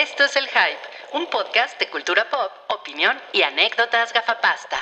[0.00, 4.76] Esto es El Hype, un podcast de cultura pop, opinión y anécdotas gafapasta.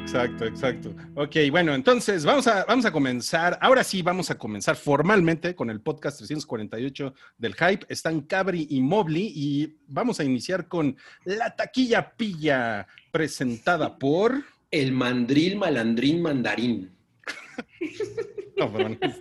[0.00, 0.94] Exacto, exacto.
[1.16, 3.58] Ok, bueno, entonces vamos a, vamos a comenzar.
[3.60, 7.84] Ahora sí, vamos a comenzar formalmente con el podcast 348 del Hype.
[7.88, 14.44] Están Cabri y Mobley y vamos a iniciar con La Taquilla Pilla, presentada por.
[14.70, 16.95] El mandril malandrín mandarín.
[18.56, 19.16] No, pero no, es,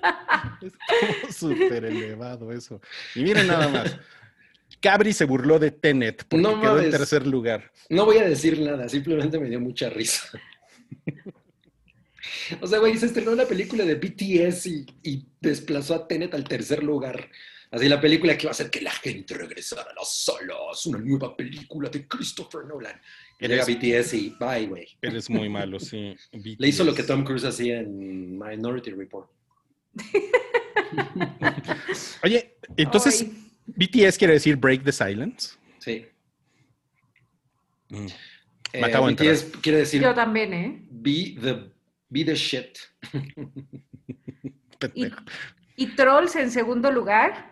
[0.62, 2.80] es como súper elevado eso.
[3.16, 4.00] Y miren nada más.
[4.80, 7.70] Cabri se burló de Tenet porque No quedó en tercer lugar.
[7.90, 10.30] No voy a decir nada, simplemente me dio mucha risa.
[12.62, 16.44] O sea, güey, se estrenó una película de BTS y, y desplazó a Tenet al
[16.44, 17.30] tercer lugar.
[17.72, 21.00] Así la película que va a hacer que la gente regresara a las salas, una
[21.00, 23.02] nueva película de Christopher Nolan.
[23.40, 24.88] Llega BTS y bye, güey.
[25.02, 26.16] Eres muy malo, sí.
[26.32, 29.30] Le hizo lo que Tom Cruise hacía en Minority Report.
[32.24, 33.52] Oye, entonces, Ay.
[33.68, 35.56] BTS quiere decir Break the Silence.
[35.80, 36.06] Sí.
[37.90, 38.08] Mm.
[38.74, 40.82] Eh, Me acabo de BTS quiere decir Yo también, ¿eh?
[40.90, 41.72] be the,
[42.10, 42.78] be the shit.
[44.94, 45.08] Y,
[45.78, 47.50] y Trolls en segundo lugar.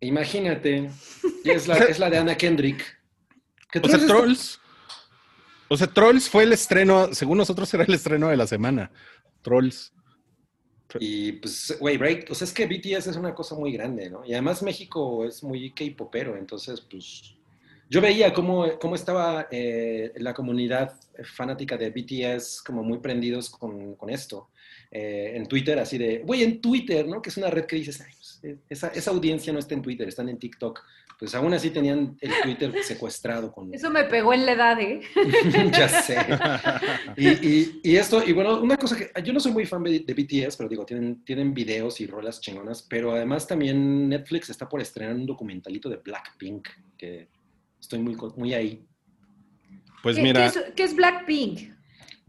[0.00, 0.90] Imagínate.
[1.44, 2.84] Y es, la, es la de Anna Kendrick.
[3.70, 4.60] Que O sea, Trolls.
[5.68, 8.90] O sea, Trolls fue el estreno, según nosotros era el estreno de la semana.
[9.42, 9.92] Trolls.
[11.00, 12.30] Y pues, güey, break.
[12.30, 14.24] O sea, es que BTS es una cosa muy grande, ¿no?
[14.24, 17.32] Y además México es muy K-popero, entonces, pues.
[17.88, 20.92] Yo veía cómo, cómo estaba eh, la comunidad
[21.36, 24.48] fanática de BTS como muy prendidos con, con esto.
[24.90, 27.20] Eh, en Twitter, así de, güey, en Twitter, ¿no?
[27.20, 29.82] Que es una red que dices, "Ay, pues, eh, esa, esa audiencia no está en
[29.82, 30.82] Twitter, están en TikTok.
[31.18, 33.72] Pues aún así tenían el Twitter secuestrado con...
[33.74, 35.00] Eso me pegó en la edad, ¿eh?
[35.72, 36.18] ya sé.
[37.16, 40.00] Y, y- y esto, y bueno, una cosa que yo no soy muy fan de,
[40.00, 44.68] de BTS, pero digo, tienen, tienen videos y rolas chingonas, pero además también Netflix está
[44.68, 47.28] por estrenar un documentalito de Blackpink, que
[47.80, 48.84] estoy muy, co- muy ahí.
[50.02, 51.75] Pues ¿Qué, mira, qué es, qué es Blackpink?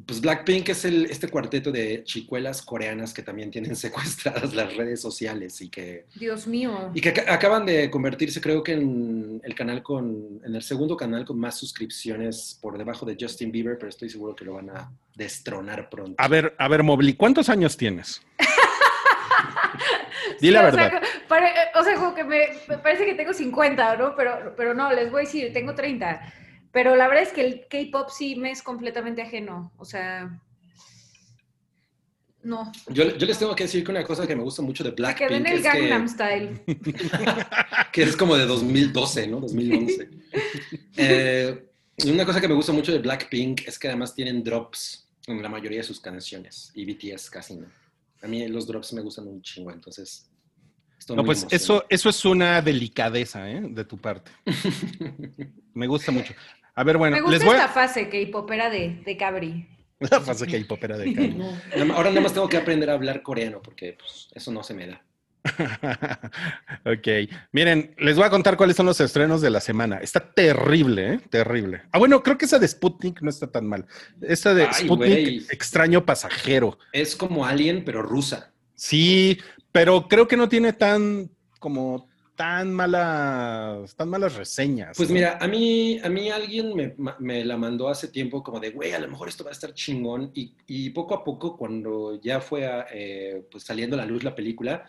[0.05, 5.01] Pues Blackpink es el, este cuarteto de chicuelas coreanas que también tienen secuestradas las redes
[5.01, 6.91] sociales y que, Dios mío.
[6.93, 10.95] y que ac- acaban de convertirse, creo que en el canal con, en el segundo
[10.95, 14.69] canal con más suscripciones por debajo de Justin Bieber, pero estoy seguro que lo van
[14.69, 16.13] a destronar pronto.
[16.19, 18.21] a ver, a ver, Mobley, ¿cuántos años tienes?
[20.39, 20.87] Di la verdad.
[20.87, 24.15] O sea, co- pare- o sea, como que me, me parece que tengo 50, ¿no?
[24.15, 26.33] Pero, pero no, les voy a decir, tengo 30.
[26.77, 29.73] Pero la verdad es que el K-pop sí me es completamente ajeno.
[29.77, 30.39] O sea,
[32.43, 32.71] no.
[32.89, 35.31] Yo, yo les tengo que decir que una cosa que me gusta mucho de Blackpink
[35.31, 36.61] en el es Gangnam que, Style.
[37.91, 39.39] que es como de 2012, ¿no?
[39.39, 40.09] 2011.
[40.97, 41.67] Eh,
[41.97, 45.41] y una cosa que me gusta mucho de Blackpink es que además tienen drops en
[45.41, 47.65] la mayoría de sus canciones y BTS casi no.
[48.21, 50.29] A mí los drops me gustan un chingo, entonces
[51.09, 53.61] No, pues eso, eso es una delicadeza, ¿eh?
[53.67, 54.31] De tu parte.
[55.77, 56.33] Me gusta mucho.
[56.77, 57.69] A ver, bueno, me gusta les voy esta a...
[57.69, 59.67] fase K-popera de, de Cabri.
[59.99, 63.97] La fase K-popera de más- Ahora nada más tengo que aprender a hablar coreano porque
[63.97, 65.01] pues, eso no se me da.
[66.85, 67.07] ok.
[67.51, 69.97] Miren, les voy a contar cuáles son los estrenos de la semana.
[69.97, 71.19] Está terrible, ¿eh?
[71.31, 71.81] Terrible.
[71.91, 73.87] Ah, bueno, creo que esa de Sputnik no está tan mal.
[74.21, 76.77] Esa de Ay, Sputnik, extraño pasajero.
[76.93, 78.51] Es como Alien, pero rusa.
[78.75, 79.39] Sí,
[79.71, 84.95] pero creo que no tiene tan, como, tan malas, tan malas reseñas.
[84.95, 85.15] Pues ¿no?
[85.15, 88.93] mira, a mí, a mí alguien me, me la mandó hace tiempo como de, güey,
[88.93, 90.31] a lo mejor esto va a estar chingón.
[90.35, 94.23] Y, y poco a poco, cuando ya fue a, eh, pues saliendo a la luz
[94.23, 94.87] la película,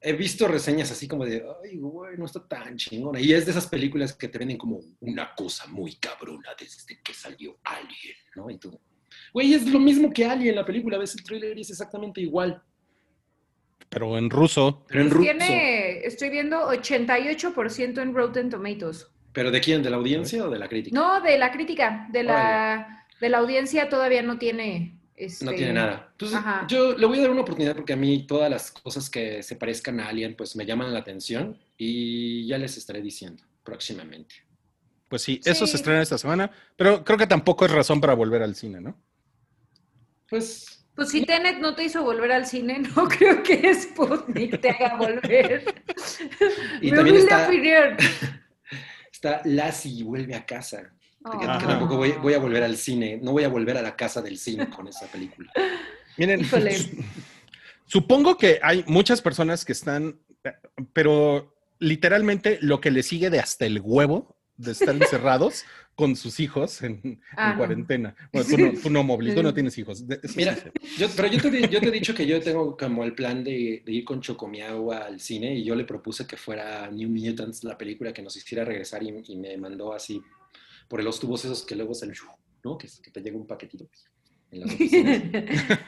[0.00, 3.20] he visto reseñas así como de, ay, güey, no está tan chingona.
[3.20, 7.14] Y es de esas películas que te venden como una cosa muy cabrona desde que
[7.14, 8.50] salió Alien, ¿no?
[8.50, 8.76] Y tú,
[9.32, 12.60] güey, es lo mismo que Alien, la película, ves el trailer y es exactamente igual,
[13.90, 14.84] Pero en ruso.
[14.88, 15.22] pero en ruso.
[15.22, 19.08] Tiene, estoy viendo 88% en Rotten Tomatoes.
[19.32, 19.82] ¿Pero de quién?
[19.82, 20.94] ¿De la audiencia o de la crítica?
[20.98, 24.96] No, de la crítica, de la, de la audiencia todavía no tiene.
[25.14, 26.12] Este, No tiene nada.
[26.16, 26.66] Pues Ajá.
[26.66, 29.54] yo le voy a dar una oportunidad porque a mí todas las cosas que se
[29.56, 34.36] parezcan a Alien pues me llaman la atención y ya les estaré diciendo próximamente.
[35.08, 35.72] Pues sí, eso Sí.
[35.72, 38.96] se estrena esta semana, pero creo que tampoco es razón para volver al cine, ¿no?
[40.28, 44.70] Pues Pues si Tenet no te hizo volver al cine, no creo que Sputnik te
[44.70, 45.74] haga volver.
[46.80, 47.96] Y humilde está- opinión.
[49.12, 50.92] está Lassie vuelve a casa.
[51.32, 53.94] Que, que tampoco voy, voy a volver al cine, no voy a volver a la
[53.94, 55.52] casa del cine con esa película.
[56.16, 56.40] Miren,
[57.84, 60.18] supongo que hay muchas personas que están,
[60.94, 65.64] pero literalmente lo que le sigue de hasta el huevo de estar encerrados
[65.94, 67.56] con sus hijos en, en Ah, no.
[67.56, 68.14] cuarentena.
[68.32, 70.02] Bueno, tú no, tú no, Mobley, tú no tienes hijos.
[70.36, 70.56] Mira,
[70.98, 73.82] yo, pero yo te, yo te he dicho que yo tengo como el plan de,
[73.84, 77.76] de ir con Chocomiao al cine y yo le propuse que fuera New Mutants, la
[77.76, 80.22] película que nos hiciera regresar y, y me mandó así
[80.88, 82.14] por los tubos esos que luego salen,
[82.64, 82.76] ¿no?
[82.78, 83.88] Que, que te llega un paquetito
[84.50, 84.70] en las.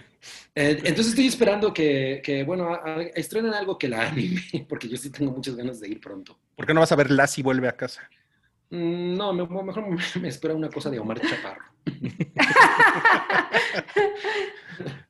[0.55, 4.87] Eh, entonces estoy esperando que, que, bueno, a- a- estrenen algo que la anime, porque
[4.89, 6.39] yo sí tengo muchas ganas de ir pronto.
[6.55, 8.09] ¿Por qué no vas a ver Lassie vuelve a casa?
[8.73, 9.85] Mm, No, me- mejor
[10.21, 11.63] me, espera una cosa de Omar Chaparro.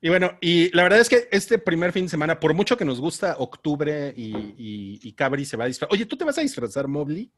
[0.00, 2.84] Y bueno, y la verdad es que este primer fin de semana, por mucho que
[2.84, 5.94] nos gusta octubre y, y, y Cabri se va a disfrazar.
[5.94, 7.30] Oye, ¿tú te vas a disfrazar, Mobley?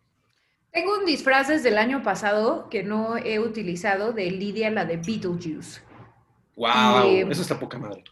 [0.73, 4.97] Tengo un disfraz desde el año pasado que no he utilizado de Lidia, la de
[4.97, 5.83] Beetlejuice.
[6.57, 7.07] ¡Wow!
[7.11, 8.03] Y- Eso está poca madre.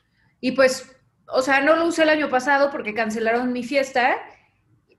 [0.41, 0.94] Y pues,
[1.29, 4.17] o sea, no lo usé el año pasado porque cancelaron mi fiesta.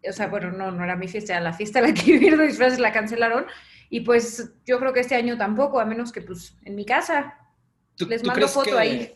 [0.10, 2.48] O sea, bueno, no, no era mi fiesta, era la fiesta a la que de
[2.48, 3.46] disfraces la cancelaron.
[3.90, 7.38] Y pues yo creo que este año tampoco, a menos que pues en mi casa.
[7.96, 9.16] ¿Tú- Les tú mando crees foto que- ahí.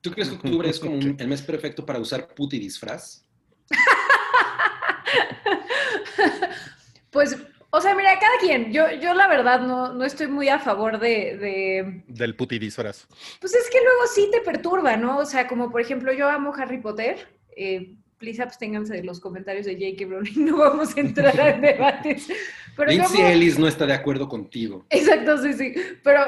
[0.00, 3.24] ¿Tú crees que octubre es como un- el mes perfecto para usar puti disfraz?
[7.10, 7.36] Pues,
[7.70, 8.72] o sea, mira, cada quien.
[8.72, 13.06] Yo, yo la verdad no, no estoy muy a favor de, de- Del puti disfraz.
[13.40, 15.18] Pues es que luego sí te perturba, ¿no?
[15.18, 17.28] O sea, como por ejemplo, yo amo Harry Potter.
[17.56, 20.06] Eh, please absténganse de los comentarios de J.K.
[20.10, 20.32] Rowling.
[20.46, 22.26] No vamos a entrar a debates.
[22.76, 24.84] Pero Lindsay Ellis no está de acuerdo contigo.
[24.90, 25.74] Exacto, sí, sí.
[26.04, 26.22] Pero,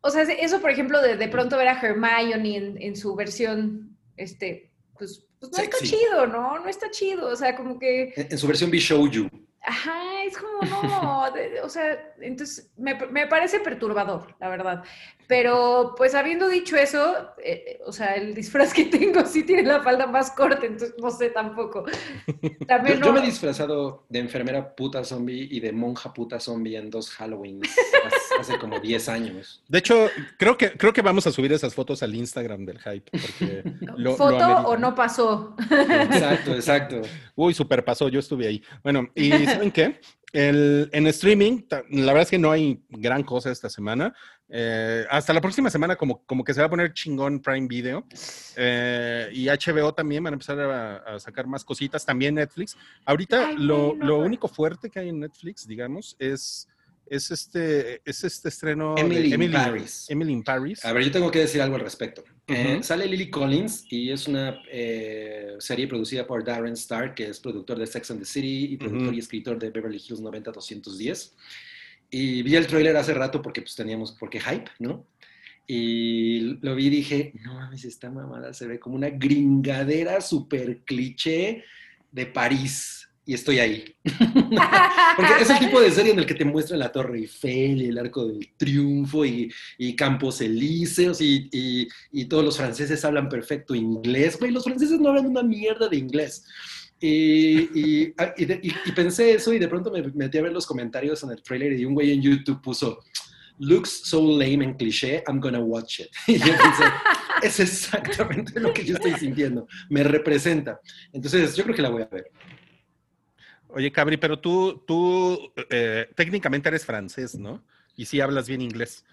[0.00, 3.96] o sea, eso, por ejemplo, de, de pronto ver a Hermione en, en su versión,
[4.16, 6.58] este, pues, pues no está chido, ¿no?
[6.58, 7.28] No está chido.
[7.28, 9.28] O sea, como que, En, en su versión Bishouju.
[9.62, 14.84] ajá, es como, no, de- o sea, entonces me, me parece perturbador, la verdad.
[15.28, 19.82] Pero, pues, habiendo dicho eso, eh, o sea, el disfraz que tengo sí tiene la
[19.82, 21.84] falda más corta, entonces no sé tampoco.
[22.42, 26.38] Yo, También yo no- me he disfrazado de enfermera puta zombie y de monja puta
[26.40, 27.60] zombie en dos Halloween
[28.06, 29.62] hace, hace como 10 años.
[29.68, 30.08] De hecho,
[30.38, 33.10] creo que, creo que vamos a subir esas fotos al Instagram del hype.
[33.10, 35.56] Porque lo, lo ¿Foto o no pasó?
[35.70, 37.02] Exacto, exacto.
[37.34, 38.62] Uy, super pasó, yo estuve ahí.
[38.82, 40.00] Bueno, ¿y saben qué?
[40.32, 44.14] El, en streaming, la verdad es que no hay gran cosa esta semana.
[44.48, 48.04] Eh, hasta la próxima semana como, como que se va a poner chingón Prime Video.
[48.56, 52.76] Eh, y HBO también van a empezar a, a sacar más cositas, también Netflix.
[53.04, 56.68] Ahorita Ay, lo, no, lo pero- único fuerte que hay en Netflix, digamos, es,
[57.08, 60.06] es, este, es este estreno Emily in de Paris.
[60.08, 60.84] Emily in Paris.
[60.84, 62.24] A ver, yo tengo que decir algo al respecto.
[62.46, 67.40] Eh, sale Lily Collins y es una eh, serie producida por Darren Star, que es
[67.40, 71.34] productor de Sex and the City y productor y escritor de Beverly Hills 90210.
[72.10, 75.06] Y vi el tráiler hace rato porque pues teníamos, porque hype, ¿no?
[75.66, 80.82] Y lo vi y dije, no mames, esta mamada se ve como una gringadera super
[80.84, 81.64] cliché
[82.12, 83.05] de París.
[83.28, 83.84] Y estoy ahí.
[85.16, 87.86] Porque es el tipo de serie en el que te muestran la Torre Eiffel y
[87.86, 93.28] el Arco del Triunfo y, y Campos Elíseos y, y- y todos los franceses hablan
[93.28, 94.38] perfecto inglés.
[94.38, 96.44] Güey, los franceses no hablan una mierda de inglés.
[97.00, 101.22] Y, y- ah, y pensé eso y de pronto me metí a ver los comentarios
[101.24, 103.00] en el trailer y un güey en YouTube puso,
[103.58, 106.08] looks so lame and cliché, I'm gonna watch it.
[106.28, 106.84] Y yo pensé,
[107.42, 110.80] es exactamente lo que yo estoy sintiendo, me representa.
[111.12, 112.30] Entonces yo creo que la voy a ver.
[113.76, 117.62] Oye, Cabri, pero tú, tú eh, técnicamente eres francés, ¿no?
[117.94, 119.04] Y sí hablas bien inglés.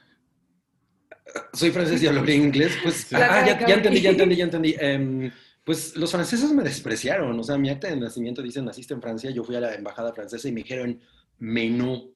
[1.52, 3.16] soy francés y hablo bien inglés, pues, Sí.
[3.16, 4.76] ah, ya, ya entendí, ya entendí, ya entendí.
[4.80, 5.32] Em,
[5.66, 9.32] pues los franceses me despreciaron, o sea, mi acta de nacimiento dice naciste en Francia,
[9.32, 10.98] yo fui a la embajada francesa y me dijeron
[11.40, 12.13] menú.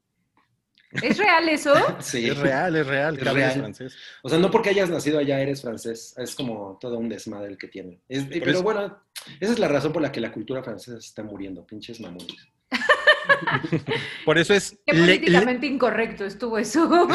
[0.92, 1.74] ¿Es real eso?
[2.00, 2.30] Sí.
[2.30, 3.60] Es real, es real, Es Cabri es real.
[3.60, 3.96] francés.
[4.24, 7.58] O sea, no porque hayas nacido allá eres francés, es como todo un desmadre el
[7.58, 8.00] que tiene.
[8.08, 8.98] Es- pero eso- bueno,
[9.40, 12.48] esa es la razón por la que la cultura francesa se está muriendo, pinches mamones.
[14.26, 17.08] Por eso es Qué le, le- políticamente incorrecto estuvo eso.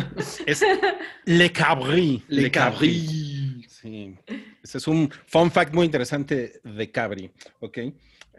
[0.46, 0.62] es
[1.24, 2.22] Le Cabri.
[2.28, 3.64] Le Cabri.
[3.68, 4.14] Sí.
[4.62, 7.30] Ese es un fun fact muy interesante de Cabri.
[7.60, 7.78] ¿Ok?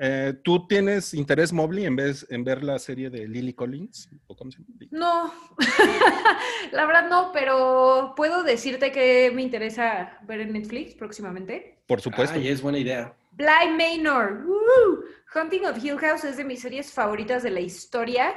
[0.02, 4.10] Eh, ¿Tú tienes interés, Mobley, en vez en ver la serie de Lily Collins?
[4.28, 4.70] ¿O cómo se llama?
[4.92, 5.34] No,
[6.72, 11.82] la verdad no, pero puedo decirte que me interesa ver en Netflix próximamente.
[11.86, 12.40] Por supuesto.
[12.40, 13.14] Ay, es buena idea.
[13.34, 15.04] Bly Manor, ¡woo!
[15.36, 18.34] Hunting of Hill House es de mis series favoritas de la historia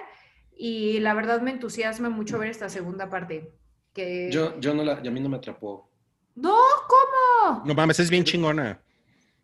[0.56, 3.52] y la verdad me entusiasma mucho ver esta segunda parte.
[3.92, 4.30] Que...
[4.32, 5.88] Yo, yo no la, a mí no me atrapó.
[6.34, 6.56] No,
[6.88, 7.62] ¿cómo?
[7.64, 8.80] No mames, es bien chingona.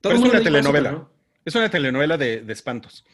[0.01, 0.93] Todo Pero es una eso, telenovela.
[0.93, 1.18] no.
[1.45, 3.05] Es una telenovela de, de espantos.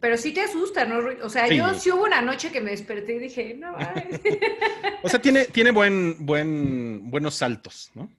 [0.00, 0.98] Pero sí te asusta, ¿no?
[1.22, 1.56] O sea, Sí.
[1.56, 4.20] yo sí hubo una noche que me desperté y dije, no, mames".
[5.02, 8.10] O sea, tiene, tiene buen, buen, buenos saltos, ¿no?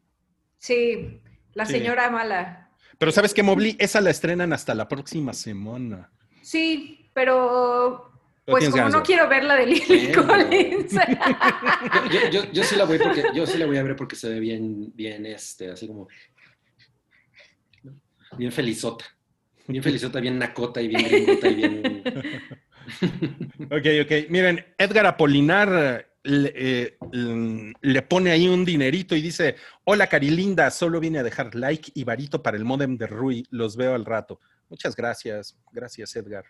[0.60, 1.20] sí,
[1.54, 1.74] la Sí.
[1.74, 2.70] señora mala.
[2.98, 3.76] Pero ¿sabes qué, Mobley?
[3.80, 6.10] Esa la estrenan hasta la próxima semana.
[6.42, 8.12] Sí, pero
[8.46, 10.12] Pues como no quiero ver la de Lily.
[10.14, 10.94] Collins.
[12.12, 14.30] Yo, yo- yo sí la voy porque, yo sí la voy a ver porque se
[14.30, 16.08] ve bien, bien, este, así como,
[18.38, 19.06] bien felizota.
[19.68, 22.04] Bien felizota, bien nacota y bien gringota y bien...
[23.72, 24.30] Ok, ok.
[24.30, 29.56] Miren, Edgar Apolinar le, eh, mm, le pone ahí un dinerito y dice,
[29.86, 33.78] hola Carilinda, solo vine a dejar like y varito para el modem de Rui, los
[33.78, 34.40] veo al rato.
[34.70, 36.46] Muchas gracias, gracias Edgar.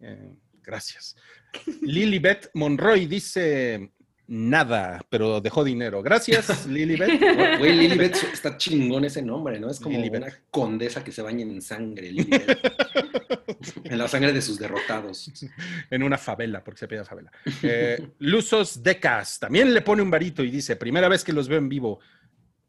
[0.00, 1.16] Eh, gracias.
[1.82, 3.92] Lilibet Monroy dice,
[4.30, 6.02] nada, pero dejó dinero.
[6.02, 7.58] Gracias, Lilibet.
[7.58, 9.68] Güey, Lilibet está chingón ese nombre, ¿no?
[9.68, 10.22] Es como Lilibet.
[10.22, 12.58] una condesa que se baña en sangre, Lilibet.
[13.84, 15.30] En la sangre de sus derrotados.
[15.90, 17.30] en una favela, porque se pide favela.
[17.62, 21.58] Eh, Luzos Decas también le pone un varito y dice, primera vez que los veo
[21.58, 21.98] en vivo,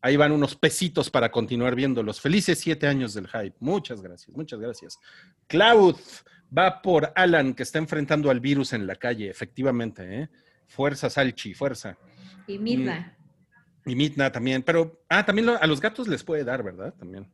[0.01, 2.19] ahí van unos pesitos para continuar viéndolos.
[2.19, 3.55] Felices siete años del hype.
[3.59, 4.99] Muchas gracias, muchas gracias.
[5.47, 5.95] Cloud
[6.57, 10.23] va por Alan, que está enfrentando al virus en la calle, efectivamente.
[10.23, 10.29] ¿eh?
[10.71, 11.97] Fuerza, Salchi, fuerza.
[12.47, 13.15] y Midna.
[13.85, 16.93] Y Mitna también, pero, ah, también lo- a los gatos les puede dar, ¿verdad?
[16.97, 17.27] También.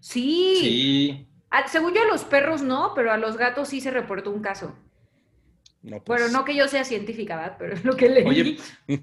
[0.00, 0.56] Sí.
[0.60, 1.26] Sí.
[1.50, 4.40] Ah, según yo a los perros no, pero a los gatos sí se reportó un
[4.42, 4.76] caso.
[5.82, 7.56] No, pues, Bueno, no que yo sea científica, ¿verdad?
[7.58, 8.24] Pero es lo que leí.
[8.26, 8.56] Oye,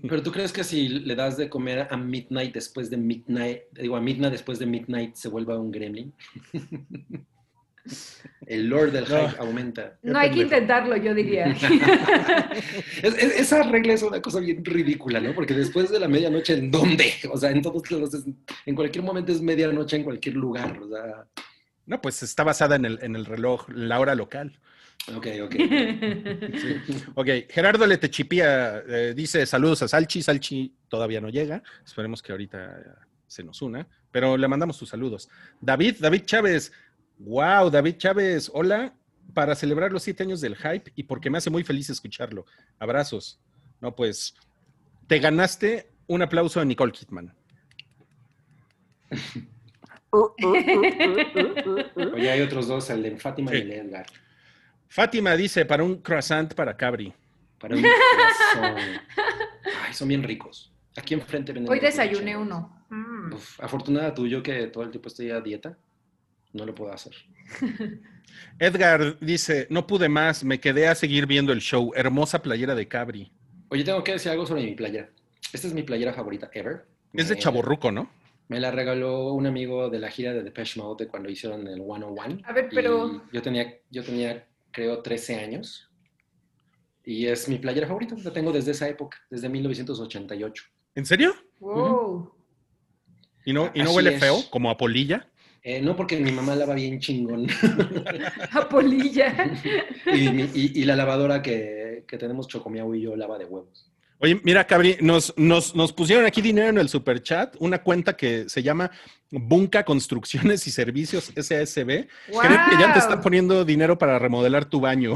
[0.07, 3.95] pero ¿tú crees que si le das de comer a Midnight después de Midnight, digo,
[3.95, 6.13] a Midnight después de Midnight se vuelva un gremlin?
[8.45, 9.27] El lord del No.
[9.29, 9.97] hype aumenta.
[10.03, 11.47] no hay que intentarlo, yo diría.
[13.03, 15.33] Es- es- esa regla es una cosa bien ridícula, ¿no?
[15.33, 17.13] Porque después de la medianoche, ¿en dónde?
[17.31, 18.25] O sea, en todos es-
[18.65, 20.77] en cualquier momento es medianoche en cualquier lugar.
[20.81, 21.25] O sea,
[21.85, 24.57] No, pues está basada en el, en el reloj, la hora local.
[25.15, 25.55] ok, ok.
[27.15, 30.21] Ok, Gerardo Letechipía eh, dice saludos a Salchi.
[30.21, 31.61] Salchi todavía no llega.
[31.85, 32.89] Esperemos que ahorita eh,
[33.27, 35.29] se nos una, pero le mandamos sus saludos.
[35.59, 36.71] David, David Chávez.
[37.23, 38.93] Wow, David Chávez, hola.
[39.33, 42.45] Para celebrar los siete años del hype y porque me hace muy feliz escucharlo.
[42.77, 43.39] Abrazos.
[43.81, 44.35] No, pues
[45.07, 47.33] te ganaste un aplauso a Nicole Kidman.
[52.13, 53.57] Oye, hay otros dos, el de Fátima Sí.
[53.57, 54.05] y el de Edgar.
[54.89, 57.11] Fátima dice para un croissant para Cabri.
[57.59, 58.75] Para un corazón.
[59.85, 60.71] Ay, son bien ricos.
[60.95, 62.85] Aquí enfrente venden Hoy desayuné uno.
[62.89, 63.33] Mm.
[63.33, 65.75] Uf, afortunada tú, yo que todo el tiempo estoy a dieta,
[66.53, 67.13] no lo puedo hacer.
[68.60, 71.91] Edgar dice, no pude más, me quedé a seguir viendo el show.
[71.95, 73.31] Hermosa playera de Cabri.
[73.69, 75.10] Oye, tengo que decir algo sobre mi playera.
[75.51, 76.86] Esta es mi playera favorita ever.
[77.13, 78.10] Es de chaborruco, ¿no?
[78.48, 81.81] Me la regaló un amigo de la gira de Depeche Mode de cuando hicieron el
[81.81, 82.39] 101.
[82.45, 85.89] A ver, pero- yo tenía, yo tenía, creo, 13 años.
[87.05, 88.15] Y es mi playera favorita.
[88.24, 90.63] La tengo desde esa época, desde 1988.
[90.95, 91.33] ¿En serio?
[91.60, 92.33] Wow.
[93.45, 94.19] ¿Y no, y no Así huele es.
[94.19, 95.29] feo, como a polilla?
[95.65, 97.48] Eh, no porque mi mamá lava bien chingón.
[98.51, 99.34] A polilla.
[100.13, 103.89] y, mi- y- y la lavadora que, que tenemos Chocomiao y yo lava de huevos.
[104.20, 108.48] Oye, mira, Cabri, nos, nos, nos pusieron aquí dinero en el superchat, una cuenta que
[108.48, 108.89] se llama
[109.32, 111.86] Bunca Construcciones y Servicios SASB.
[112.27, 115.13] Creo que ya te están poniendo dinero para remodelar tu baño.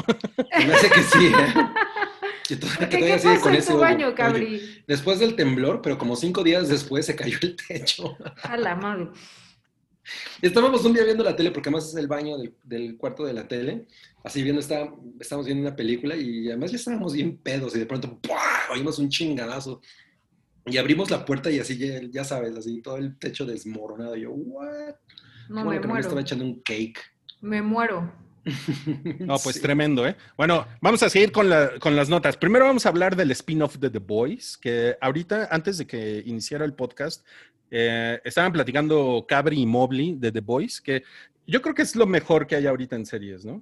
[0.58, 1.28] Me hace que sí.
[1.28, 1.32] ¿eh?
[2.48, 4.84] Que todavía- que ¿Qué, todavía qué sigue pasó con en ese tu Oye?
[4.88, 8.16] Después del temblor, pero como cinco días después se cayó el techo.
[8.44, 9.08] A la madre.
[10.42, 13.34] Estábamos un día viendo la tele, porque además es el baño del, del cuarto de
[13.34, 13.86] la tele.
[14.24, 17.86] Así viendo, está, estábamos viendo una película y además ya estábamos bien pedos y de
[17.86, 18.42] pronto ¡pua!
[18.74, 19.82] oímos un chingadazo.
[20.66, 24.16] Y abrimos la puerta y así, ya, ya sabes, así todo el techo desmoronado.
[24.18, 24.96] Y yo, ¿what?
[25.50, 26.26] No, Bueno, me que no me estaba muero.
[26.26, 27.00] echando un cake.
[27.42, 28.12] Me muero.
[29.20, 29.62] No, pues Sí.
[29.62, 30.16] tremendo, ¿eh?
[30.38, 32.38] Bueno, vamos a seguir con, la- con las notas.
[32.38, 36.64] Primero vamos a hablar del spin-off de The Boys, que ahorita, antes de que iniciara
[36.66, 37.26] el podcast,
[37.72, 41.04] eh, estaban platicando Cabri y Mobley de The Boys, que
[41.46, 43.62] yo creo que es lo mejor que hay ahorita en series, ¿no?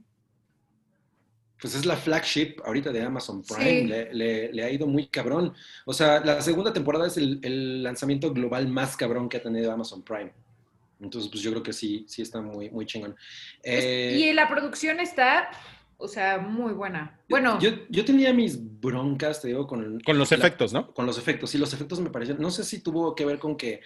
[1.62, 3.88] Pues es la flagship ahorita de Amazon Prime, Sí.
[3.88, 5.53] le, le- le ha ido muy cabrón.
[5.85, 9.71] O sea, la segunda temporada es el, el lanzamiento global más cabrón que ha tenido
[9.71, 10.31] Amazon Prime.
[11.00, 13.15] Entonces, pues yo creo que sí, sí está muy, muy chingón.
[13.63, 15.50] Eh, y la producción está,
[15.97, 17.19] o sea, muy buena.
[17.29, 20.93] Bueno, yo, yo tenía mis broncas, te digo, con, Con los la- efectos, ¿no?
[20.93, 21.49] con los efectos.
[21.49, 22.41] Sí, los efectos me parecieron.
[22.41, 23.81] No sé si tuvo que ver con que.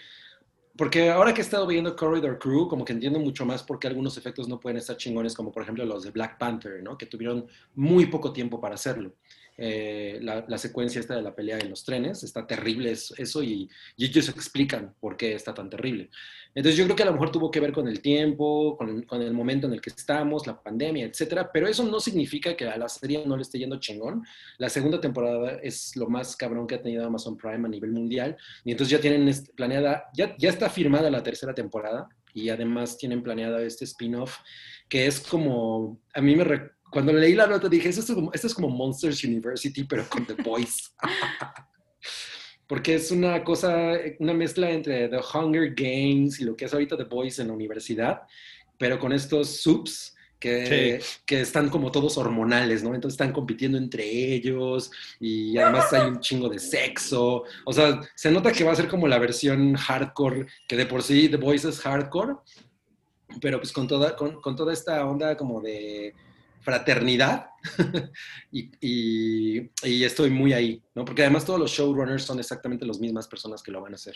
[0.78, 3.88] Porque ahora que he estado viendo Corridor Crew, como que entiendo mucho más por qué
[3.88, 6.98] algunos efectos no pueden estar chingones, como por ejemplo los de Black Panther, ¿no?
[6.98, 9.14] Que tuvieron muy poco tiempo para hacerlo.
[9.62, 13.44] Eh, la, la secuencia esta de la pelea en los trenes, está terrible es- eso
[13.44, 16.10] y, y ellos explican por qué está tan terrible.
[16.56, 19.22] Entonces yo creo que a lo mejor tuvo que ver con el tiempo, con, con
[19.22, 22.78] el momento en el que estamos, la pandemia, etcétera, pero eso no significa que a
[22.78, 24.24] la serie no le esté yendo chingón.
[24.58, 28.38] La segunda temporada es lo más cabrón que ha tenido Amazon Prime a nivel mundial
[28.64, 33.22] y entonces ya tienen planeada, ya, ya está firmada la tercera temporada y además tienen
[33.24, 34.38] planeada este spin-off
[34.88, 36.46] que es como, a mí me,
[36.92, 40.26] cuando leí la nota dije, esto es, como, esto es como Monsters University, pero con
[40.26, 40.90] The Voice.
[42.68, 46.98] Porque es una cosa, una mezcla entre The Hunger Games y lo que es ahorita
[46.98, 48.22] The Voice en la universidad,
[48.78, 52.96] pero con estos subs que, que, están como todos hormonales, ¿no?
[52.96, 57.44] Entonces están compitiendo entre ellos y además hay un chingo de sexo.
[57.66, 61.04] O sea, se nota que va a ser como la versión hardcore, que de por
[61.04, 62.36] sí The Voice es hardcore,
[63.42, 66.14] pero pues con toda, con, con toda esta onda como de
[66.60, 67.48] fraternidad
[68.52, 71.06] y, y, y, estoy muy ahí, ¿no?
[71.06, 74.16] Porque además todos los showrunners son exactamente las mismas personas que lo van a hacer.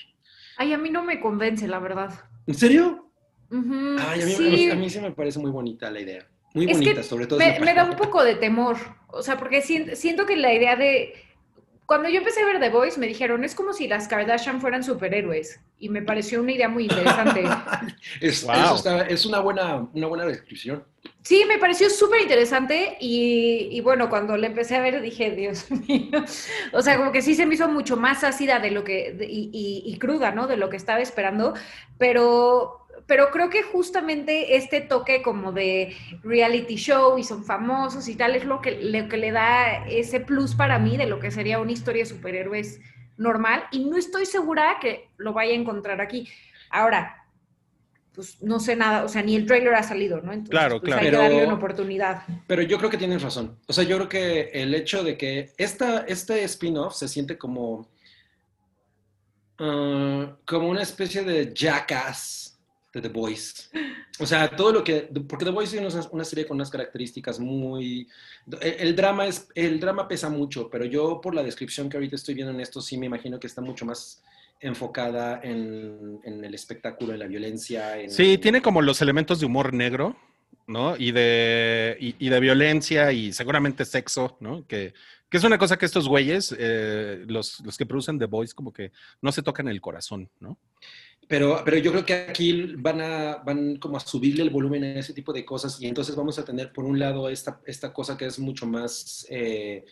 [0.57, 2.13] Ay, a mí no me convence, la verdad.
[2.47, 3.09] ¿En serio?
[3.51, 4.69] Ay, a mí, sí.
[4.69, 6.27] a mí sí me parece muy bonita la idea.
[6.53, 7.39] Muy bonita, sobre todo.
[7.39, 10.75] Me, me, da un poco de temor, o sea, porque siento, siento que la idea
[10.75, 11.13] de...
[11.85, 14.83] Cuando yo empecé a ver The Voice, me dijeron, es como si las Kardashian fueran
[14.83, 15.59] superhéroes.
[15.79, 17.43] Y me pareció una idea muy interesante.
[18.21, 18.75] es, wow.
[18.75, 20.83] está, es una, buena, una buena descripción.
[21.23, 25.71] Sí, me pareció súper interesante y, y, bueno, cuando le empecé a ver dije, Dios
[25.87, 26.23] mío,
[26.73, 29.25] o sea, como que sí se me hizo mucho más ácida de lo que, de,
[29.25, 30.47] y, y, y, cruda, ¿no?
[30.47, 31.53] De lo que estaba esperando,
[31.97, 38.15] pero, pero creo que justamente este toque como de reality show y son famosos y
[38.15, 41.31] tal es lo que, lo que le da ese plus para mí de lo que
[41.31, 42.79] sería una historia de superhéroes
[43.17, 46.27] normal y no estoy segura que lo vaya a encontrar aquí.
[46.69, 47.23] Ahora,
[48.13, 50.31] pues no sé nada, o sea, ni el trailer ha salido, ¿no?
[50.31, 51.01] Entonces, claro, pues, claro.
[51.01, 52.23] Hay que darle una oportunidad.
[52.47, 53.57] Pero yo creo que tienes razón.
[53.67, 57.89] O sea, yo creo que el hecho de que esta, este spin-off se siente como,
[59.59, 62.42] uh, como una especie de jackass
[62.93, 63.69] de The Voice.
[64.19, 67.39] O sea, todo lo que, porque The Voice es una, una serie con unas características
[67.39, 68.07] muy,
[68.61, 72.15] el, el, drama es, el drama pesa mucho, pero yo por la descripción que ahorita
[72.15, 74.21] estoy viendo en esto sí me imagino que está mucho más
[74.59, 77.99] enfocada en, en el espectáculo, en la violencia.
[77.99, 80.15] En, sí, tiene como los elementos de humor negro,
[80.67, 80.95] ¿no?
[80.95, 84.65] Y de, y, y de violencia y seguramente sexo, ¿no?
[84.67, 84.93] Que,
[85.33, 88.71] que es una cosa que estos güeyes, eh, los, los que producen The Voice, como
[88.71, 90.59] que no se tocan el corazón, ¿no?
[91.27, 94.99] Pero, pero yo creo que aquí van, a, van como a subirle el volumen a
[94.99, 98.17] ese tipo de cosas y entonces vamos a tener por un lado esta, esta cosa
[98.17, 99.85] que es mucho más eh,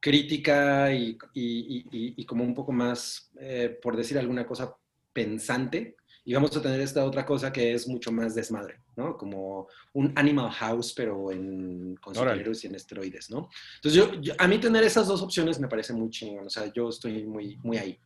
[0.00, 4.76] crítica y, y, y, y, como un poco más, eh, por decir alguna cosa,
[5.12, 5.96] pensante.
[6.26, 9.16] Y vamos a tener esta otra cosa que es mucho más desmadre, ¿no?
[9.16, 13.50] Como un Animal House, pero en, con superhéroes y en esteroides, ¿no?
[13.76, 16.46] Entonces, yo, yo, a mí tener esas dos opciones me parece muy chingón.
[16.46, 17.98] O sea, yo estoy muy, muy ahí.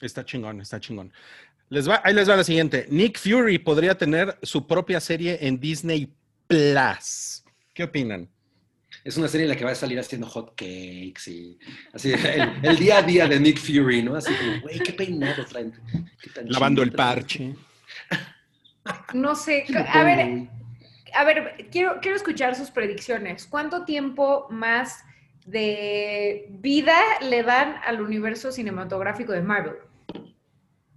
[0.00, 1.12] Está chingón, está chingón.
[1.70, 2.86] Les va, ahí les va la siguiente.
[2.90, 6.12] Nick Fury podría tener su propia serie en Disney
[6.48, 7.44] Plus.
[7.72, 8.28] ¿Qué opinan?
[9.04, 11.58] Es una serie en la que va a salir haciendo hot cakes y
[11.92, 14.16] así el, el día a día de Nick Fury, ¿no?
[14.16, 15.72] Así como, güey, qué peinado traen.
[16.20, 17.54] Qué Lavando el parche.
[19.12, 20.48] No sé, a ver,
[21.14, 23.46] a ver, quiero, quiero escuchar sus predicciones.
[23.46, 25.04] ¿Cuánto tiempo más
[25.44, 29.76] de vida le dan al universo cinematográfico de Marvel?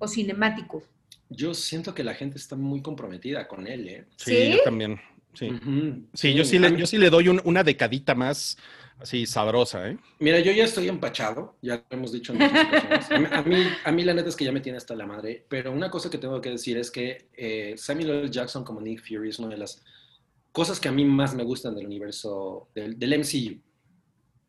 [0.04, 0.84] O cinemático.
[1.30, 4.06] Yo siento que la gente está muy comprometida con él, ¿eh?
[4.18, 4.52] Sí, ¿Sí?
[4.54, 5.00] yo también.
[5.34, 6.06] Sí, uh -huh.
[6.14, 8.56] sí, sí, yo sí, le, yo sí le doy un, una decadita más
[9.00, 9.98] así sabrosa, ¿eh?
[10.20, 13.32] Mira, yo ya estoy empachado, ya lo hemos dicho en muchas ocasiones.
[13.32, 15.46] A, a, mí, a mí la neta es que ya me tiene hasta la madre,
[15.50, 18.30] pero una cosa que tengo que decir es que eh, Samuel L.
[18.30, 19.84] Jackson como Nick Fury es una de las
[20.52, 23.60] cosas que a mí más me gustan del universo del, del MCU.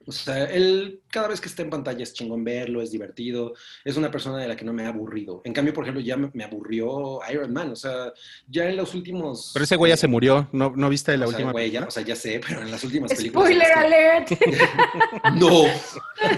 [0.07, 3.97] O sea, él cada vez que está en pantalla es chingón verlo, es divertido, es
[3.97, 5.41] una persona de la que no me ha aburrido.
[5.45, 8.13] En cambio, por ejemplo, ya me, me aburrió Iron Man, o sea,
[8.49, 9.51] ya en los últimos...
[9.55, 11.85] Pero ese güey ya se murió, ¿no, no viste la o última sea, güey, ya,
[11.85, 13.49] O sea, ya sé, pero en las últimas películas...
[13.49, 14.31] ¡Spoiler alert!
[15.35, 15.65] no.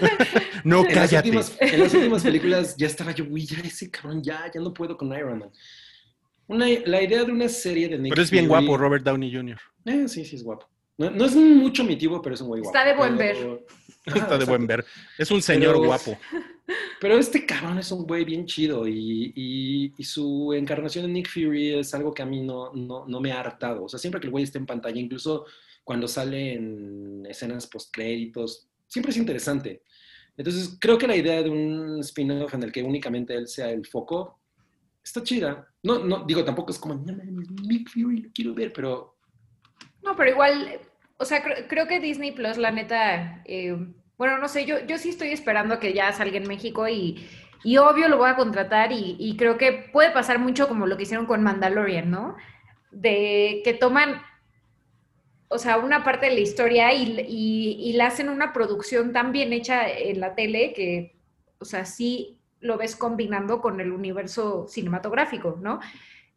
[0.64, 1.33] no, en cállate.
[1.33, 4.61] Las últimas, en las últimas películas ya estaba yo, güey, ya ese cabrón, ya, ya
[4.61, 5.50] no puedo con Iron Man.
[6.48, 9.35] Una, la idea de una serie de Nick Pero es bien Fury, guapo Robert Downey
[9.35, 9.59] Jr.
[9.85, 10.68] Eh, sí, sí es guapo.
[10.98, 12.76] No, no, es mucho mi tipo, pero es un güey guapo.
[12.76, 13.64] Está de buen ver.
[14.06, 14.85] Está de buen ver.
[15.18, 16.18] Es un señor pero, guapo.
[17.00, 21.28] Pero este cabrón es un güey bien chido y, y, y, su encarnación de Nick
[21.28, 23.85] Fury es algo que a mí no, no, no, me ha hartado.
[23.85, 25.44] O sea, siempre que el güey esté en pantalla, incluso
[25.85, 29.82] cuando sale en escenas postcréditos, siempre es interesante.
[30.37, 33.87] Entonces, creo que la idea de un spin-off en el que únicamente él sea el
[33.87, 34.40] foco
[35.04, 35.68] está chida.
[35.82, 39.15] No, no, digo, tampoco es como, Nick Fury, lo quiero ver, pero
[40.07, 40.81] no, pero igual,
[41.19, 43.77] o sea, creo, creo que Disney Plus, la neta, eh,
[44.16, 47.29] bueno, no sé, yo, yo sí estoy esperando que ya salga en México y,
[47.64, 50.97] y obvio lo voy a contratar y, y, creo que puede pasar mucho como lo
[50.97, 52.37] que hicieron con Mandalorian, ¿no?
[52.92, 54.23] De que toman,
[55.49, 59.33] o sea, una parte de la historia y, y, y la hacen una producción tan
[59.33, 61.19] bien hecha en la tele que,
[61.59, 65.81] o sea, sí lo ves combinando con el universo cinematográfico, ¿no?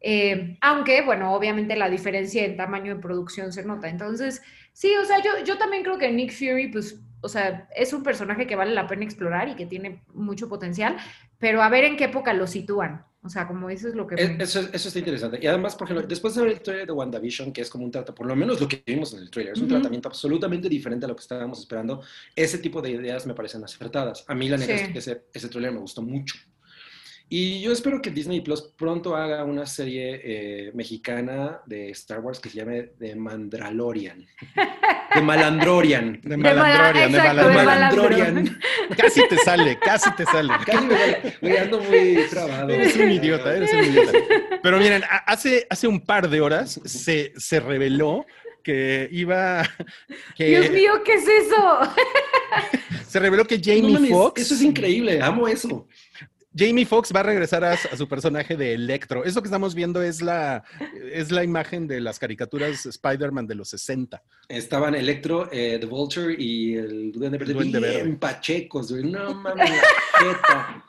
[0.01, 3.89] Eh, aunque, bueno, obviamente la diferencia en tamaño de producción se nota.
[3.89, 4.41] Entonces,
[4.73, 8.01] sí, o sea, yo, yo también creo que Nick Fury, pues, o sea, es un
[8.03, 10.97] personaje que vale la pena explorar y que tiene mucho potencial,
[11.37, 13.05] pero a ver en qué época lo sitúan.
[13.21, 14.15] O sea, como eso es lo que...
[14.15, 15.39] Es- me- Eso, eso está interesante.
[15.41, 17.91] Y además, por ejemplo, después de ver el trailer de WandaVision, que es como un
[17.91, 21.05] trato, por lo menos lo que vimos en el trailer, es un tratamiento absolutamente diferente
[21.05, 22.01] a lo que estábamos esperando.
[22.33, 24.23] Ese tipo de ideas me parecen acertadas.
[24.29, 24.83] A mí, la neta, Sí.
[24.85, 26.35] es que ese, ese trailer me gustó mucho.
[27.31, 32.39] Y yo espero que Disney Plus pronto haga una serie eh, mexicana de Star Wars
[32.39, 34.25] que se llame The Mandalorian.
[35.13, 36.19] De Malandrorian.
[36.23, 38.19] De mala- Malandrorian, de exacto, de Malandrorian.
[38.33, 38.59] Malandrorian.
[38.97, 40.53] Casi te sale, casi te sale.
[40.65, 40.87] Casi
[41.41, 42.69] me ando muy trabado.
[42.71, 44.11] Eres un idiota, eres un idiota.
[44.63, 48.25] Pero miren, hace, hace un par de horas se, se reveló
[48.63, 49.63] que iba.
[50.35, 51.79] Que Dios mío, ¿qué es eso?
[53.07, 54.41] Se reveló que Jamie Foxx.
[54.41, 55.87] Eso es increíble, amo eso.
[56.55, 59.23] Jamie Foxx va a regresar a, a su personaje de Electro.
[59.23, 60.63] Eso que estamos viendo es la,
[61.13, 64.21] es la imagen de las caricaturas Spider-Man de los 60.
[64.47, 67.53] Estaban Electro, eh, The Vulture y el Duende Verde.
[67.53, 68.17] Duende bien Verde.
[68.17, 69.03] pachecos, güey.
[69.05, 70.85] No mames, la jeta.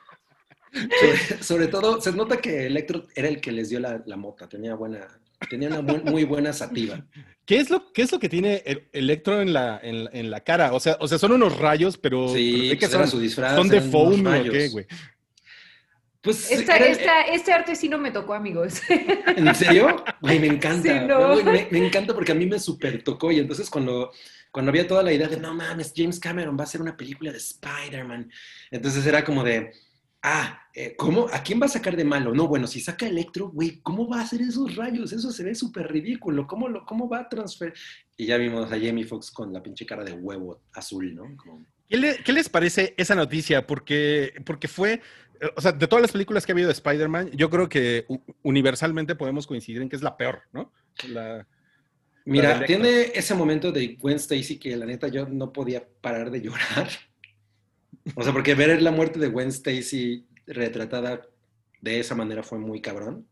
[0.72, 4.48] Sobre, sobre todo, se nota que Electro era el que les dio la, la mota.
[4.48, 5.08] Tenía buena,
[5.50, 7.04] tenía una buen- muy buena sativa.
[7.44, 10.40] ¿Qué es lo, qué es lo que tiene el- Electro en la, en, en la
[10.40, 10.72] cara?
[10.72, 13.08] O sea, o sea, son unos rayos, pero, Sí, ¿de qué pues son?
[13.08, 13.56] su disfraz.
[13.56, 14.86] ¿Son de foam o qué, güey?
[16.22, 18.82] Pues, Esta- era- esta- este arte sí no me tocó, amigos.
[19.36, 20.04] ¿En serio?
[20.20, 21.00] Güey, me encanta.
[21.00, 21.32] Sí, no.
[21.40, 23.32] Güey, me, me encanta porque a mí me super tocó.
[23.32, 24.10] Y entonces cuando,
[24.52, 27.32] cuando había toda la idea de, no mames, James Cameron va a hacer una película
[27.32, 28.30] de Spider-Man.
[28.70, 29.72] Entonces era como de,
[30.22, 31.26] ah, eh, ¿cómo?
[31.32, 32.34] ¿A quién va a sacar de malo?
[32.34, 35.12] No, bueno, si saca Electro, güey, ¿cómo va a hacer esos rayos?
[35.14, 36.46] Eso se ve súper ridículo.
[36.46, 37.72] ¿Cómo, lo, ¿Cómo va a transferir?
[38.18, 41.22] Y ya vimos a Jamie Foxx con la pinche cara de huevo azul, ¿no?
[41.38, 43.66] Como- ¿Qué, le- qué les parece esa noticia?
[43.66, 45.00] Porque, porque fue,
[45.56, 48.06] o sea, de todas las películas que ha habido de Spider-Man, yo creo que
[48.42, 50.72] universalmente podemos coincidir en que es la peor, ¿no?
[51.08, 51.46] La,
[52.24, 56.40] Mira, tiene ese momento de Gwen Stacy que la neta yo no podía parar de
[56.42, 56.88] llorar.
[58.14, 61.22] O sea, porque ver la muerte de Gwen Stacy retratada
[61.80, 63.26] de esa manera fue muy cabrón.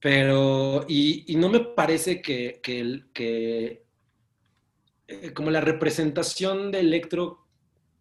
[0.00, 3.84] Pero, y, y no me parece que, que, que
[5.06, 7.47] eh, como la representación de Electro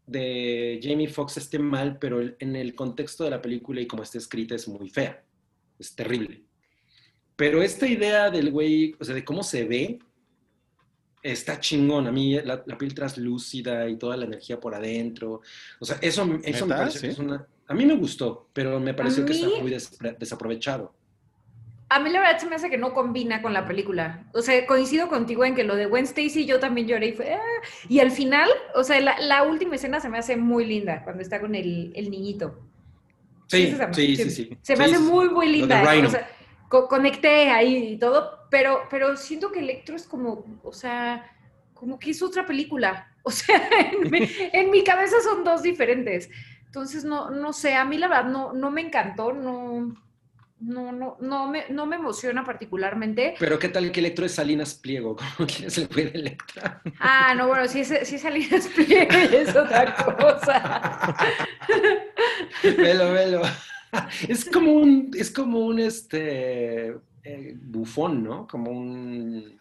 [0.07, 4.17] de Jamie Foxx esté mal, pero en el contexto de la película y como está
[4.17, 5.23] escrita es muy fea.
[5.77, 6.43] Es terrible.
[7.35, 9.99] Pero esta idea del güey, o sea, de cómo se ve,
[11.21, 12.07] está chingón.
[12.07, 15.41] A mí la, la piel translúcida y toda la energía por adentro.
[15.79, 16.77] O sea, eso, eso me ¿Neta?
[16.77, 17.11] parece que ¿Sí?
[17.13, 17.45] es una...
[17.67, 20.95] A mí me gustó, pero me pareció que está muy despre- desaprovechado.
[21.89, 24.25] A mí la verdad se me hace que no combina con la película.
[24.33, 27.33] O sea, coincido contigo en que lo de Gwen Stacy yo también lloré y fue...
[27.33, 27.39] "Ah".
[27.87, 31.21] Y al final, o sea, la, la última escena se me hace muy linda cuando
[31.21, 32.59] está con el, el niñito.
[33.47, 34.57] Sí, sí, sí, sí.
[34.61, 35.81] Se me hace muy, muy linda.
[36.07, 36.29] O sea,
[36.67, 41.31] co- conecté ahí y todo, pero, pero siento que Electro es como, o sea,
[41.73, 43.13] como que es otra película.
[43.27, 44.19] O sea, en mi,
[44.53, 46.29] en mi cabeza son dos diferentes.
[46.65, 49.93] Entonces, no, no sé, a mí la verdad no, no me encantó, no,
[50.59, 53.35] no, no, no, me, no me emociona particularmente.
[53.39, 56.81] Pero qué tal que Electro es Salinas Pliego, como quién es el güey de Electra.
[56.99, 61.15] Ah, no, bueno, si es, si es Salinas Pliego es otra cosa.
[62.77, 63.41] velo, velo.
[64.27, 68.47] Es como un, es como un este eh, bufón, ¿no?
[68.47, 69.59] Como un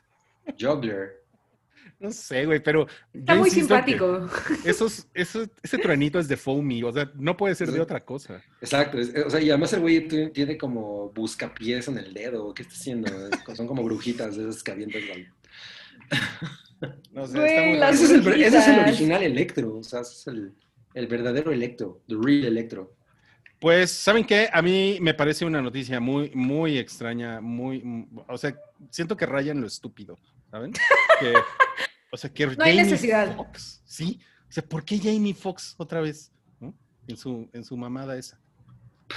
[0.58, 1.25] juggler.
[1.98, 2.86] No sé, güey, pero.
[3.14, 4.28] Está muy simpático.
[4.64, 8.42] Esos, esos- ese truenito es de foamy, o sea, no puede ser de otra cosa.
[8.60, 8.98] Exacto.
[8.98, 12.52] es- o sea, y además el güey tiene como buscapiés en el dedo.
[12.52, 13.08] ¿Qué está haciendo?
[13.28, 15.00] Es- son como brujitas de esas que avientan.
[17.12, 19.76] No sé, Güey, está muy Ese es el, ese es el original Electro.
[19.78, 20.52] O sea, ese es el,
[20.92, 22.02] el verdadero Electro.
[22.06, 22.92] The real Electro.
[23.60, 24.48] Pues, ¿saben qué?
[24.52, 28.54] A mí me parece una noticia muy, muy extraña, muy, o sea,
[28.90, 30.18] siento que rayan lo estúpido,
[30.50, 30.72] ¿saben?
[31.20, 31.32] Que,
[32.12, 33.34] o sea, que No hay necesidad.
[33.34, 36.30] Fox, sí, o sea, ¿por qué Jamie Foxx otra vez?
[36.60, 36.74] ¿no?
[37.08, 38.38] En su, en su mamada esa.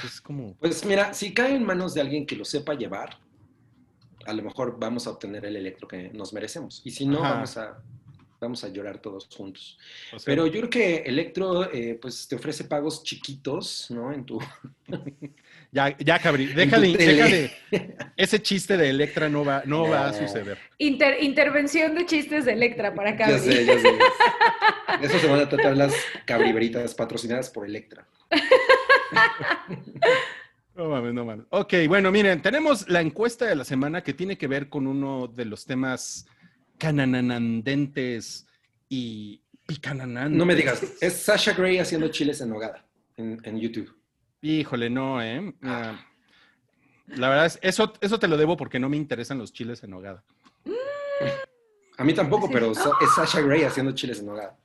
[0.06, 3.17] Es como, Pues mira, si cae en manos de alguien que lo sepa llevar,
[4.25, 6.82] a lo mejor vamos a obtener el electro que nos merecemos.
[6.86, 7.34] Y si no, Ajá.
[7.34, 7.84] vamos a,
[8.39, 9.78] vamos a llorar todos juntos.
[10.13, 14.12] o sea, Pero yo creo que Electro, eh, pues te ofrece pagos chiquitos, ¿no?
[14.12, 14.39] En tu...
[15.71, 17.52] ya, ya, Cabri, deja de,
[18.15, 20.58] ese chiste de Electra no va, no va a suceder.
[20.78, 23.30] Inter- intervención de chistes de Electra para acá.
[23.30, 23.91] Ya sé, ya sé.
[23.91, 23.99] De
[25.08, 25.93] Eso se van a tratar las
[26.25, 28.08] cabriberitas patrocinadas por Electra.
[30.75, 31.45] No mames, no mames.
[31.49, 35.28] Ok, bueno, miren, tenemos la encuesta de la semana que tiene que ver con uno
[35.28, 36.25] de los temas
[36.79, 38.47] cananandentes
[38.89, 40.37] y picananantes.
[40.37, 42.85] No me digas, es Sasha Gray haciendo chiles en nogada
[43.17, 43.95] en, en YouTube.
[44.41, 45.53] Híjole, no, ¿eh?
[45.61, 46.03] Ah,
[47.07, 49.91] La verdad es, eso, eso te lo debo porque no me interesan los chiles en
[49.91, 50.23] nogada.
[51.97, 52.79] A mí tampoco, pero es
[53.13, 54.57] Sasha Grey haciendo chiles en nogada.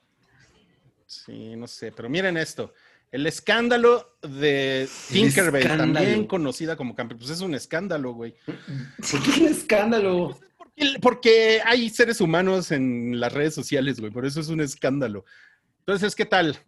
[1.06, 2.72] Sí, no sé, pero miren esto.
[3.10, 5.92] El escándalo de Tinkerbell, escándalo.
[5.94, 8.34] también conocida como campeón, pues es un escándalo, güey.
[8.46, 10.38] ¿Por qué un escándalo?
[11.00, 15.24] Porque hay seres humanos en las redes sociales, güey, por eso es un escándalo.
[15.80, 16.58] Entonces, ¿qué tal?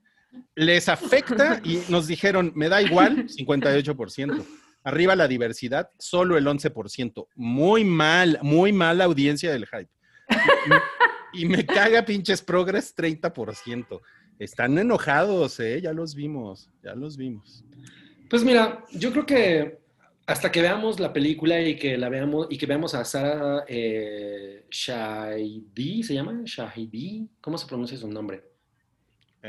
[0.55, 4.45] Les afecta y nos dijeron, me da igual, 58%.
[4.85, 7.27] Arriba la diversidad, solo el 11%.
[7.35, 9.90] Muy mal, muy mala audiencia del hype.
[11.33, 14.01] Y, y me caga pinches progress, 30%.
[14.38, 15.81] Están enojados, ¿eh?
[15.81, 17.64] Ya los vimos, ya los vimos.
[18.29, 19.79] Pues mira, yo creo que
[20.26, 24.66] hasta que veamos la película y que la veamos y que veamos a Sara eh,
[24.70, 26.40] Shahidi, ¿se llama?
[26.44, 28.42] Shahidi, ¿cómo se pronuncia su nombre?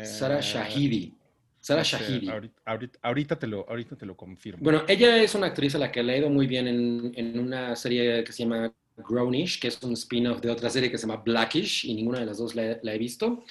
[0.03, 1.13] Sara Eh, Shahidi.
[1.59, 2.29] Sara no sé, Shahidi.
[2.29, 4.63] ahorita, ahorita- ahorita te lo, ahorita te lo confirmo.
[4.63, 7.39] Bueno, ella es una actriz a la que le ha ido muy bien en, en
[7.39, 11.07] una serie que se llama Grownish, que es un spin-off de otra serie que se
[11.07, 13.43] llama Blackish, y ninguna de las dos la, he- la he visto.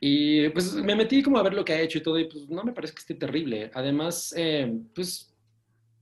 [0.00, 2.48] Y pues me metí como a ver lo que ha hecho y todo, y pues
[2.48, 3.70] no me parece que esté terrible.
[3.74, 5.27] Además, eh, pues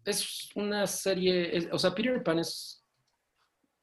[0.07, 2.83] es una serie, es- o sea, Peter Pan es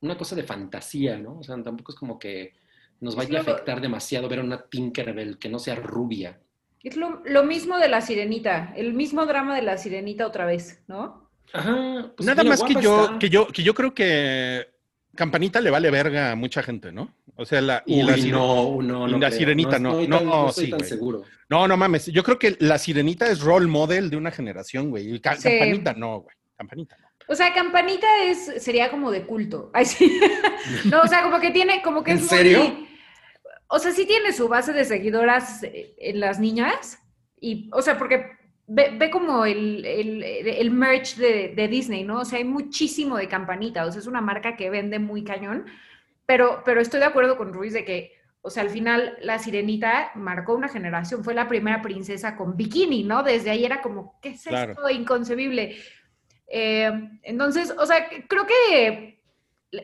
[0.02, 1.40] una cosa de fantasía, ¿no?
[1.40, 2.54] O sea, tampoco es como que
[3.00, 6.40] nos vaya a afectar demasiado ver a una Tinkerbell que no sea rubia.
[6.84, 10.84] Es lo, lo mismo de la sirenita, el mismo drama de la sirenita otra vez,
[10.88, 11.30] ¿no?
[11.54, 12.12] Ajá.
[12.16, 13.20] pues, Nada mira, más que yo, está.
[13.20, 14.68] que yo, que yo creo que
[15.16, 17.14] Campanita le vale verga a mucha gente, ¿no?
[17.36, 19.39] O sea, la, y Uy, la, no, no, y no la creo.
[19.39, 21.24] sirenita, no, estoy no, tan- no sí, tan seguro.
[21.50, 22.06] no, no mames.
[22.08, 25.19] Yo creo que la sirenita es role model de una generación, güey.
[25.19, 25.50] Ca- Sí.
[25.50, 26.36] Campanita no, güey.
[26.58, 27.08] Campanita no.
[27.30, 29.72] O sea, Campanita es, sería como de culto.
[29.74, 30.19] Ay, sí.
[30.91, 32.60] No, o sea, como que tiene, como que ¿En es serio?
[32.60, 32.88] muy-
[33.67, 37.00] o sea, sí tiene su base de seguidoras eh, en las niñas.
[37.41, 38.28] Y, o sea, porque
[38.67, 42.19] ve, ve como el, el, el merch de, de Disney, ¿no?
[42.19, 43.86] O sea, hay muchísimo de Campanita.
[43.88, 45.65] O sea, es una marca que vende muy cañón.
[46.26, 50.12] Pero, pero estoy de acuerdo con Ruiz de que, o sea, al final la sirenita
[50.16, 51.24] marcó una generación.
[51.24, 53.24] Fue la primera princesa con bikini, ¿no?
[53.24, 54.72] Desde ahí era como, ¿qué es Claro.
[54.72, 54.90] esto?
[54.90, 55.76] Inconcebible.
[56.48, 56.92] Eh,
[57.24, 59.22] entonces, o sea, creo que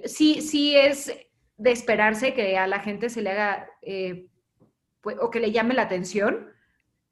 [0.06, 1.14] sí, sí es
[1.58, 4.28] de esperarse que a la gente se le haga eh,
[5.02, 6.50] pues, o que le llame la atención,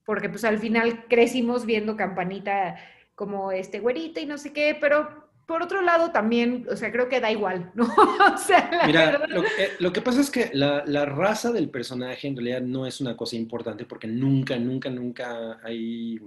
[0.05, 2.75] porque pues al final crecimos viendo Campanita
[3.15, 7.09] como este güerita y no sé qué, pero por otro lado también, o sea, creo
[7.09, 7.85] que da igual, ¿no?
[8.35, 11.51] o sea, la Mira, verdad- lo, eh, lo que pasa es que la, la raza
[11.51, 16.19] del personaje en realidad no es una cosa importante porque nunca, nunca, nunca hay...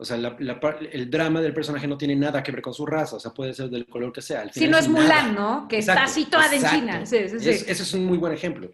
[0.00, 2.72] O sea, la- la par- el drama del personaje no tiene nada que ver con
[2.72, 4.42] su raza, o sea, puede ser del color que sea.
[4.42, 5.02] al si no es nada.
[5.02, 5.66] Mulan, ¿no?
[5.68, 7.04] Que está Exacto, así toda de encina.
[7.04, 7.50] Sí, sí, sí.
[7.50, 8.70] Es- ese es un muy buen ejemplo.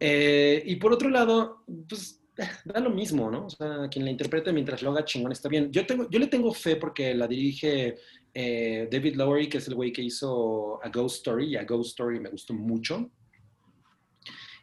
[0.00, 3.46] Eh, y por otro lado, pues eh, da lo mismo, ¿no?
[3.46, 5.70] O sea, quien la interprete mientras lo haga chingón está bien.
[5.70, 7.94] Yo, tengo, yo le tengo fe porque la dirige
[8.34, 11.90] eh, David Lowery, que es el güey que hizo A Ghost Story, y A Ghost
[11.90, 13.10] Story me gustó mucho.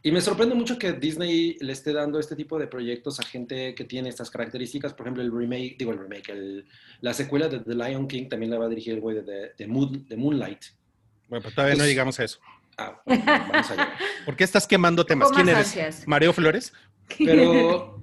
[0.02, 3.76] Y me sorprende mucho que Disney le esté dando este tipo de proyectos a gente
[3.76, 4.94] que tiene estas características.
[4.94, 6.66] Por ejemplo, el remake, digo el remake, el-
[7.02, 9.52] la secuela de The Lion King también la va a dirigir el güey de, de-
[9.58, 10.62] de Moon- de Moonlight.
[11.28, 12.40] Bueno, pues todavía no Pues- llegamos a eso.
[12.78, 13.90] Ah, bueno, vamos a llegar.
[14.26, 15.32] ¿Por qué estás quemando temas?
[15.32, 15.68] ¿Quién eres?
[15.68, 16.08] ansias.
[16.08, 16.72] ¿Mareo Flores?
[17.18, 18.02] Pero,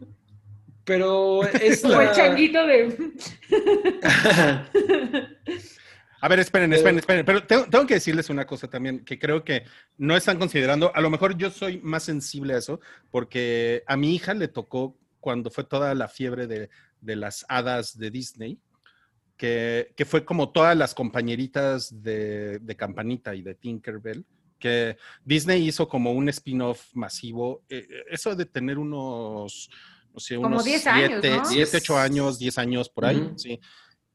[0.87, 2.13] pero es Como el la...
[2.13, 2.97] changuito de...
[6.23, 7.27] A ver, esperen, Pero- esperen, esperen.
[7.27, 9.65] Pero tengo, tengo que decirles una cosa también que creo que
[9.99, 10.91] no están considerando.
[10.95, 14.97] A lo mejor yo soy más sensible a eso porque a mi hija le tocó
[15.21, 16.71] cuando fue toda la fiebre de,
[17.01, 18.59] de las hadas de Disney,
[19.37, 24.25] que, que fue como todas las compañeritas de, de Campanita y de Tinkerbell,
[24.59, 27.63] que Disney hizo como un spin-off masivo.
[27.69, 29.69] Eh, eso de tener unos,
[30.37, 31.45] Como unos 10 años, siete, ¿no?
[31.45, 33.61] siete, ocho años, 10 años por ahí, sí.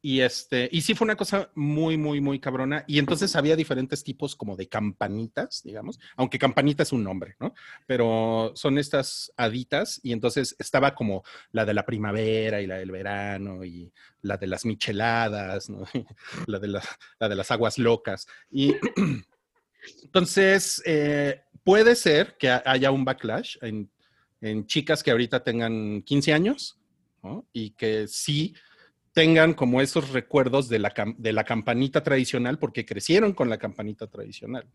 [0.04, 2.84] Y este, y sí fue una cosa muy, muy, muy cabrona.
[2.88, 7.54] Y entonces había diferentes tipos como de campanitas, digamos, aunque campanita es un nombre, ¿no?
[7.86, 12.90] Pero son estas haditas, y entonces estaba como la de la primavera y la del
[12.90, 15.84] verano, y la de las micheladas, ¿no?
[16.48, 16.82] la, de la,
[17.20, 18.26] la de las aguas locas.
[18.50, 18.74] Y
[20.04, 23.92] entonces, eh, puede ser que ha- haya un backlash en,
[24.42, 26.78] en chicas que ahorita tengan 15 años.
[27.54, 28.56] Y que sí
[29.14, 34.08] tengan como esos recuerdos de la, de la campanita tradicional, porque crecieron con la campanita
[34.08, 34.68] tradicional.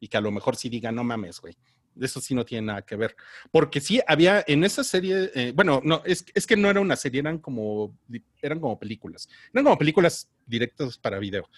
[0.00, 1.56] Y que a lo mejor sí digan, no mames, güey.
[2.00, 3.14] Eso sí no tiene nada que ver.
[3.52, 6.96] Porque sí había en esa serie, eh, bueno, no, es, es que no era una
[6.96, 7.96] serie, eran como,
[8.40, 9.28] eran como películas.
[9.52, 11.48] Eran como películas directas para video.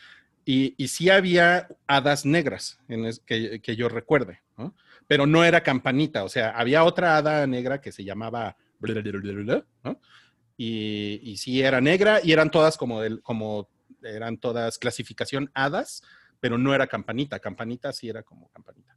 [0.44, 4.74] Y, y sí había hadas negras en es- que, que yo recuerde, ¿no?
[5.06, 8.56] Pero no era campanita, o sea, había otra hada negra que se llamaba,
[9.82, 10.00] ¿no?
[10.56, 13.68] Y, y sí era negra y eran todas como, del, como
[14.02, 16.02] eran todas clasificación hadas,
[16.40, 17.38] pero no era campanita.
[17.40, 18.96] Campanita sí era como campanita.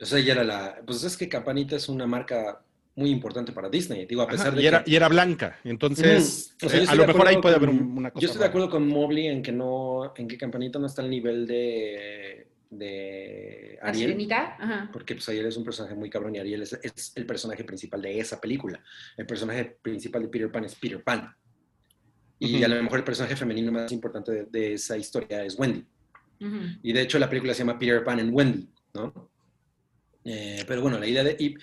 [0.00, 0.80] O sea, ya era la.
[0.86, 2.62] Pues es que Campanita es una marca
[2.96, 4.06] muy importante para Disney.
[4.06, 4.90] Digo, a pesar Ajá, de y, era, que.
[4.90, 5.58] y era blanca.
[5.64, 6.66] Entonces, Ujú.
[6.66, 8.22] O sea, eh, a lo mejor ahí puede haber con- un- una cosa.
[8.22, 8.48] Yo estoy de rara.
[8.50, 13.78] acuerdo con Mobley en que no, en que Campanita no está al nivel de, de
[13.82, 14.06] La Ariel.
[14.10, 14.56] sirenita.
[14.58, 14.88] Ajá.
[14.92, 18.00] Porque pues Ariel es un personaje muy cabrón y Ariel es, es el personaje principal
[18.00, 18.82] de esa película.
[19.16, 21.34] El personaje principal de Peter Pan es Peter Pan.
[22.38, 22.64] Y Ujú.
[22.64, 25.84] a lo mejor el personaje femenino más importante de, de esa historia es Wendy.
[26.40, 26.56] Ujú.
[26.82, 29.29] Y de hecho la película se llama Peter Pan and Wendy, ¿no?
[30.22, 31.34] Eh, pero bueno, la idea de...
[31.38, 31.54] Y,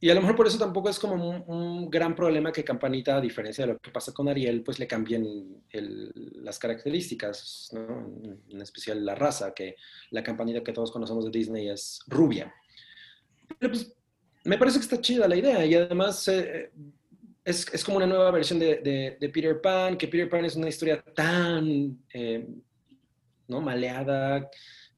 [0.00, 3.16] y a lo mejor por eso tampoco es como un, un gran problema que Campanita,
[3.16, 8.12] a diferencia de lo que pasa con Ariel, pues le cambien el- las características, ¿no?
[8.50, 9.76] En, especial la raza, que
[10.10, 12.52] la Campanita que todos conocemos de Disney es rubia.
[13.58, 13.94] Pero pues
[14.44, 16.72] me parece que está chida la idea y además eh,
[17.44, 20.56] es, es como una nueva versión de, de- de Peter Pan, que Peter Pan es
[20.56, 21.96] una historia tan...
[22.12, 22.44] eh,
[23.48, 23.60] ¿no?
[23.60, 24.48] Maleada,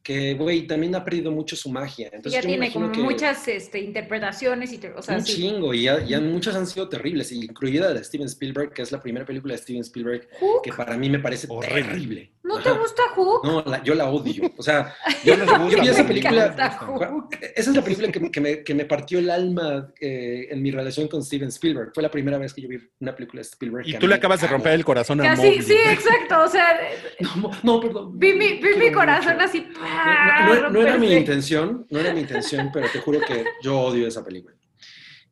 [0.02, 2.06] que, güey, también ha perdido mucho su magia.
[2.12, 5.34] Entonces, ya yo tiene como que muchas este, interpretaciones y, te- o sea, un sí.
[5.36, 8.90] chingo, y ya, ya muchas han sido terribles, incluida la de Steven Spielberg, que es
[8.90, 11.82] la primera película de Steven Spielberg, Hook, que para mí me parece Horrible.
[11.84, 12.30] terrible.
[12.44, 13.44] ¿No te gusta Hook?
[13.44, 14.50] No, la- yo la odio.
[14.56, 14.92] O sea,
[15.24, 16.46] Yo yo gusta, vi esa película.
[17.54, 20.72] Esa es la película que, que me, que me partió el alma eh, en mi
[20.72, 21.92] relación con Steven Spielberg.
[21.94, 23.86] Fue la primera vez que yo vi una película de Spielberg.
[23.88, 26.42] Y tú le acabas de romper el corazón a Casi, sí, exacto.
[26.42, 26.80] O sea,
[27.36, 28.18] No, no, perdón.
[28.18, 28.94] vi mi, vi mi mucho.
[28.98, 29.66] corazón así.
[30.46, 33.78] No, no- no era mi intención, no era mi intención, pero te juro que yo
[33.80, 34.56] odio esa película.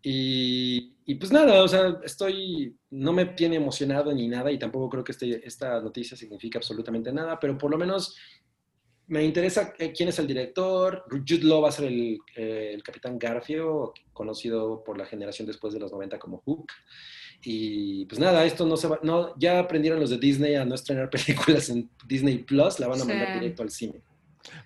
[0.03, 4.89] Y, y pues nada, o sea, estoy, no me tiene emocionado ni nada y tampoco
[4.89, 8.17] creo que este, esta noticia signifique absolutamente nada, pero por lo menos
[9.09, 11.05] me interesa quién es el director.
[11.11, 15.75] Jude Law va a ser el, eh, el capitán Garfio, conocido por la generación después
[15.75, 16.67] de los 90 como Hook.
[17.43, 20.77] Y pues nada, esto no se va, no, ya aprendieron los de Disney a no
[20.77, 23.41] estrenar películas en Disney Plus, la van a mandar Sí.
[23.41, 24.01] directo al cine.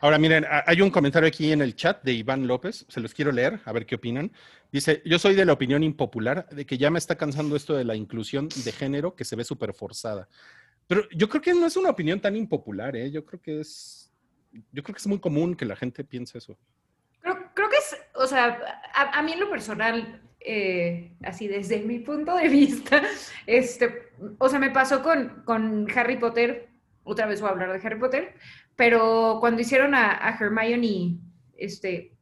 [0.01, 3.33] Ahora miren, hay un comentario aquí en el chat de Iván López, se los quiero
[3.33, 4.33] leer, a ver qué opinan.
[4.71, 7.85] Dice, yo soy de la opinión impopular de que ya me está cansando esto de
[7.85, 10.29] la inclusión de género que se ve súper forzada.
[10.87, 13.11] Pero yo creo que no es una opinión tan impopular, ¿eh?
[13.11, 14.13] Yo creo que es,
[14.73, 16.59] yo creo que es muy común que la gente piense eso.
[17.21, 18.59] Creo, que es, o sea,
[18.95, 23.03] a, a mí en lo personal, eh, así desde mi punto de vista,
[23.47, 26.74] este, o sea, me pasó con, con Harry Potter,
[27.05, 28.35] otra vez voy a hablar de Harry Potter,
[28.77, 31.19] pero cuando hicieron a, a Hermione,
[31.57, 32.13] este,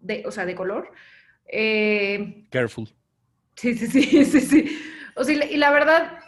[0.00, 0.90] de, o sea, de color,
[1.46, 2.88] eh, Careful.
[3.54, 4.78] Sí, sí, sí, sí, sí.
[5.16, 6.18] O sea, y la, verdad,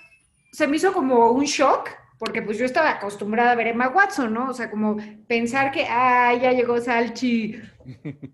[0.52, 3.88] se me hizo como un shock, porque pues yo estaba acostumbrada a ver a Emma
[3.88, 4.50] Watson, ¿no?
[4.50, 7.61] O sea, como pensar que, ah, ya llegó Salchi.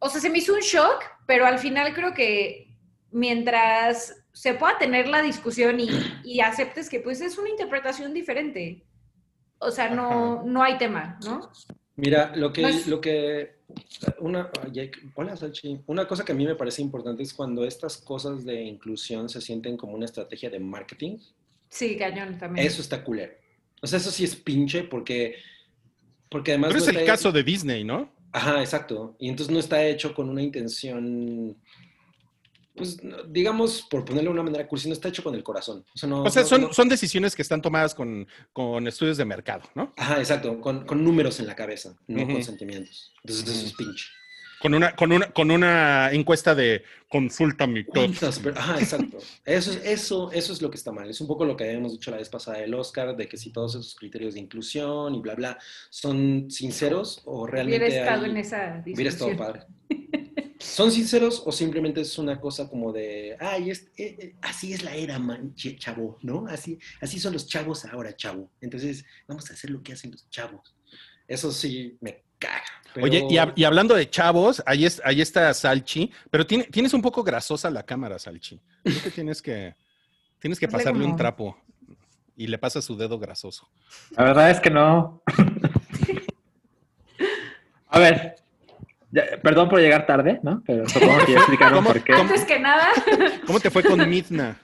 [0.00, 2.76] O sea, se me hizo un shock, pero al final creo que
[3.10, 5.88] mientras se pueda tener la discusión y,
[6.22, 8.84] y aceptes que pues es una interpretación diferente,
[9.58, 11.50] o sea, no, no hay tema, ¿no?
[11.96, 13.58] Mira, lo que, lo que,
[14.18, 17.96] una, ay, hola Salchi, una cosa que a mí me parece importante es cuando estas
[17.98, 21.18] cosas de inclusión se sienten como una estrategia de marketing,
[21.68, 22.66] Sí, cañón también.
[22.66, 23.32] eso está culero.
[23.82, 25.36] O sea, eso sí es pinche porque,
[26.30, 26.72] porque además...
[26.72, 28.12] Pero no es el caso de Disney, ¿no?
[28.32, 29.16] Ajá, exacto.
[29.18, 31.56] Y entonces no está hecho con una intención,
[32.76, 35.84] pues digamos, por ponerlo de una manera cursi, no está hecho con el corazón.
[35.94, 38.86] O sea, no, O sea, no- son, no- son decisiones que están tomadas con, con
[38.88, 39.92] estudios de mercado, ¿no?
[39.96, 43.12] Ajá, exacto, con, con números en la cabeza, no con sentimientos.
[43.22, 44.06] Entonces eso es pinche.
[44.60, 47.92] Con una, con una, con una encuesta de consulta mi top.
[47.94, 49.18] ¿Cuántas per- Ajá, exacto.
[49.44, 51.10] Eso es, eso, eso es lo que está mal.
[51.10, 53.50] Es un poco lo que habíamos dicho la vez pasada del Oscar, de que si
[53.52, 55.58] todos esos criterios de inclusión y bla, bla,
[55.90, 59.36] son sinceros o realmente Hubiera estado hay- en esa Hubiera estado discusión.
[59.36, 59.66] padre.
[60.64, 64.82] ¿Son sinceros o simplemente es una cosa como de, ay, es, eh, eh, así es
[64.82, 66.46] la era, man, ch- chavo, ¿no?
[66.48, 68.50] Así, así son los chavos ahora, chavo.
[68.62, 70.74] Entonces, vamos a hacer lo que hacen los chavos.
[71.28, 72.62] Eso sí me caga.
[72.94, 76.64] pero- Oye, y, hab- y hablando de chavos, ahí, es, ahí está Salchi, pero tiene-
[76.64, 78.58] tienes un poco grasosa la cámara, Salchi.
[78.82, 79.74] Creo que tienes que,
[80.38, 81.58] tienes que Hazle pasarle un trapo
[82.36, 83.68] y le pasas su dedo grasoso.
[84.16, 85.22] La verdad es que no.
[87.88, 88.36] A ver,
[89.14, 90.62] ya- perdón por llegar tarde, ¿no?
[90.66, 92.12] Pero supongo que ya explicaron ¿Cómo- por qué.
[92.12, 92.88] Antes que nada,
[93.46, 94.56] ¿Cómo te fue con Midna?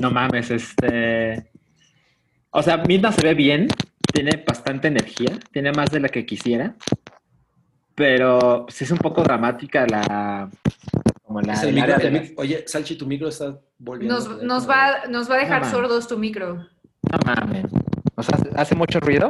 [0.00, 1.50] No mames, este.
[2.50, 3.68] O sea, Midna se ve bien,
[4.12, 6.74] tiene bastante energía, tiene más de la que quisiera,
[7.94, 10.48] pero sí es un poco dramática la.
[11.22, 11.54] Como la.
[11.62, 14.18] El micro- el la- mic- Oye, Salchi, tu micro está volviendo.
[14.42, 16.56] nos, va, nos va a dejar No, sordos tu micro.
[17.10, 17.66] No mames.
[18.16, 19.28] O sea, ¿hace- ¿hace mucho ruido?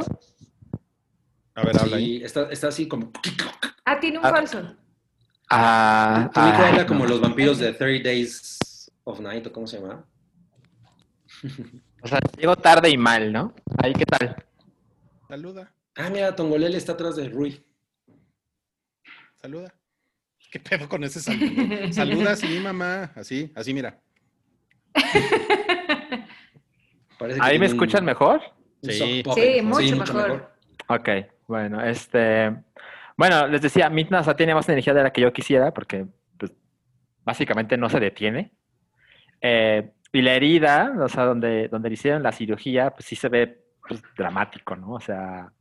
[1.55, 2.19] A ver, habla ahí.
[2.19, 3.11] Sí, está, está así como.
[3.85, 4.29] Ah, tiene un Ah.
[4.31, 4.75] falso.
[5.49, 6.29] Ah,
[6.75, 10.03] no como los vampiros de 30 Days of Night, ¿o cómo se llama?
[12.01, 13.51] O sea, llego tarde y mal, ¿no?
[13.81, 14.35] Ahí, ¿qué tal?
[15.27, 17.65] Saluda, Ah, mira, Tongolele está atrás de Rui.
[19.41, 19.73] saluda.
[20.51, 21.91] ¿Qué pedo con ese saludo?
[21.91, 23.11] Saluda, sí, mamá.
[23.15, 23.99] Así, así, mira.
[27.17, 28.39] Parece que ¿Ahí me un- escuchan mejor?
[28.83, 29.23] Sí.
[29.33, 30.53] Sí, mucho mejor.
[30.87, 31.09] Ok,
[31.47, 32.55] bueno, este...
[33.17, 36.05] Bueno, les decía, Midna o sea, tiene más energía de la que yo quisiera porque,
[36.37, 36.51] pues,
[37.23, 38.51] básicamente no se detiene.
[39.41, 43.29] Eh, y la herida, o sea, donde, donde le hicieron la cirugía, pues sí se
[43.29, 44.93] ve pues, dramático, ¿no?
[44.93, 45.51] O sea,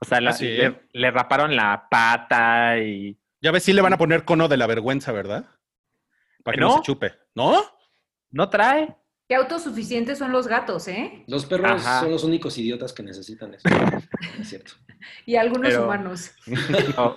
[0.00, 0.46] o sea la- sí.
[0.48, 3.18] le, le raparon la pata y...
[3.40, 5.46] Ya ves, sí le van a poner cono de la vergüenza, ¿verdad?
[6.42, 6.76] Para que no, ¿No?
[6.76, 7.12] se chupe.
[7.34, 7.62] ¿No?
[8.30, 8.96] No trae.
[9.28, 11.22] Qué autosuficientes son los gatos, ¿eh?
[11.26, 12.00] Los perros Ajá.
[12.00, 13.68] son los únicos idiotas que necesitan eso.
[14.40, 14.72] es cierto.
[15.26, 16.32] Y algunos Pero- humanos.
[16.96, 17.14] Oh,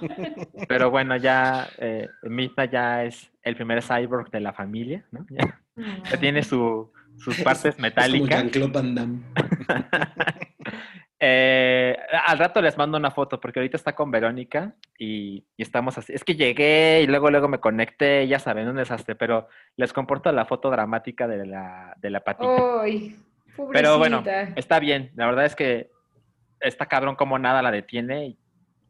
[0.67, 5.25] pero bueno, ya eh, Midna ya es el primer cyborg de la familia, ¿no?
[5.77, 8.29] Ya, ya tiene su- sus partes Es como metálicas.
[8.29, 9.19] Jean-Claude Van Damme.
[11.23, 11.95] Eh,
[12.25, 16.11] al rato les mando una foto porque ahorita está con Verónica y, y estamos así.
[16.13, 19.47] Es que llegué y luego luego me conecté, ya saben, un desastre, pero
[19.77, 22.81] les comporto la foto dramática de la, de la patita.
[22.81, 23.15] Ay,
[23.55, 23.71] pobrecita.
[23.71, 24.23] pero bueno,
[24.55, 25.11] está bien.
[25.13, 25.91] La verdad es que
[26.59, 28.35] está cabrón como nada la detiene.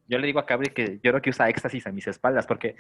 [0.08, 2.78] Yo le digo a Cabri que yo creo que usa éxtasis a mis espaldas porque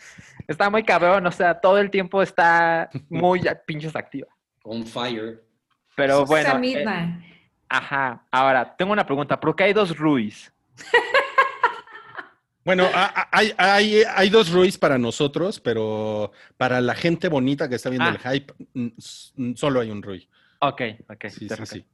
[0.47, 4.29] está muy cabrón, o sea, todo el tiempo está muy pinches activa.
[4.63, 5.43] On fire.
[5.97, 7.30] Pero Esa bueno, eh.
[7.77, 8.25] Ajá.
[8.31, 9.39] Ahora, tengo una pregunta.
[9.39, 10.51] ¿Por qué hay dos Ruiz?
[12.63, 12.87] Bueno,
[13.31, 18.07] hay, hay, hay dos Ruiz para nosotros, pero para la gente bonita que está viendo
[18.07, 18.11] Ah.
[18.11, 18.53] el hype,
[18.99, 20.29] s- mm, solo hay un Rui.
[20.59, 21.25] Ok, ok.
[21.29, 21.85] Sí, sí, sí.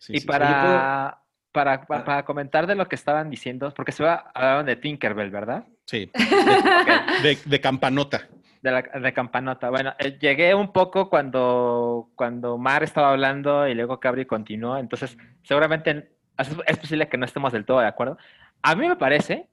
[0.00, 1.20] Sí, y para,
[1.52, 2.04] para, pa- Ah.
[2.04, 5.64] para comentar de lo que estaban diciendo, porque se va hablaron de Tinkerbell, ¿verdad?
[5.84, 6.10] Sí,
[7.22, 8.26] de, de campanota.
[8.66, 9.70] De, la, de Campanota.
[9.70, 15.16] Bueno, eh, llegué un poco cuando, cuando Mar estaba hablando y luego Cabri continuó, entonces
[15.44, 18.18] seguramente es, posible que no estemos del todo de acuerdo.
[18.62, 19.48] A mí me parece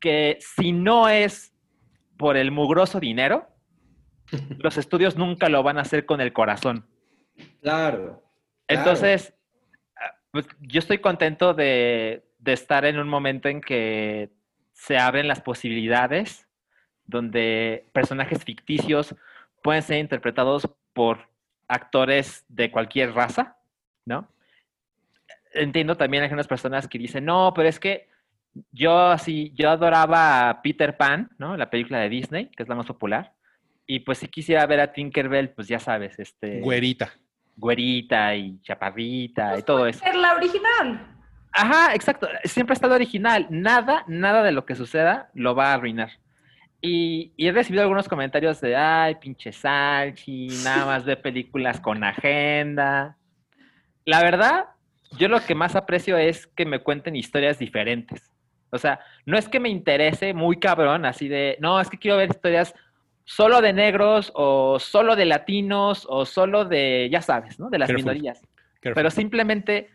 [0.00, 1.54] que si no es
[2.16, 3.46] por el mugroso dinero,
[4.58, 6.88] los estudios nunca lo van a hacer con el corazón.
[7.62, 8.20] Claro.
[8.66, 9.32] Entonces,
[9.96, 14.32] ah, pues, yo estoy contento de, de estar en un momento en que
[14.72, 16.43] se abren las posibilidades
[17.06, 19.14] donde personajes ficticios
[19.62, 21.28] pueden ser interpretados por
[21.68, 23.56] actores de cualquier raza,
[24.04, 24.28] ¿no?
[25.52, 28.08] Entiendo también a algunas personas que dicen, no, pero es que
[28.72, 31.56] yo así, yo adoraba a Peter Pan, ¿no?
[31.56, 33.32] La película de Disney, que es la más popular.
[33.86, 37.12] Y pues si quisiera ver a Tinkerbell, pues ya sabes, este Güerita.
[37.56, 40.00] güerita y chaparrita y todo eso.
[40.00, 41.06] Ser la original.
[41.52, 42.28] Ajá, exacto.
[42.44, 43.46] Siempre ha estado original.
[43.50, 46.10] Nada, nada de lo que suceda lo va a arruinar.
[46.86, 52.04] Y, y he recibido algunos comentarios de, ay, pinche Salchi, nada más ve películas con
[52.04, 53.16] agenda.
[54.04, 54.66] La verdad,
[55.16, 58.30] yo lo que más aprecio es que me cuenten historias diferentes.
[58.68, 62.18] O sea, no es que me interese muy cabrón, así de, no, es que quiero
[62.18, 62.74] ver historias
[63.24, 67.70] solo de negros o solo de latinos o solo de, ya sabes, ¿no?
[67.70, 68.12] De las Careful.
[68.12, 68.42] minorías.
[68.82, 68.94] Careful.
[68.94, 69.88] Pero simplemente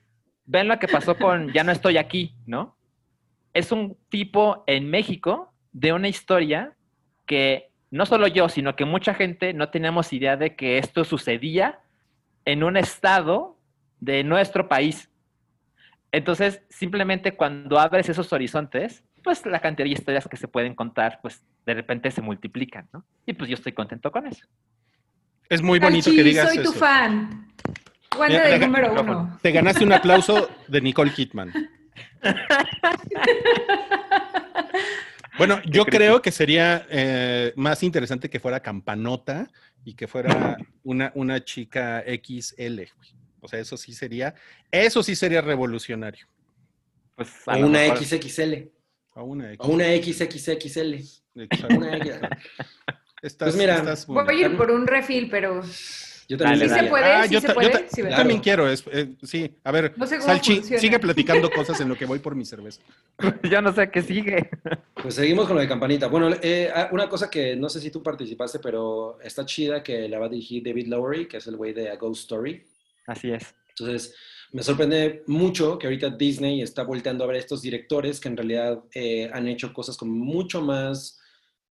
[0.46, 2.76] ven lo que pasó con Ya no estoy aquí, ¿no?
[3.54, 6.74] Es un tipo en México de una historia
[7.30, 11.80] que no solo yo, sino que mucha gente no teníamos idea de que esto sucedía
[12.44, 13.56] en un estado
[14.00, 15.12] de nuestro país.
[16.12, 21.20] Entonces, simplemente cuando abres esos horizontes, pues la cantidad de historias que se pueden contar,
[21.22, 23.06] pues de repente se multiplican, ¿no?
[23.28, 24.48] Y pues yo estoy contento con eso.
[25.50, 26.80] Es muy bonito que digas soy tu eso.
[26.80, 27.48] fan.
[28.28, 29.38] Del deja- número uno.
[29.44, 31.54] Te ganaste un aplauso de Nicole Kidman.
[35.40, 39.50] Bueno, yo creo que sería eh, más interesante que fuera campanota
[39.84, 42.76] y que fuera una, una chica XL.
[42.76, 43.10] güey.
[43.42, 44.36] O sea, eso sí sería,
[44.72, 46.28] eso sí sería revolucionario.
[47.16, 48.70] Pues a una mejor- XXL.
[49.16, 49.66] O una X.
[49.68, 50.94] O una XXXL.
[51.36, 51.76] Exacto.
[51.76, 52.12] Una X.
[53.22, 55.62] Estás- Pues mira, estás Voy a ir por un refil, pero
[56.30, 56.60] Yo también.
[56.60, 56.84] Dale, sí dale.
[56.84, 57.70] se puede, Ah, sí yo se ta- yo puede.
[57.72, 59.52] ta- sí, también quiero, es- eh, sí.
[59.64, 60.80] A ver, No sé Salchi, funciona.
[60.80, 62.82] sigue platicando cosas en lo que voy por mi cerveza.
[63.52, 64.50] Yo no sé qué sigue.
[65.02, 66.06] Pues seguimos con la de campanita.
[66.08, 70.08] Bueno, eh, ah, una cosa que no sé si tú participaste, pero está chida que
[70.08, 72.64] la va a dirigir David Lowery, que es el güey de A Ghost Story.
[73.08, 73.56] Así es.
[73.70, 74.14] Entonces,
[74.52, 78.38] me sorprende mucho que ahorita Disney está volteando a ver a estos directores que en
[78.38, 81.20] realidad eh, han hecho cosas como mucho más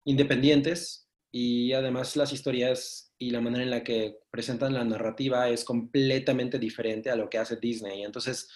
[0.05, 5.63] independientes y además las historias y la manera en la que presentan la narrativa es
[5.63, 8.03] completamente diferente a lo que hace Disney.
[8.03, 8.49] Entonces,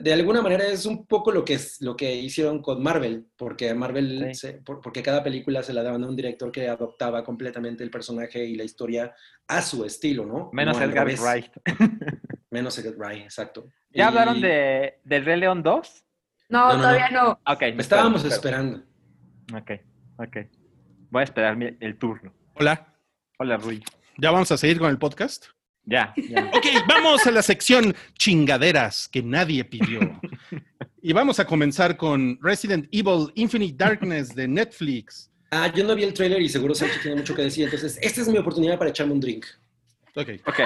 [0.00, 3.72] de alguna manera es un poco lo que, es, lo que hicieron con Marvel, porque
[3.72, 4.34] Marvel, Sí.
[4.34, 7.90] se- por- porque cada película se la daban a un director que adoptaba completamente el
[7.90, 9.14] personaje y la historia
[9.46, 10.50] a su estilo, ¿no?
[10.52, 11.06] Menos No Edgar.
[11.06, 11.52] Wright.
[12.50, 13.68] Menos Edgar Wright, exacto.
[13.90, 16.04] ¿Ya Y hablaron de, del Rey León 2?
[16.48, 17.30] No, No, no, todavía no.
[17.46, 17.62] Ok.
[17.78, 18.82] Estábamos espero, esperando.
[19.54, 19.70] Ok,
[20.18, 20.36] ok.
[21.10, 22.32] Voy a esperar el turno.
[22.54, 22.89] Hola,
[23.42, 23.82] Hola, Rui.
[24.18, 25.46] ¿ya vamos a seguir con el podcast?
[25.86, 26.50] Ya, ya.
[26.54, 30.00] Ok, vamos a la sección chingaderas que nadie pidió.
[31.02, 35.32] Y vamos a comenzar con Resident Evil Infinite Darkness de Netflix.
[35.50, 38.20] Ah, yo no vi el tráiler y seguro Sergio tiene mucho que decir, entonces esta
[38.20, 39.46] es mi oportunidad para echarme un drink.
[40.14, 40.60] Ok, Ok.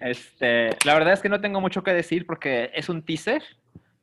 [0.00, 3.42] Este, la verdad es que no tengo mucho que decir porque es un teaser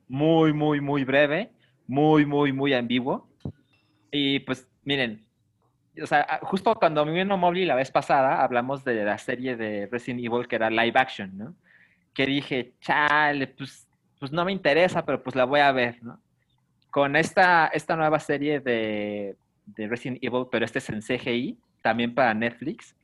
[0.07, 1.49] muy, muy, muy breve,
[1.87, 3.27] muy, muy, muy ambiguo.
[4.11, 5.26] Y pues, miren,
[6.01, 9.87] o sea, a- justo cuando vino Mobley la vez pasada, hablamos de la serie de
[9.91, 11.55] Resident Evil que era live action, ¿no?
[12.13, 13.87] Que dije, chale, pues,
[14.19, 16.19] pues no me interesa, pero pues la voy a ver, ¿no?
[16.89, 19.35] Con esta, esta nueva serie de,
[19.65, 22.95] de Resident Evil, pero este es en CGI, también para Netflix.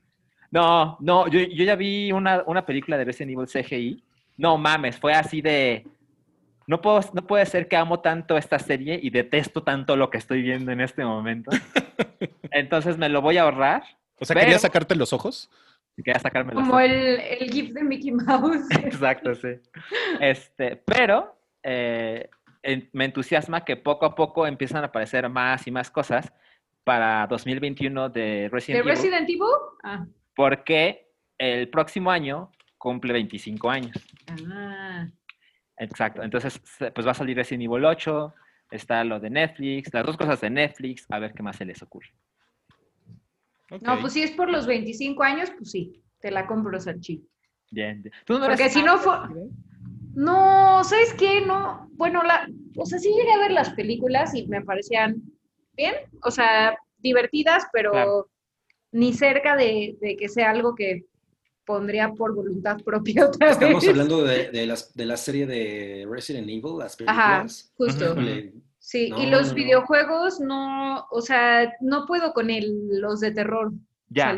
[0.49, 4.03] No, no, yo, yo ya vi una, una película de Resident Evil CGI.
[4.37, 5.85] No mames, fue así de.
[6.67, 10.17] No, puedo, no puede ser que amo tanto esta serie y detesto tanto lo que
[10.17, 11.51] estoy viendo en este momento.
[12.51, 13.83] Entonces me lo voy a ahorrar.
[14.19, 15.49] o sea, Pero- ¿querías sacarte los ojos?
[15.95, 18.65] Quería sacarme los Como el, el GIF de Mickey Mouse.
[18.83, 19.49] Exacto, sí.
[20.19, 22.29] Este, pero eh,
[22.63, 26.33] en- me entusiasma que poco a poco empiezan a aparecer más y más cosas
[26.83, 28.89] para 2021 de ¿De Resident Evil.
[28.95, 29.41] Resident Evil?
[29.83, 30.05] Ah.
[30.35, 33.95] Porque el próximo año cumple 25 años.
[34.51, 35.07] Ah.
[35.83, 36.23] Exacto.
[36.23, 36.61] Entonces,
[36.93, 38.33] pues va a salir Resident Evil 8,
[38.71, 41.81] está lo de Netflix, las dos cosas de Netflix, a ver qué más se les
[41.81, 42.09] ocurre.
[43.81, 47.25] No, pues si es por los 25 años, pues sí, te la compro, Salchi.
[47.71, 48.01] Bien.
[48.03, 48.13] bien.
[48.25, 49.17] ¿Tú no Porque si no fue-?
[50.13, 51.41] No, ¿sabes qué?
[51.41, 55.15] No, bueno, la, o sea, sí llegué a ver las películas y me parecían
[55.73, 58.29] bien, o sea, divertidas, pero Claro.
[58.91, 61.05] ni cerca de, de que sea algo que
[61.65, 63.89] pondría por voluntad propia otra Estamos vez.
[63.89, 67.45] hablando de, de las, de la serie de Resident Evil, las Ajá,
[67.75, 68.15] justo.
[68.79, 73.31] Sí, No, y los no, videojuegos no, o sea, no puedo con el, los de
[73.31, 73.71] terror.
[74.09, 74.37] Ya.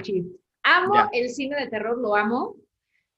[0.63, 1.09] Amo Ya.
[1.13, 2.55] el cine de terror, lo amo,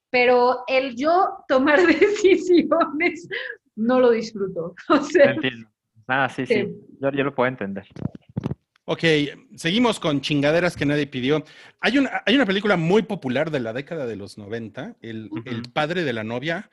[0.09, 3.27] pero el yo tomar decisiones
[3.75, 4.73] no lo disfruto.
[4.89, 5.69] O sea, Entiendo.
[6.07, 6.53] Ah, sí, Sí.
[6.53, 6.75] sí.
[7.01, 7.85] Yo, yo lo puedo entender.
[8.89, 9.03] Ok,
[9.57, 11.43] seguimos con chingaderas que nadie pidió.
[11.81, 15.63] Hay una, hay una película muy popular de la década de los 90, El, el
[15.73, 16.69] padre de la novia.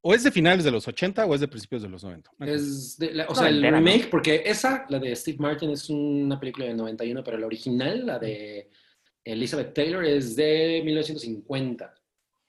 [0.00, 2.30] O es de finales de los 80 o es de principios de los 90.
[2.46, 6.38] Es de la- o sea, el remake, porque esa, la de Steve Martin, es una
[6.38, 8.70] película de 91, pero la original, la de
[9.24, 11.94] Elizabeth Taylor, es de 1950.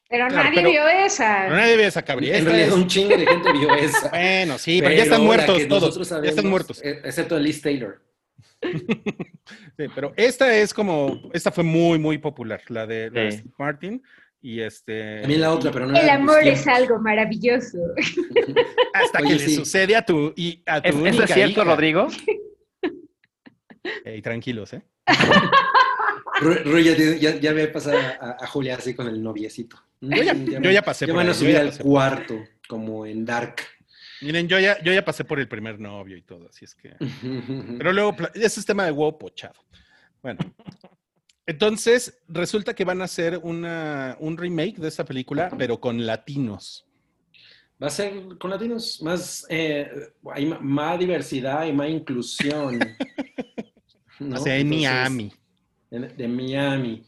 [0.08, 1.44] pero Claro, nadie pero- vio esa.
[1.46, 2.30] Pero nadie ve esa cabri.
[2.30, 4.10] En realidad, es- un chingo de gente vio esa.
[4.12, 6.10] Bueno, sí, pero, ya están muertos todos.
[6.22, 6.82] Ya están muertos.
[6.84, 8.04] eh, Excepto Liz Taylor.
[9.78, 13.38] Sí, pero esta es como, esta fue muy, muy popular, la de, la de Sí.
[13.40, 14.04] Steve Martin.
[14.42, 15.22] Y este.
[15.22, 17.78] También la otra, pero no El amor es algo maravilloso.
[18.94, 21.62] Hasta Oye, que le sucede a tu, y a tu ¿Es, única ¿Eso es cierto,
[21.62, 21.64] hija.
[21.64, 22.08] Rodrigo?
[24.04, 24.82] Ey, tranquilos, ¿eh?
[26.42, 29.78] Ru- Ru ya, ya, ya ve pasar a, a Julia así con el noviecito.
[30.02, 32.36] Yo ya- Mm, yo ya pasé Ya por van a subir ya al cuarto,
[32.68, 33.56] como en Dark.
[34.22, 36.95] Miren, yo ya, yo ya pasé por el primer novio y todo, así es que.
[37.78, 39.55] Pero luego, ese es tema de huevo pochado.
[40.22, 40.39] Bueno.
[41.47, 46.88] Entonces, resulta que van a hacer una, un remake de esta película, pero con latinos.
[47.82, 49.91] Va a ser con latinos más, eh,
[50.34, 52.80] hay más diversidad y más inclusión.
[54.20, 54.39] ¿no?
[54.39, 55.34] O sea, en Entonces, Miami.
[55.91, 57.03] en- de Miami.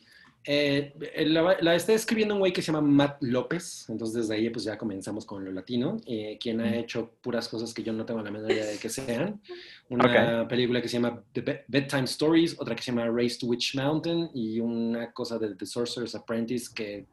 [0.50, 0.94] Eh,
[1.28, 4.64] la, la está escribiendo un güey que se llama Matt López, entonces desde ahí pues
[4.64, 8.22] ya comenzamos con lo latino, eh, quien ha hecho puras cosas que yo no tengo
[8.22, 9.42] la menor idea de que sean.
[9.90, 13.48] Una película que se llama The Bed- Bedtime Stories, otra que se llama Race to
[13.48, 17.06] Witch Mountain y una cosa de The Sorcerer's Apprentice que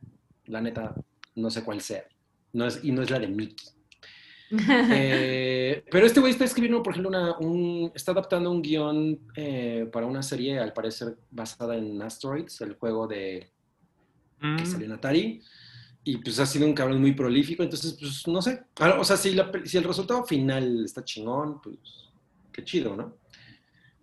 [0.46, 0.94] la neta
[1.34, 2.04] no sé cuál sea.
[2.52, 3.66] No es, y no es la de Mickey.
[4.92, 9.88] Eh, pero este güey está escribiendo, por ejemplo, una, un, está adaptando un guion eh,
[9.92, 13.50] para una serie, al parecer, basada en Asteroids, el juego de
[14.40, 15.40] Mm, que salió en Atari.
[16.02, 18.62] Y pues ha sido un cabrón muy prolífico, entonces, pues no sé.
[18.78, 21.78] Ah, O sea, si, la si el resultado final está chingón, pues
[22.52, 23.16] qué chido, ¿no?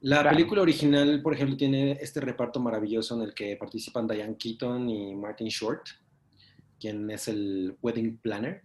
[0.01, 0.35] La Claro.
[0.35, 5.15] película original, por ejemplo, tiene este reparto maravilloso en el que participan Diane Keaton y
[5.15, 5.83] Martin Short,
[6.79, 8.63] quien es el wedding planner.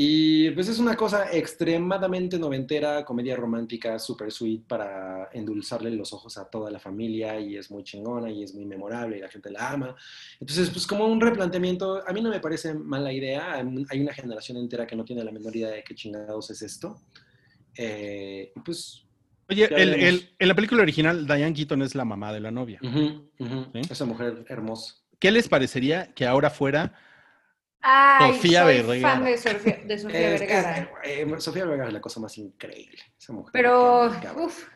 [0.00, 6.38] Y pues es una cosa extremadamente noventera, comedia romántica, super sweet para endulzarle los ojos
[6.38, 9.50] a toda la familia y es muy chingona y es muy memorable y la gente
[9.50, 9.96] la ama.
[10.38, 13.54] Entonces, pues como un replanteamiento, a mí no me parece mala idea.
[13.54, 17.00] Hay una generación entera que no tiene la menor idea de qué chingados es esto.
[17.76, 19.04] Eh, y pues,
[19.50, 22.78] Oye, el- el- en la película original, Diane Keaton es la mamá de la novia.
[23.90, 24.94] esa mujer hermosa.
[25.18, 26.94] ¿Qué les parecería que ahora fuera
[27.80, 29.00] Ay, Sofía soy Vergara.
[29.14, 30.90] fan de Sofía, de Sofía Es- es- Vergara.
[31.04, 32.98] eh, Sofía Vergara es la cosa más increíble.
[33.18, 33.50] Esa mujer.
[33.52, 34.06] Pero,
[34.36, 34.66] uff,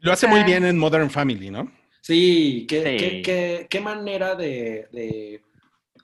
[0.00, 1.70] Lo hace muy bien en Modern Family, ¿no?
[2.00, 2.96] Sí, qué, Sí.
[2.96, 5.42] qué- qué- qué manera de, de-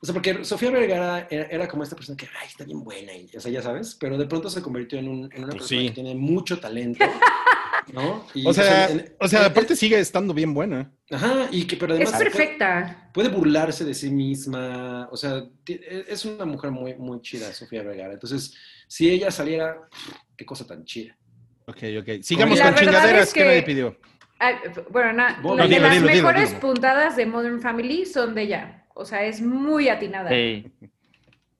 [0.03, 3.14] O sea, porque Sofía Vergara era, era como esta persona que, ay, está bien buena,
[3.14, 5.62] y, o sea, ya sabes, pero de pronto se convirtió en, un- en una Pues
[5.62, 5.89] persona sí.
[5.89, 6.99] que tiene mucho talento,
[7.93, 8.26] ¿no?
[8.34, 10.93] Y, O sea, en- o sea, en- aparte sigue estando bien buena.
[11.11, 13.11] Ajá, y que, pero es además puede, perfecta.
[13.14, 17.82] puede burlarse de sí misma, o sea, e, es una mujer muy, muy chida, Sofía
[17.82, 18.12] Vergara.
[18.14, 18.55] Entonces,
[18.89, 19.76] si ella saliera,
[20.37, 21.16] qué cosa tan chida.
[21.66, 22.22] Ok, ok.
[22.22, 23.97] Sigamos con chingaderas es que que- nadie pidió.
[24.39, 24.53] Ah,
[24.91, 26.61] bueno, na- de dilo, las dilo, dilo, mejores dilo.
[26.61, 28.84] puntadas de Modern Family son de ella.
[28.95, 30.28] O sea, es muy atinada.
[30.30, 30.70] Sí.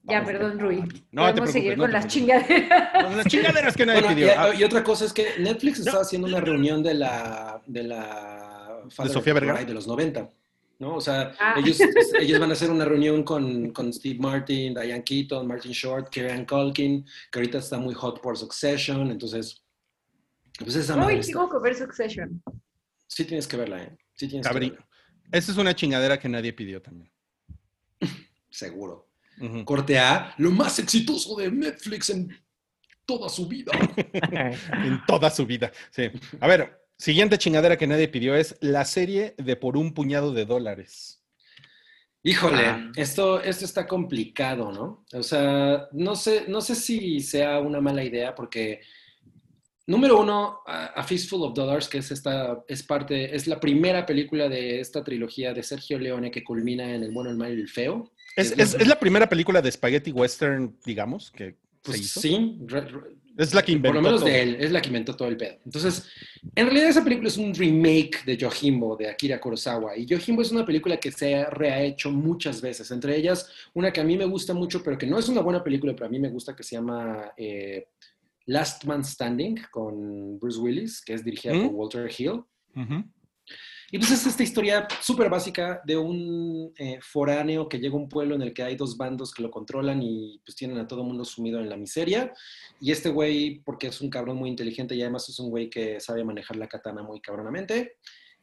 [0.07, 0.77] Ya, perdón, Rui.
[1.11, 3.15] No te Podemos seguir no con te las chingaderas.
[3.15, 4.33] Las chingaderas que nadie Bueno, y, pidió.
[4.39, 8.83] Ah, y otra cosa es que Netflix está haciendo una reunión de la de la
[8.89, 9.65] Father Sofía of Vergara?
[9.65, 10.29] De los 90,
[10.79, 10.95] ¿no?
[10.95, 11.55] O sea, Ah.
[11.57, 11.77] ellos,
[12.19, 16.45] ellos van a hacer una reunión con, con Steve Martin, Diane Keaton, Martin Short, Kieran
[16.45, 19.61] Culkin, que ahorita está muy hot por Succession, entonces
[20.59, 22.41] pues esa tengo que ver Succession.
[23.07, 23.97] Sí tienes que verla, ¿eh?
[24.13, 24.87] Sí tienes que verla,
[25.31, 27.11] Esa es una chingadera que nadie pidió también.
[28.49, 29.06] seguro.
[29.65, 32.35] Corte A, lo más exitoso de Netflix en
[33.05, 33.71] toda su vida.
[34.73, 35.71] En toda su vida.
[35.91, 36.09] Sí.
[36.39, 40.45] A ver, siguiente chingadera que nadie pidió es la serie de Por un puñado de
[40.45, 41.23] dólares.
[42.23, 42.91] Híjole, Ah.
[42.95, 45.05] esto, esto está complicado, ¿no?
[45.13, 48.81] O sea, no sé, no sé si sea una mala idea porque,
[49.85, 54.05] número uno, A, A Fistful of Dollars, que es esta, es parte, es la primera
[54.05, 57.61] película de esta trilogía de Sergio Leone que culmina en El bueno, el malo y
[57.61, 58.11] el feo.
[58.37, 62.21] Es, Es es- la- primera película de Spaghetti Western, digamos, que Pues se hizo.
[62.21, 63.93] sí, re- re- Es la que inventó.
[63.93, 64.29] por lo menos todo.
[64.29, 65.57] de él, es la que inventó todo el pedo.
[65.65, 66.05] Entonces,
[66.55, 69.95] en realidad esa película es un remake de Yojimbo, de Akira Kurosawa.
[69.97, 72.89] Y Yojimbo es una película que se ha rehecho muchas veces.
[72.91, 75.63] Entre ellas, una que a mí me gusta mucho, pero que no es una buena
[75.63, 77.87] película, pero a mí me gusta, que se llama eh,
[78.47, 81.65] Last Man Standing, con Bruce Willis, que es dirigida ¿Mm?
[81.67, 82.43] por Walter Hill.
[82.75, 83.03] Ujú.
[83.89, 88.09] Y pues es esta historia súper básica de un eh, foráneo que llega a un
[88.09, 91.05] pueblo en el que hay dos bandos que lo controlan y pues tienen a todo
[91.05, 92.33] mundo sumido en la miseria.
[92.81, 96.01] Y este güey, porque es un cabrón muy inteligente y además es un güey que
[96.01, 97.95] sabe manejar la katana muy cabronamente,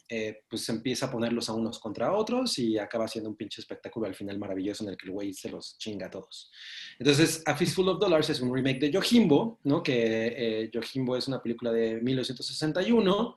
[0.09, 4.07] eh, pues empieza a ponerlos a unos contra otros y acaba siendo un pinche espectáculo
[4.07, 6.51] al final maravilloso en el que el güey se los chinga a todos.
[6.99, 9.83] Entonces, A Fistful of Dollars es un remake de Yojimbo, ¿no?
[9.83, 13.37] Que eh, Yojimbo es una película de 1961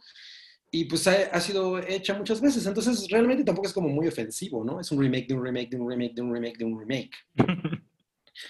[0.72, 4.63] y pues ha, ha sido hecha muchas veces, entonces realmente tampoco es como muy ofensivo,
[4.63, 4.80] ¿no?
[4.80, 7.11] Es un remake de un remake de un remake de un remake de un remake.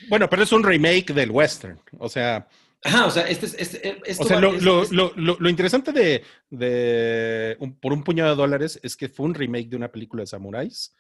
[0.09, 1.80] Bueno, pero es un remake del western.
[1.97, 2.45] O sea,
[2.84, 3.53] Ajá, o sea, este es...
[3.57, 7.80] Este, esto o sea lo, es- lo- es- lo- lo- lo interesante de, de un-
[7.80, 10.93] Por un puñado de dólares es que fue un remake de una película de samuráis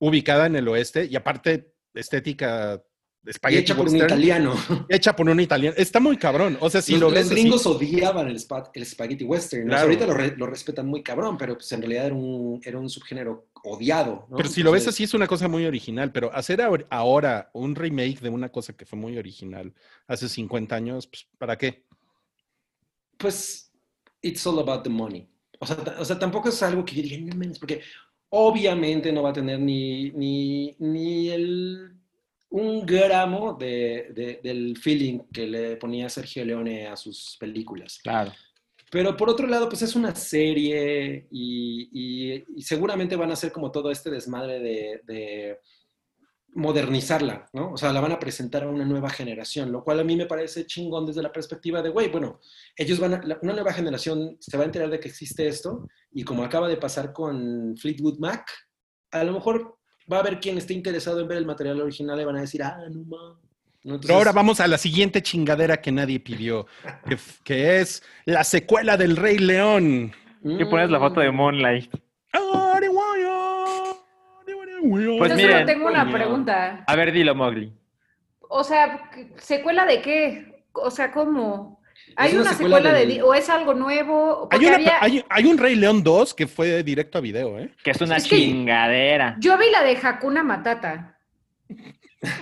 [0.00, 2.82] ubicada en el oeste y aparte estética
[3.28, 4.54] y spaghetti hecha por un italiano.
[4.88, 5.74] hecha por un italiano.
[5.78, 6.56] Está muy cabrón.
[6.60, 9.72] O sea, si los, lo los ves así- gringos odiaban el, spa- el spaghetti western.
[9.72, 12.88] ahorita lo, re- lo respetan muy cabrón, pero pues en realidad era un, era un
[12.88, 14.26] subgénero odiado.
[14.30, 14.36] ¿no?
[14.36, 17.74] Pero si lo ves así es una cosa muy original, pero hacer ahor- ahora un
[17.74, 19.74] remake de una cosa que fue muy original
[20.06, 21.84] hace 50 años, pues, ¿para qué?
[23.16, 23.72] Pues,
[24.22, 25.28] it's all about the money.
[25.58, 27.80] O sea, ta- o sea, tampoco es algo que yo diga, porque
[28.30, 31.97] obviamente no va a tener ni, ni, ni el,
[32.50, 37.98] un gramo de, de- del feeling que le ponía Sergio Leone a sus películas.
[38.02, 38.32] Claro.
[38.90, 43.52] Pero por otro lado, pues es una serie y, y- y seguramente van a hacer
[43.52, 45.58] como todo este desmadre de, de
[46.54, 47.72] modernizarla, ¿no?
[47.72, 50.24] O sea, la van a presentar a una nueva generación, lo cual a mí me
[50.26, 52.40] parece chingón desde la perspectiva de, güey, bueno,
[52.76, 55.86] ellos van a, la- una nueva generación se va a enterar de que existe esto
[56.10, 58.50] y como acaba de pasar con Fleetwood Mac,
[59.10, 59.77] a lo mejor
[60.10, 62.62] va a haber quien esté interesado en ver el material original y van a decir,
[62.62, 63.48] ah, no mames.
[64.02, 66.66] Pero ahora vamos a la siguiente chingadera que nadie pidió,
[67.44, 70.12] que, es la secuela del Rey León.
[70.42, 71.90] Y pones la foto de mm, Moonlight.
[74.80, 76.84] Pues Yo miren, solo tengo una pregunta.
[76.86, 77.72] A ver, dilo, Mowgli.
[78.48, 80.64] O sea, ¿secuela de qué?
[80.72, 81.80] O sea, ¿cómo?
[82.16, 83.06] ¿Hay una una secuela secuela, de...
[83.06, 84.48] del- o es algo nuevo?
[84.50, 87.58] Hay, Porque una- había- hay- hay un Rey León 2 que fue directo a video,
[87.58, 87.70] ¿eh?
[87.82, 89.36] Que es una Es chingadera.
[89.38, 91.16] Yo vi la de Hakuna Matata.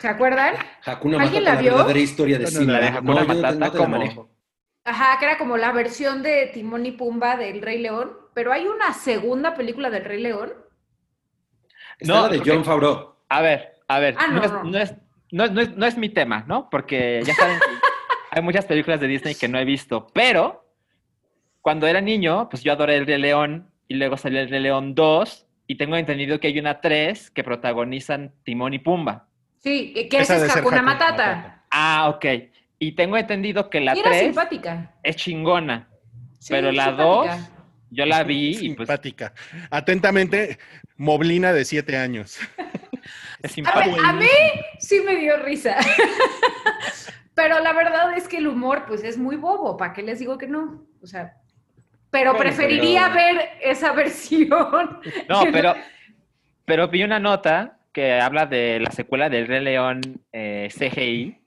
[0.00, 0.54] ¿Se acuerdan?
[0.84, 1.70] Hakuna ¿Alguien Matata, la la, vio?
[1.72, 2.72] verdadera historia de No, no, Simba.
[2.72, 4.30] la de Hakuna no Matata no la como-.
[4.84, 8.12] Ajá, que era como la versión de Timón y Pumba del Rey León.
[8.34, 10.52] Pero hay una segunda película del Rey León.
[11.98, 13.16] Está No, la de John Favreau.
[13.28, 14.14] A ver, a ver.
[14.18, 14.96] Ah, no, no, es, es-
[15.32, 16.70] no es- no es- no es mi tema, ¿no?
[16.70, 17.64] Porque ya saben que
[18.36, 20.08] hay muchas películas de Disney que no he visto.
[20.12, 20.68] Pero
[21.62, 24.94] cuando era niño, pues yo adoré el Rey León y luego salió el Rey León
[24.94, 29.26] 2 y tengo entendido que hay una 3 que protagonizan Timón y Pumba.
[29.62, 31.36] Sí, que que Esa es Hakuna Hakuna Matata.
[31.36, 31.62] Matata.
[31.70, 32.24] Ah, ok.
[32.78, 34.94] Y tengo entendido que la Y era 3 simpática.
[35.02, 35.88] es chingona.
[36.38, 37.50] Sí, Pero la simpática.
[37.88, 39.32] Yo la vi y pues Simpática.
[39.70, 40.58] Atentamente,
[40.98, 42.38] Moblina de siete años.
[43.42, 43.96] es A, simpática.
[43.96, 44.26] ver, a mí
[44.78, 45.76] sí me dio risa.
[47.36, 49.76] pero la verdad es que el humor, pues, es muy bobo.
[49.76, 50.84] ¿Para qué les digo que no?
[51.00, 51.34] O sea,
[52.10, 55.00] pero Bueno, preferiría pero- ver esa versión.
[55.28, 55.74] No, pero,
[56.64, 60.00] pero vi una nota que habla de la secuela del Rey León
[60.32, 61.38] eh, CGI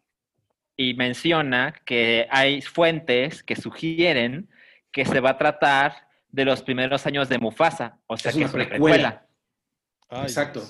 [0.78, 4.48] y menciona que hay fuentes que sugieren
[4.92, 8.42] que se va a tratar de los primeros años de Mufasa, o sea Es que
[8.44, 8.96] una es una precuela.
[8.96, 9.26] precuela.
[10.10, 10.62] Ay, Exacto.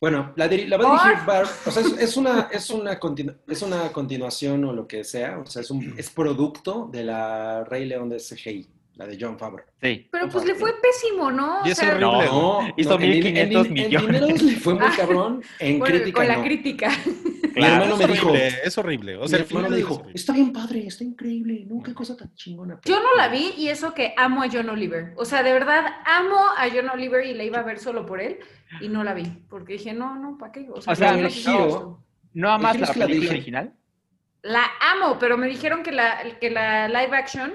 [0.00, 1.26] Bueno, la, la va a dirigir ¿Por?
[1.26, 5.04] Bar, o sea, es, es una, es, una continu- es una continuación o lo que
[5.04, 8.66] sea, o sea, es, un, es producto de la Rey León de CGI,
[9.00, 9.66] la de John Favreau.
[9.80, 10.08] Sí.
[10.12, 11.60] Pero pues le fue pésimo, ¿no?
[11.64, 12.26] Y O es sea, horrible.
[12.26, 14.08] No, Hizo en din- 1500 en din- millones.
[14.20, 14.92] En dineros le fue muy Ah.
[14.96, 16.42] cabrón, en bueno, crítica con la no.
[16.44, 16.90] crítica.
[17.54, 19.16] Mi hermano me es dijo, horrible, es horrible.
[19.16, 22.34] O sea, mi hermano me dijo, está bien padre, está increíble, no, qué cosa tan
[22.34, 22.78] chingona.
[22.84, 25.14] Yo no la vi y eso que amo a John Oliver.
[25.16, 28.20] O sea, de verdad amo a John Oliver y la iba a ver solo por
[28.20, 28.38] él
[28.82, 29.24] y no la vi.
[29.48, 30.68] Porque dije, no, no, ¿para qué?
[30.70, 32.04] O sea, no el necesito giro-.
[32.34, 33.72] ¿No amas ¿Quieres la película original?
[34.42, 37.52] La amo, pero me dijeron que la, que la live action,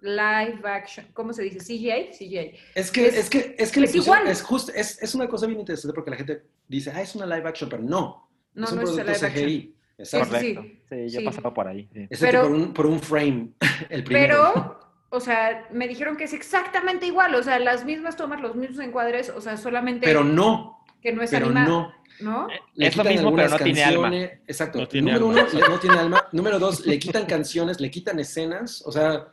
[0.00, 1.58] live action, ¿cómo se dice?
[1.58, 2.52] CGI, CGI.
[2.74, 4.26] Es que, Es- es, que, es que es igual.
[4.28, 7.26] es justo, es, es una cosa bien interesante porque la gente dice, ah, es una
[7.26, 9.44] live action, pero no, No, es un no es producto live action.
[9.46, 9.74] CGI.
[9.98, 10.38] Exacto.
[10.38, 10.78] Sí, sí, Correcto.
[10.88, 11.24] Sí, yo Sí.
[11.26, 11.88] pasaba por ahí.
[11.92, 12.06] sí.
[12.20, 13.48] Pero- por, un, por un frame,
[13.90, 14.52] el primero.
[14.54, 14.80] Pero,
[15.10, 17.34] o sea, me dijeron que es exactamente igual.
[17.34, 21.22] O sea, las mismas tomas, los mismos encuadres, o sea, solamente Pero no, que no
[21.22, 21.68] es pero animado.
[21.68, 21.98] no.
[22.20, 22.48] ¿No?
[22.74, 24.02] Le Es lo quitan mismo, pero algunas no tiene alma.
[24.10, 24.38] canciones.
[24.48, 24.78] Exacto.
[24.80, 26.28] No tiene Número alma, uno, no tiene alma.
[26.32, 28.82] Número dos, le quitan canciones, le quitan escenas.
[28.84, 29.28] O sea,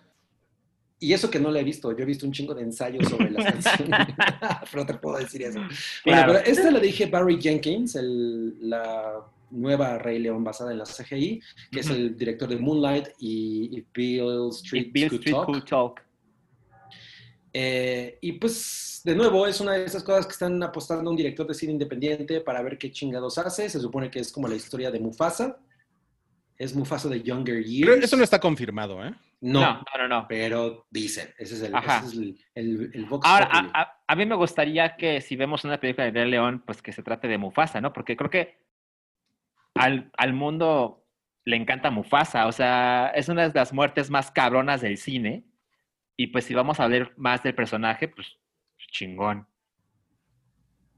[0.99, 1.91] y eso que no la he visto.
[1.95, 4.07] Yo he visto un chingo de ensayos sobre las canciones.
[4.71, 5.59] pero no te puedo decir eso.
[5.59, 5.71] Bueno,
[6.03, 6.33] Claro.
[6.33, 11.41] pero esta la dije Barry Jenkins, el- la nueva Rey León basada en la CGI,
[11.71, 15.45] que es el director de Moonlight y, y Bill Street, Y Bill Could Street Talk.
[15.45, 16.01] Could Talk.
[17.53, 21.15] Eh, y pues, de nuevo, es una de esas cosas que están apostando a un
[21.17, 23.69] director de cine independiente para ver qué chingados hace.
[23.69, 25.57] Se supone que es como la historia de Mufasa.
[26.57, 27.89] Es Mufasa de Younger Years.
[27.93, 29.13] Pero eso no está confirmado, ¿eh?
[29.41, 30.25] No, No, no, no.
[30.27, 31.29] pero dicen.
[31.37, 34.35] Ese es el, ese es el, el, el Vox Ahora, a, a- a mí me
[34.35, 37.81] gustaría que si vemos una película de Rey León, pues que se trate de Mufasa,
[37.81, 37.91] ¿no?
[37.93, 38.59] Porque creo que
[39.75, 41.05] al, al mundo
[41.43, 45.45] le encanta Mufasa, o sea, es una de las muertes más cabronas del cine.
[46.17, 48.37] Y pues si vamos a ver más del personaje, pues
[48.91, 49.47] chingón.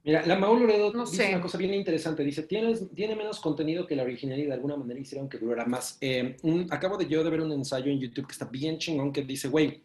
[0.07, 1.29] Mira, la Mau Loredo No dice sé.
[1.33, 2.23] una cosa bien interesante.
[2.23, 5.65] Dice, ¿Tienes, tiene menos contenido que la original y de alguna manera hicieron que durara
[5.65, 5.97] más.
[5.99, 9.11] Eh, un- acabo de yo de ver un ensayo en YouTube que está bien chingón
[9.11, 9.83] que dice, güey,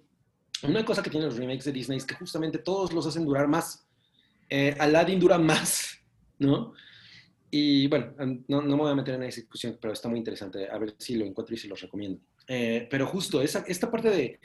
[0.63, 3.49] una cosa que tienen los remakes de Disney es que justamente todos los hacen durar
[3.49, 3.85] más.
[4.49, 5.99] Eh, Aladdin dura más,
[6.39, 6.73] ¿no?
[7.51, 8.15] Y bueno,
[8.47, 10.71] no, no me voy a meter en esa discusión, pero está muy interesante.
[10.71, 12.21] A ver si lo encuentro y se los recomiendo.
[12.47, 14.39] Eh, pero justo, esa, esta parte de...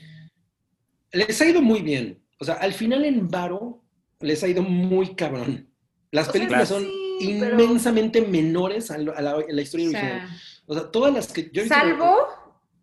[1.13, 2.19] Les ha ido muy bien.
[2.39, 3.83] O sea, al final en Varo
[4.19, 5.67] les ha ido muy cabrón.
[6.11, 6.83] Las O sea, películas son
[7.19, 10.27] sí, pero- inmensamente menores a, la, a la historia O original.
[10.27, 12.15] sea, O sea, todas las que yo he visto- salvo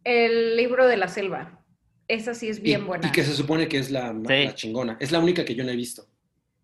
[0.05, 1.61] el libro de la selva.
[2.07, 3.09] Esa sí es y, bien buena.
[3.09, 4.45] y que se supone que es la, Sí.
[4.45, 4.97] la chingona.
[5.01, 6.07] Es la única que yo no he visto.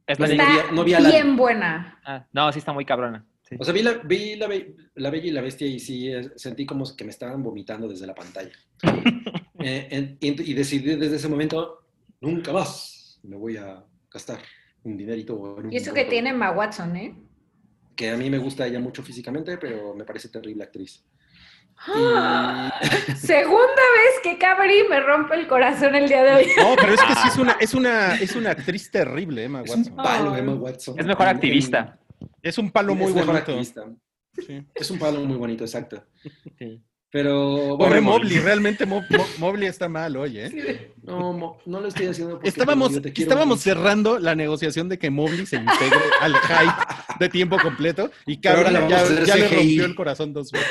[0.07, 1.99] Es la única- no Está vi- no vi a bien buena.
[2.05, 3.25] Ah, no, sí está muy cabrona.
[3.43, 3.57] sí.
[3.59, 6.31] O sea, vi la, vi la, Be- la Bella y la Bestia y sí eh,
[6.37, 8.53] sentí como que me estaban vomitando desde la pantalla.
[9.63, 11.83] Eh, en- y, y decidí desde ese momento,
[12.23, 14.39] nunca más me voy a gastar
[14.85, 15.35] un dinerito.
[15.35, 17.15] un Y eso que tiene Emma Watson, ¿eh?
[17.97, 21.05] Que a mí me gusta ella mucho físicamente, pero me parece terrible actriz.
[21.87, 22.73] ¡Ah!
[23.17, 26.47] Segunda vez que Cabri me rompe el corazón el día de hoy.
[26.57, 29.71] No, pero es que sí es una, es una, es una actriz terrible, Emma Es
[29.71, 29.97] un Watson.
[29.97, 30.41] palo, Ay.
[30.41, 30.99] Emma Watson.
[30.99, 31.99] Es mejor activista.
[32.43, 33.53] Es un palo muy es mejor bonito.
[33.53, 33.85] activista.
[34.47, 34.67] Sí.
[34.75, 36.05] Es un palo muy bonito, exacto.
[36.59, 36.83] Sí.
[37.13, 37.77] Pero.
[37.77, 40.93] Pobre bueno, Mobley, realmente Mo- Mo- Mobley está mal hoy, ¿eh?
[41.03, 45.11] No, Mo- no lo estoy haciendo porque Estábamos, quiero estábamos cerrando la negociación de que
[45.11, 49.15] Mobley se integre al hype de tiempo completo y Pero ahora Cabri le vamos a
[49.21, 50.69] ya, ya le rompió el corazón dos veces.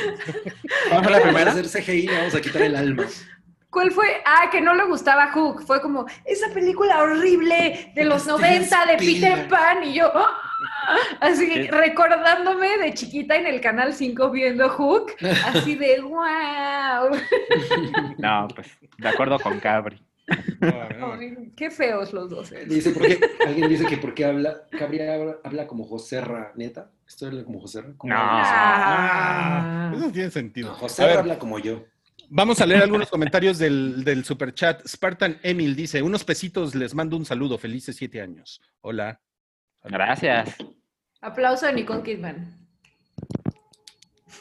[0.90, 1.52] ¿Vamos a la Vamos a primera?
[1.52, 3.06] hacer CGI y le vamos a quitar el alma.
[3.70, 4.07] ¿Cuál fue?
[4.26, 5.63] Ah, que no le gustaba Hook.
[5.65, 9.47] Fue como, esa película horrible de los Steven 90 de Peter.
[9.47, 9.84] Pan.
[9.84, 10.36] Y yo, ¡ah!
[11.22, 11.67] así, Sí.
[11.67, 15.11] recordándome de chiquita en el Canal 5 viendo Hook.
[15.45, 17.11] Así de, wow.
[18.17, 20.01] No, pues de acuerdo con Cabri.
[20.61, 22.51] Ay, qué feos los dos.
[22.51, 22.65] ¿eh?
[22.67, 23.20] Dice, ¿por qué?
[23.45, 26.91] Alguien dice que porque habla, Cabri habla, como Joserra, neta.
[27.07, 27.89] ¿Esto habla como Joserra?
[27.97, 28.20] ¿Cómo No.
[28.20, 29.91] Ah.
[29.95, 30.70] Eso tiene sentido.
[30.70, 31.84] No, A Joserra ver, habla como yo.
[32.30, 34.86] Vamos a leer algunos comentarios del, del super chat.
[34.88, 38.61] Spartan Emil dice, unos pesitos, les mando un saludo, felices siete años.
[38.82, 39.19] Hola.
[39.84, 40.55] Gracias.
[41.21, 42.57] Aplauso a Nicole Kidman.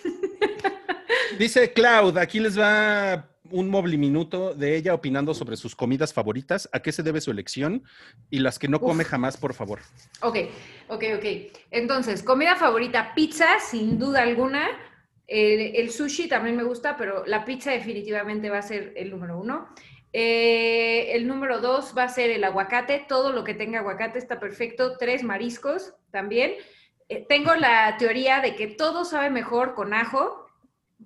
[1.38, 6.68] Dice Cloud, aquí les va un móvil minuto de ella opinando sobre sus comidas favoritas,
[6.72, 7.82] a qué se debe su elección
[8.30, 9.10] y las que no come Uf.
[9.10, 9.80] jamás, por favor.
[10.20, 10.36] Ok,
[10.88, 11.24] ok, ok.
[11.70, 14.68] Entonces, comida favorita, pizza, sin duda alguna.
[15.28, 19.38] El, el sushi también me gusta, pero la pizza definitivamente va a ser el número
[19.38, 19.68] uno.
[20.12, 23.04] Eh, el número dos va a ser el aguacate.
[23.08, 24.96] Todo lo que tenga aguacate está perfecto.
[24.98, 26.54] Tres mariscos también.
[27.10, 30.46] Eh, tengo la teoría de que todo sabe mejor con ajo.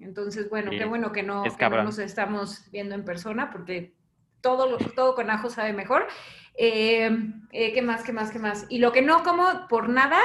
[0.00, 1.84] Entonces, bueno, Sí, qué bueno que no, es que no cabrón.
[1.86, 3.92] nos estamos viendo en persona, porque
[4.40, 6.06] todo, lo- todo con ajo sabe mejor.
[6.56, 7.10] Eh,
[7.52, 8.66] eh, ¿Qué más, qué más, qué más?
[8.68, 10.20] Y lo que no como por nada,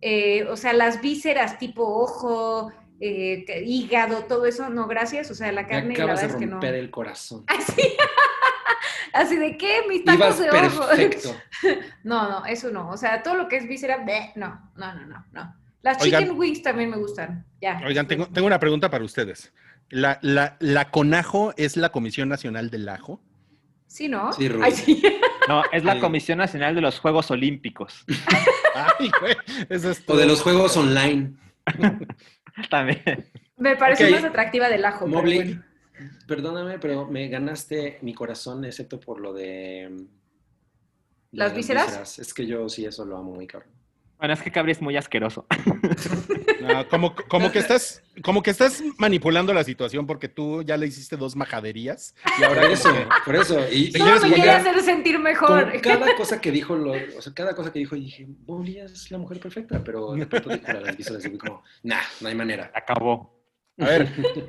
[0.00, 5.30] eh, o sea, las vísceras tipo ojo, eh, hígado, todo eso, no, gracias.
[5.30, 6.60] O sea, la Me carne, la acabas de verdad es que no.
[6.62, 7.44] el corazón.
[7.48, 7.82] Así,
[9.12, 10.88] así de qué, mis tacos Ibas de ojo.
[10.88, 11.36] perfecto.
[12.04, 12.90] No, no, eso no.
[12.90, 15.56] O sea, todo lo que es víscera, bleh, no, no, no, no, no.
[15.82, 16.22] Las Oigan.
[16.24, 17.46] chicken wings también me gustan.
[17.60, 17.80] Ya.
[17.86, 19.52] Oigan, tengo, tengo una pregunta para ustedes.
[19.88, 23.20] ¿La, la, la CONAJO es la Comisión Nacional del Ajo?
[23.86, 24.32] Sí, ¿no?
[24.32, 24.50] Sí.
[24.62, 25.02] Ay, sí.
[25.48, 26.00] No, es la.
[26.00, 28.04] Comisión Nacional de los Juegos Olímpicos.
[28.74, 29.36] Ay, güey,
[29.68, 30.26] eso es O de todo.
[30.26, 31.36] los juegos online.
[32.70, 33.26] También.
[33.56, 35.06] Me parece más atractiva del ajo.
[35.06, 35.64] pero Mobley, bueno.
[36.26, 39.88] perdóname, pero me ganaste mi corazón, excepto por lo de.
[39.90, 40.08] mm, lo
[41.32, 42.18] ¿Las de vísceras?
[42.18, 43.66] Es que yo sí eso lo amo muy caro.
[44.18, 45.46] Bueno, es que Cabri es muy asqueroso.
[46.66, 50.88] No, como, como, que estás, como que estás manipulando la situación porque tú ya le
[50.88, 53.60] hiciste dos majaderías y ahora Por eso, que- por eso.
[53.70, 55.80] Y, eres me quiere hacer sentir con mejor.
[55.80, 59.18] cada cosa que dijo, lo, o sea, cada cosa que dijo, dije, Boli es la
[59.18, 62.72] mujer perfecta, pero de pronto dijo las y como, nah, no hay manera.
[62.74, 63.36] Acabó.
[63.78, 64.08] A ver,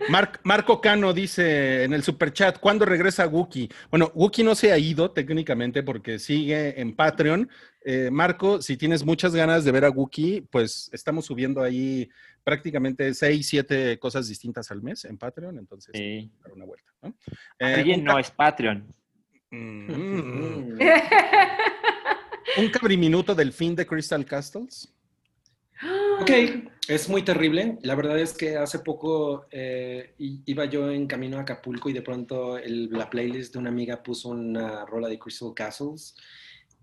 [0.09, 3.69] Mar- Marco Cano dice en el superchat, ¿cuándo regresa Wookie?
[3.89, 7.49] Bueno, Wookie no se ha ido técnicamente porque sigue en Patreon.
[7.89, 12.09] Eh, Marco, si tienes muchas ganas de ver a Wookie, pues estamos subiendo ahí
[12.43, 16.29] prácticamente seis, siete cosas distintas al mes en Patreon, entonces Sí.
[16.43, 16.91] dar una vuelta.
[17.01, 17.13] ¿no?
[17.59, 18.93] Eh, no es Patreon.
[19.51, 20.79] Mm, Mm.
[22.57, 24.93] un cabriminuto del fin de Crystal Castles.
[26.19, 26.31] Ok,
[26.89, 27.77] es muy terrible.
[27.83, 32.01] La verdad es que hace poco eh, iba yo en camino a Acapulco y de
[32.01, 36.15] pronto el- la playlist de una amiga puso una rola de Crystal Castles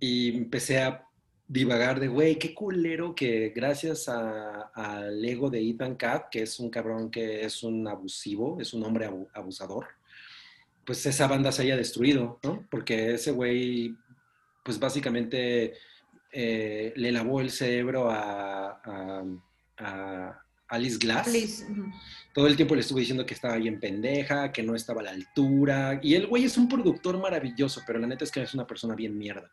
[0.01, 1.07] y empecé a
[1.47, 6.59] divagar de, güey, qué culero que gracias a- al ego de Ethan Cat, que es
[6.59, 9.87] un cabrón que es un abusivo, es un hombre abu- abusador,
[10.85, 12.67] pues esa banda se haya destruido, ¿no?
[12.71, 13.95] Porque ese güey,
[14.65, 15.75] pues básicamente
[16.33, 19.25] eh, le lavó el cerebro a, a-
[19.79, 21.27] a Alice Glass.
[22.33, 25.11] Todo el tiempo le estuvo diciendo que estaba bien pendeja, que no estaba a la
[25.13, 26.01] altura.
[26.03, 28.95] Y el güey es un productor maravilloso, pero la neta es que es una persona
[28.97, 29.49] bien mierda.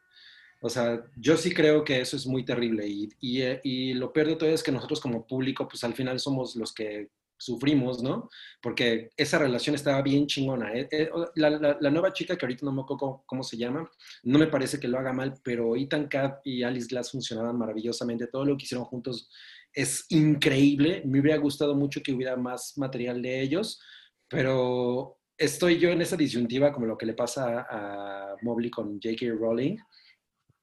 [0.62, 2.88] O sea, yo sí creo que eso es muy terrible.
[2.88, 5.94] Y, y, eh, y lo peor de todo es que nosotros como público, pues al
[5.96, 8.30] final somos los que sufrimos, ¿no?
[8.62, 10.74] Porque esa relación estaba bien chingona.
[10.76, 13.90] Eh, eh, La, la- la nueva chica, que ahorita no me acuerdo cómo, se llama,
[14.24, 18.28] no me parece que lo haga mal, pero Ethan Cat y Alice Glass funcionaban maravillosamente.
[18.28, 19.30] Todo lo que hicieron juntos
[19.74, 21.02] es increíble.
[21.06, 23.82] Me hubiera gustado mucho que hubiera más material de ellos,
[24.28, 29.26] pero estoy yo en esa disyuntiva como lo que le pasa a Mobley con J.K.
[29.40, 29.78] Rowling,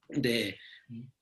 [0.09, 0.56] de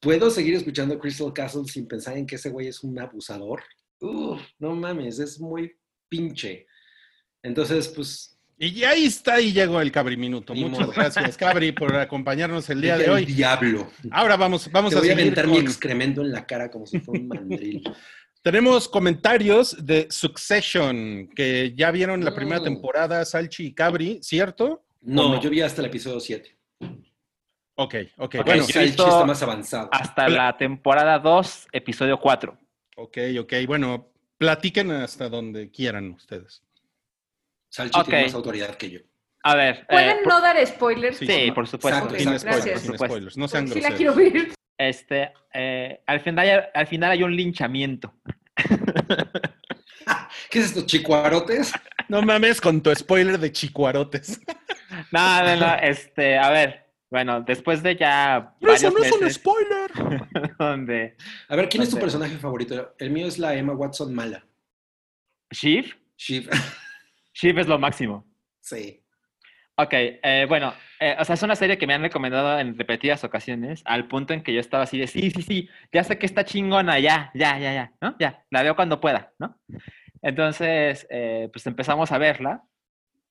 [0.01, 3.63] ¿puedo seguir escuchando Crystal Castle sin pensar en que ese güey es un abusador?
[4.01, 5.73] Uf, no mames, es muy
[6.09, 6.67] pinche.
[7.43, 8.33] Entonces, pues...
[8.59, 10.55] Y ahí está y llegó el cabriminuto.
[10.55, 10.93] Ni Muchas modo.
[10.93, 13.25] gracias, Cabri, por acompañarnos el día de el hoy.
[13.27, 13.91] diablo.
[14.11, 16.99] Ahora vamos, vamos Te a voy a aventar mi excremento en la cara como si
[17.01, 17.83] fuera un mandril.
[18.43, 22.65] Tenemos comentarios de Succession, que ya vieron la primera Mm.
[22.65, 24.85] temporada, Salchi y Cabri, ¿cierto?
[25.03, 25.41] No, no?
[25.43, 26.56] yo vi hasta el episodio 7.
[27.79, 29.89] Ok, ok, bueno, yo he Salchi visto- está más avanzado.
[29.93, 32.57] Hasta la temporada 2, episodio 4.
[32.97, 34.09] ok, ok, bueno,
[34.39, 36.63] platiquen hasta donde quieran ustedes.
[37.69, 39.01] Salchi tiene más autoridad que yo.
[39.43, 39.87] A ver.
[39.87, 41.19] ¿Pueden eh, no dar spoilers?
[41.19, 41.99] Sí, Sí, por supuesto.
[42.15, 42.65] Exacto, Sin spoilers, gracias.
[42.81, 43.07] sin Por supuesto.
[43.15, 44.17] spoilers, no sean Sí la groseros.
[44.17, 44.55] quiero ver.
[44.79, 48.13] Este, eh, al, final, al final hay un linchamiento.
[50.51, 51.73] ¿Qué es esto, chicuarotes?
[52.09, 54.41] No mames con tu spoiler de chicuarotes.
[55.11, 59.23] No, no, no, este, a ver, bueno, después de ya Pero eso varios no es
[59.23, 60.57] un spoiler.
[60.59, 61.17] donde
[61.49, 62.95] A ver, ¿quién es tu personaje favorito?
[62.99, 64.45] El mío es la Emma Watson mala.
[65.51, 66.51] Shiv, Shiv.
[67.35, 68.25] Shiv es lo máximo.
[68.61, 69.03] sí.
[69.79, 73.25] Ok, eh, bueno, eh, o sea, es una serie que me han recomendado en repetidas
[73.25, 76.25] ocasiones, al punto en que yo estaba así de, sí, sí, sí, ya sé que
[76.25, 78.17] está chingona, ya, ya, ya, ya, ¿no?
[78.19, 79.61] Ya, la veo cuando pueda, ¿no?
[80.23, 82.65] Entonces, eh, pues empezamos a verla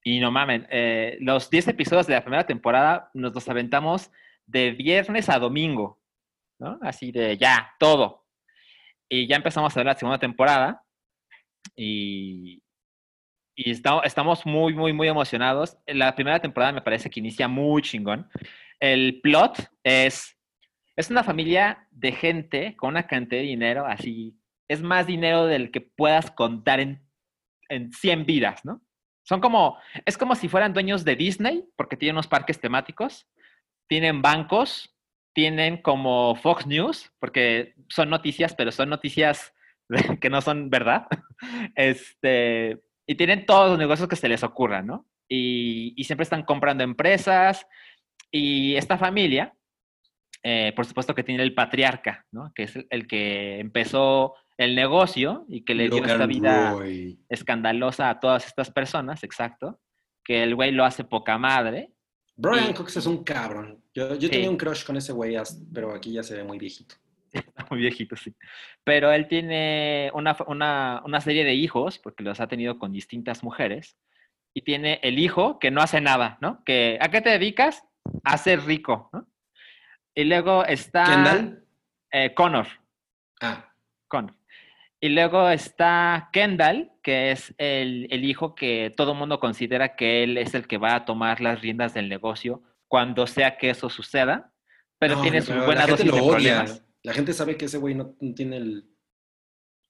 [0.08, 4.12] y no mamen, eh, los 10 episodios de la primera temporada nos los aventamos
[4.46, 6.00] de viernes a domingo,
[6.60, 6.78] ¿no?
[6.84, 8.24] Así de ya, todo.
[9.10, 10.84] Y ya empezamos a ver la segunda temporada
[11.76, 12.62] y,
[13.56, 15.78] y está- estamos muy, muy, muy emocionados.
[15.88, 18.30] La primera temporada me parece que inicia muy chingón.
[18.80, 20.38] El plot es,
[20.96, 24.38] es una familia de gente con una cantidad de dinero así,
[24.68, 27.02] es más dinero del que puedas contar en,
[27.70, 28.82] en 100 vidas, ¿no?
[29.26, 33.28] Son como, es como si fueran dueños de Disney, porque tienen unos parques temáticos,
[33.88, 34.96] tienen bancos,
[35.34, 39.54] tienen como Fox News, porque son noticias, pero son noticias
[40.22, 41.08] que no son verdad.
[41.76, 45.06] Este, y tienen todos los negocios que se les ocurran, ¿no?
[45.28, 47.68] Y, y siempre están comprando empresas.
[48.32, 49.54] Y esta familia,
[50.44, 52.54] eh, por supuesto que tiene el patriarca, ¿no?
[52.56, 57.20] Que es el, el que empezó el negocio y que le dio esta vida Roy.
[57.30, 59.80] escandalosa a todas estas personas, exacto.
[60.24, 61.92] Que el güey lo hace poca madre.
[62.36, 63.84] Brian Y- Cox es un cabrón.
[63.94, 64.30] Yo, yo Sí.
[64.30, 65.36] tenía un crush con ese güey,
[65.74, 66.96] pero aquí ya se ve muy viejito.
[67.34, 68.34] Está muy viejito, sí.
[68.84, 73.44] Pero él tiene una, una, una serie de hijos, porque los ha tenido con distintas
[73.44, 73.98] mujeres,
[74.54, 76.64] y tiene el hijo que no hace nada, ¿no?
[76.64, 77.84] Que, ¿A qué te dedicas?
[78.24, 79.28] A ser rico, ¿no?
[80.14, 81.66] Y luego está ¿Kendall?
[82.12, 82.68] eh, Connor,
[83.42, 83.70] Ah,
[84.08, 84.34] Connor.
[85.06, 90.24] Y luego está Kendall, que es el, el hijo que todo el mundo considera que
[90.24, 93.88] él es el que va a tomar las riendas del negocio cuando sea que eso
[93.92, 94.52] suceda,
[94.98, 96.32] pero no, tiene su pero buena dosis de odia.
[96.32, 96.84] problemas.
[97.04, 98.90] La gente sabe que ese güey no, no tiene el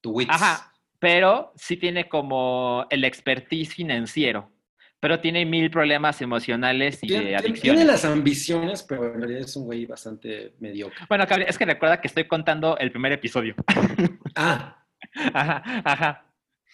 [0.02, 0.34] tu wits.
[0.34, 4.52] Ajá, pero sí tiene como el expertise financiero,
[5.00, 7.62] pero tiene mil problemas emocionales y Tiene, adicciones.
[7.62, 11.06] tiene las ambiciones, pero en realidad es un güey bastante mediocre.
[11.08, 13.56] Bueno, es que recuerda que estoy contando el primer episodio.
[14.38, 14.85] Ah,
[15.34, 16.26] ajá, ajá.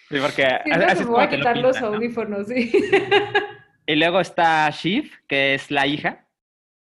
[0.10, 1.98] Sí, porque es me voy a lo quitar los pintan, ¿no?
[1.98, 2.72] audífonos, sí.
[3.88, 6.28] Y luego está Shiv, que es la hija,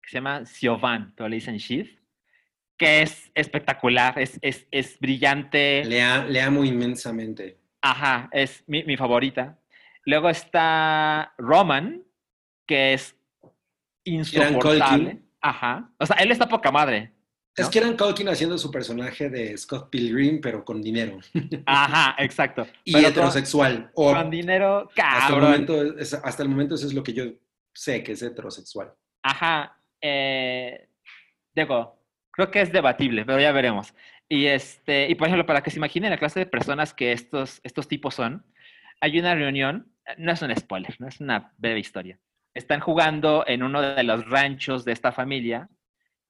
[0.02, 1.98] que se llama Siobhan, pero le dicen Shiv,
[2.78, 5.84] que es espectacular, es, es, es brillante.
[5.84, 7.58] le, a- le amo inmensamente.
[7.82, 9.58] Ajá, es mi, mi favorita.
[10.04, 12.02] Luego está Roman,
[12.66, 13.16] que es
[14.04, 15.22] insoportable.
[15.40, 15.90] Ajá.
[15.98, 17.12] O sea, él está poca madre.
[17.56, 21.18] Es que eran Culkin haciendo su personaje de Scott Pilgrim, pero con dinero.
[21.66, 22.66] Ajá, exacto.
[22.84, 23.90] Y Pero con- heterosexual.
[23.94, 25.50] O Con, dinero, hasta, el cabrón.
[25.50, 27.24] momento, hasta el momento eso es lo que yo
[27.74, 28.92] sé que es heterosexual.
[29.22, 29.80] Ajá.
[30.02, 30.88] Eh,
[31.54, 31.98] digo,
[32.30, 33.94] creo que es debatible, pero ya veremos.
[34.28, 37.60] Y este, y por ejemplo, para que se imaginen la clase de personas que estos,
[37.62, 38.44] estos tipos son,
[39.00, 42.18] hay una reunión, no es un spoiler, no es una breve historia.
[42.54, 45.68] Están jugando en uno de los ranchos de esta familia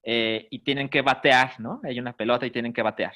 [0.09, 1.81] eh, y tienen que batear, ¿no?
[1.83, 3.13] Hay una pelota y tienen que batear.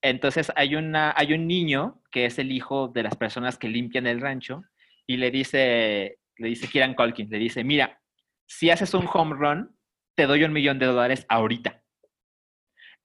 [0.00, 4.06] Entonces hay, una, hay un niño que es el hijo de las personas que limpian
[4.06, 4.64] el rancho
[5.06, 8.00] y le dice, le dice Kieran Culkin, le dice, mira,
[8.46, 9.76] si haces un home run,
[10.14, 11.82] te doy un millón de dólares ahorita.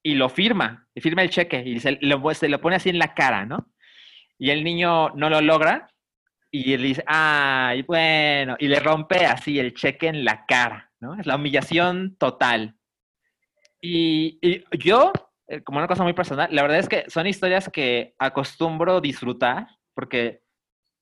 [0.01, 2.99] Y lo firma, y firma el cheque y se lo, se lo pone así en
[2.99, 3.69] la cara, ¿no?
[4.37, 5.89] Y el niño no lo logra
[6.51, 11.19] y él dice, ay, bueno, y le rompe así el cheque en la cara, ¿no?
[11.19, 12.78] Es la humillación total.
[13.81, 15.11] Y, y yo,
[15.47, 19.67] eh, como una cosa muy personal, la verdad es que son historias que acostumbro disfrutar
[19.93, 20.41] porque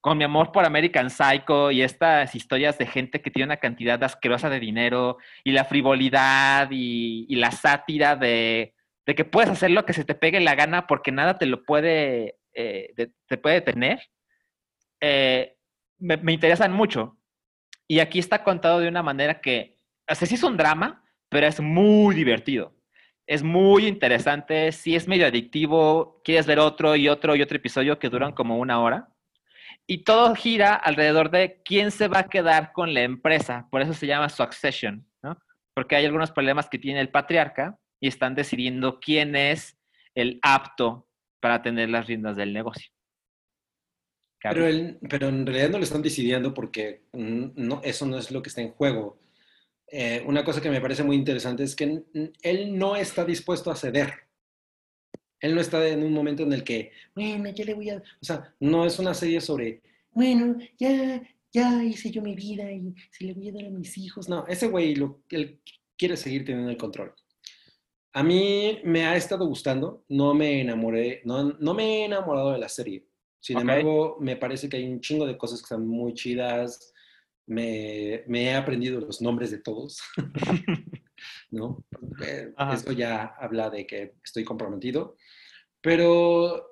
[0.01, 4.01] con mi amor por American Psycho y estas historias de gente que tiene una cantidad
[4.03, 8.73] asquerosa de dinero y la frivolidad y, y la sátira de,
[9.05, 12.38] que puedes hacer lo que se te pegue la gana porque nada te lo puede,
[12.53, 12.93] eh,
[13.28, 14.01] te puede detener,
[15.01, 15.57] eh,
[15.97, 17.17] me, me interesan mucho.
[17.88, 22.15] Y aquí está contado de una manera que, o es un drama, pero es muy
[22.15, 22.73] divertido.
[23.25, 27.99] Es muy interesante, sí es medio adictivo, quieres ver otro y otro y otro episodio
[27.99, 29.09] que duran como una hora.
[29.86, 33.67] Y todo gira alrededor de quién se va a quedar con la empresa.
[33.69, 35.38] Por eso se llama Succession, ¿no?
[35.73, 39.78] Porque hay algunos problemas que tiene el patriarca y están decidiendo quién es
[40.15, 41.07] el apto
[41.39, 42.91] para tener las riendas del negocio.
[44.41, 48.49] Pero, en realidad no lo están decidiendo porque mm, no, eso no es lo que
[48.49, 49.19] está en juego.
[49.90, 52.04] Eh, una cosa que me parece muy interesante es que
[52.42, 54.14] él no está dispuesto a ceder.
[55.40, 57.98] Él no está en un momento en el que, bueno, ya le voy a...
[57.98, 59.82] O sea, no es una serie sobre,
[60.12, 61.22] bueno, ya,
[61.54, 64.28] ya hice yo mi vida y se le voy a dar a mis hijos.
[64.28, 65.60] No, ese güey lo, él
[65.96, 67.14] quiere seguir teniendo el control.
[68.14, 72.58] A mí me ha estado gustando, no me enamoré, no, no me he enamorado de
[72.58, 73.06] la serie.
[73.40, 73.62] Sin Ok.
[73.62, 76.94] embargo, me parece que hay un chingo de cosas que están muy chidas.
[77.48, 80.00] Me, me he aprendido los nombres de todos.
[81.52, 81.84] ¿No?
[82.24, 82.74] Eh, Ajá.
[82.76, 85.16] Eso ya habla de que estoy comprometido.
[85.82, 86.66] Pero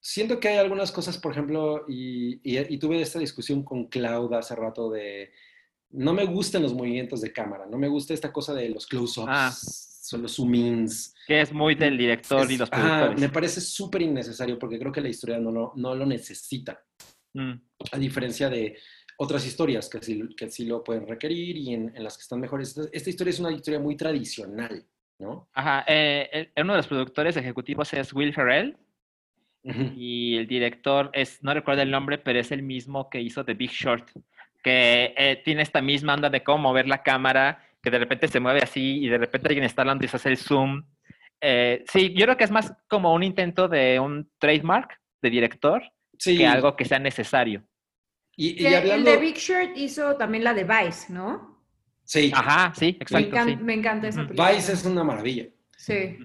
[0.00, 4.38] siento que hay algunas cosas, por ejemplo, y, y- y tuve esta discusión con Claudia
[4.38, 5.32] hace rato de,
[5.90, 9.28] no me gustan los movimientos de cámara, no me gusta esta cosa de los close-ups.
[9.30, 11.14] Ah, son los zoom ins.
[11.26, 13.20] Que es muy del director y Es- los ajá, productores.
[13.20, 16.84] me parece súper innecesario porque creo que la historia no lo, no lo necesita,
[17.34, 17.52] Mm.
[17.92, 18.76] a diferencia de
[19.18, 22.40] otras historias que sí, que sí lo pueden requerir y en, en las que están
[22.40, 22.76] mejores.
[22.76, 24.84] Esta, esta historia es una historia muy tradicional,
[25.18, 25.48] ¿no?
[25.52, 28.76] Ajá, eh, el- uno de los productores ejecutivos es Will Ferrell
[29.64, 29.92] Ujú.
[29.96, 33.54] y el director es, no recuerdo el nombre, pero es el mismo que hizo The
[33.54, 34.10] Big Short,
[34.62, 38.40] que eh, tiene esta misma onda de cómo mover la cámara, que de repente se
[38.40, 40.84] mueve así y de repente alguien está hablando y se hace el zoom.
[41.40, 45.82] Eh, sí, yo creo que es más como un intento de un trademark de director
[46.18, 47.64] Sí, que algo que sea necesario.
[48.46, 49.10] Y, y Que hablando...
[49.10, 51.60] El de Big Short hizo también la de Vice, ¿no?
[52.04, 53.56] Sí, Ajá, sí, Me, exacto, sí.
[53.56, 54.28] me encanta esa Ujú.
[54.28, 54.52] película.
[54.52, 55.46] Vice es una maravilla.
[55.76, 56.16] Sí.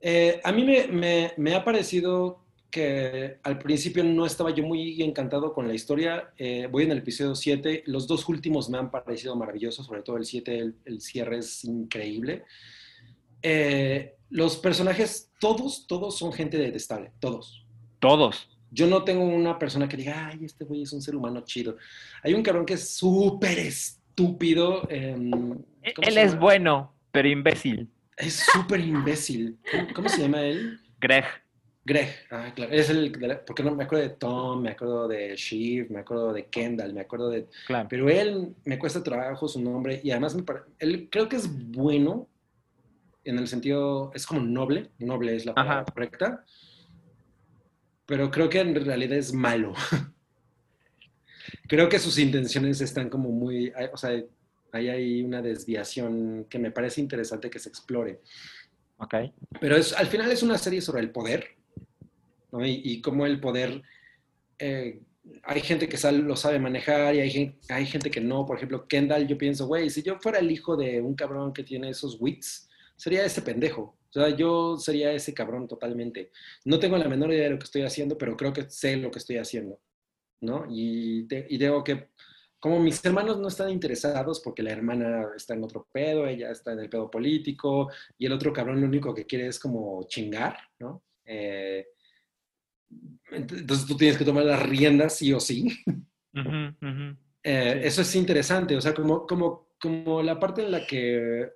[0.00, 5.00] Eh, a mí me, me- me ha parecido que al principio no estaba yo muy
[5.02, 6.32] encantado con la historia.
[6.36, 7.84] Eh, voy en el episodio 7.
[7.86, 11.64] Los dos últimos me han parecido maravillosos, sobre todo el 7, el, el cierre es
[11.64, 12.44] increíble.
[13.42, 17.64] Eh, los personajes, todos, todos son gente detestable, todos.
[18.00, 18.48] Todos.
[18.74, 21.76] Yo no tengo una persona que diga, ay, este güey es un ser humano chido.
[22.24, 24.82] Hay un cabrón que es súper estúpido.
[24.82, 25.64] ¿cómo
[26.08, 27.88] Él es bueno, pero imbécil.
[28.16, 29.58] Es súper imbécil.
[29.70, 30.80] ¿Cómo, cómo se llama él?
[31.00, 31.24] Greg.
[31.86, 35.06] Greg, ah, claro, es el, de la- porque no me acuerdo de Tom, me acuerdo
[35.06, 37.88] de Shiv, me acuerdo de Kendall, me acuerdo de, Claro.
[37.90, 41.46] pero él me cuesta trabajo su nombre y además me pare- él creo que es
[41.72, 42.26] bueno
[43.24, 45.92] en el sentido, es como noble, noble es la palabra Ajá.
[45.92, 46.44] correcta,
[48.06, 49.74] pero creo que en realidad es malo.
[51.68, 54.10] creo que sus intenciones están como muy, hay- o sea,
[54.72, 58.20] ahí hay una desviación que me parece interesante que se explore.
[58.98, 59.14] Ok.
[59.60, 61.56] Pero es, al final es una serie sobre el poder,
[62.52, 62.64] ¿no?
[62.64, 63.82] Y, y cómo el poder,
[64.58, 65.00] eh,
[65.42, 68.44] hay gente que sal- lo sabe manejar y hay, gen- hay gente que no.
[68.46, 71.64] Por ejemplo, Kendall, yo pienso, güey, si yo fuera el hijo de un cabrón que
[71.64, 73.96] tiene esos wits, sería ese pendejo.
[74.16, 76.30] O sea, yo sería ese cabrón totalmente.
[76.64, 79.10] No tengo la menor idea de lo que estoy haciendo, pero creo que sé lo
[79.10, 79.80] que estoy haciendo,
[80.40, 80.66] ¿no?
[80.70, 82.10] Y, te- y digo que
[82.60, 86.72] como mis hermanos no están interesados porque la hermana está en otro pedo, ella está
[86.72, 90.56] en el pedo político, y el otro cabrón lo único que quiere es como chingar,
[90.80, 91.04] ¿no?
[91.26, 91.86] Eh,
[93.32, 95.68] ent- entonces tú tienes que tomar las riendas sí o sí.
[96.34, 97.16] Ujú, ujú.
[97.42, 101.50] Eh, Eso es interesante, o sea, como, como, como la parte en la que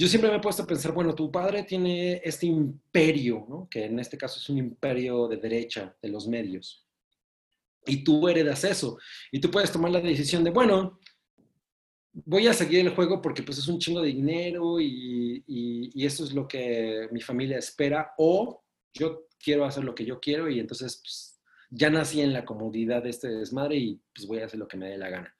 [0.00, 3.68] yo siempre me he puesto a pensar, bueno, tu padre tiene este imperio, ¿no?
[3.70, 6.86] Que en este caso es un imperio de derecha, de los medios.
[7.84, 8.96] Y tú heredas eso.
[9.30, 10.98] Y tú puedes tomar la decisión de, bueno,
[12.14, 16.24] voy a seguir el juego porque pues es un chingo de dinero y, y, eso
[16.24, 18.14] es lo que mi familia espera.
[18.16, 22.46] O yo quiero hacer lo que yo quiero y entonces pues, ya nací en la
[22.46, 25.36] comodidad de este desmadre y pues voy a hacer lo que me dé la gana.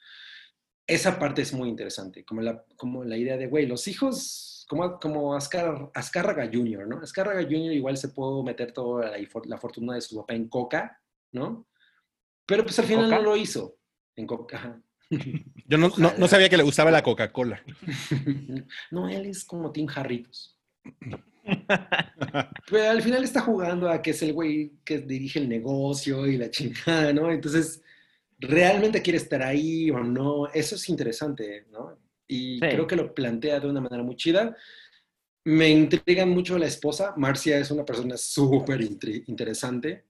[0.90, 4.98] Esa parte es muy interesante, como la, como la idea de, güey, los hijos, como,
[4.98, 6.98] como Azcar- Azcárraga Jr., ¿no?
[7.00, 7.72] Azcárraga Jr.
[7.72, 11.00] igual se pudo meter toda la, la fortuna de su papá en coca,
[11.32, 11.66] ¿no?
[12.46, 13.16] Pero pues al final ¿Coca?
[13.16, 13.76] no lo hizo.
[14.16, 14.56] En coca.
[14.56, 14.82] ajá.
[15.66, 17.62] Yo no, no- no sabía que le gustaba la Coca-Cola.
[18.90, 20.58] no, él es como Tim Jarritos.
[22.70, 26.36] Pero al final está jugando a que es el güey que dirige el negocio y
[26.36, 27.30] la chingada, ¿no?
[27.30, 27.82] Entonces,
[28.40, 30.48] ¿realmente quiere estar ahí o no?
[30.52, 31.98] Eso es interesante, ¿no?
[32.26, 32.60] Y Sí.
[32.60, 34.56] creo que lo plantea de una manera muy chida.
[35.44, 37.14] Me intriga mucho la esposa.
[37.16, 38.80] Marcia es una persona súper
[39.26, 40.04] interesante.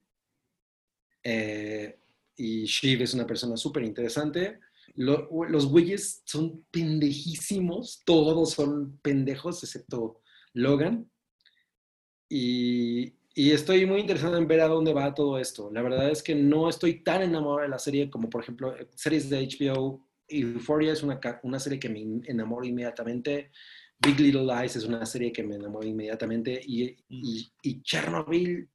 [1.23, 1.97] Eh,
[2.35, 4.59] y Shiv es una persona súper interesante.
[4.95, 8.01] Lo- los güeyes son pendejísimos.
[8.05, 10.21] Todos son pendejos, excepto
[10.53, 11.09] Logan.
[12.29, 15.69] Y, y estoy muy interesado en ver a dónde va todo esto.
[15.71, 19.29] La verdad es que no estoy tan enamorado de la serie como, por ejemplo, series
[19.29, 20.05] de HBO.
[20.27, 23.51] Euphoria es una, una serie que me enamora inmediatamente.
[23.99, 26.59] Big Little Lies es una serie que me enamora inmediatamente.
[26.65, 28.67] Y, y, y Chernobyl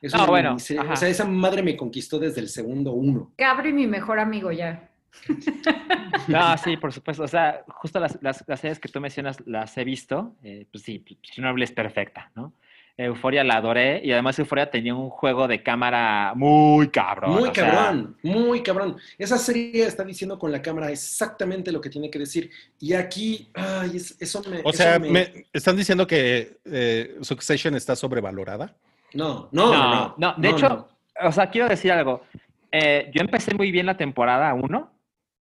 [0.00, 0.54] es Ah, una bueno.
[0.54, 3.32] O sea, esa madre me conquistó desde el segundo uno.
[3.36, 4.90] Gabri, mi mejor amigo ya.
[6.28, 7.22] No, sí, por supuesto.
[7.24, 10.36] O sea, justo las, las, las series que tú mencionas las he visto.
[10.42, 12.52] eh, pues sí, Chernobyl es perfecta, ¿no?
[13.00, 17.30] Euforia la adoré y además Euforia tenía un juego de cámara muy cabrón.
[17.30, 18.96] Muy sea, cabrón, muy cabrón.
[19.16, 22.50] Esa serie está diciendo con la cámara exactamente lo que tiene que decir.
[22.80, 24.58] Y aquí, ay, es- eso me...
[24.64, 28.74] O eso sea, me- me- ¿están diciendo que eh, Succession está sobrevalorada?
[29.14, 29.90] No, no, no.
[29.94, 30.88] No, no, de hecho,
[31.22, 32.22] o sea, quiero decir algo.
[32.72, 34.92] Eh, yo empecé muy bien la temporada 1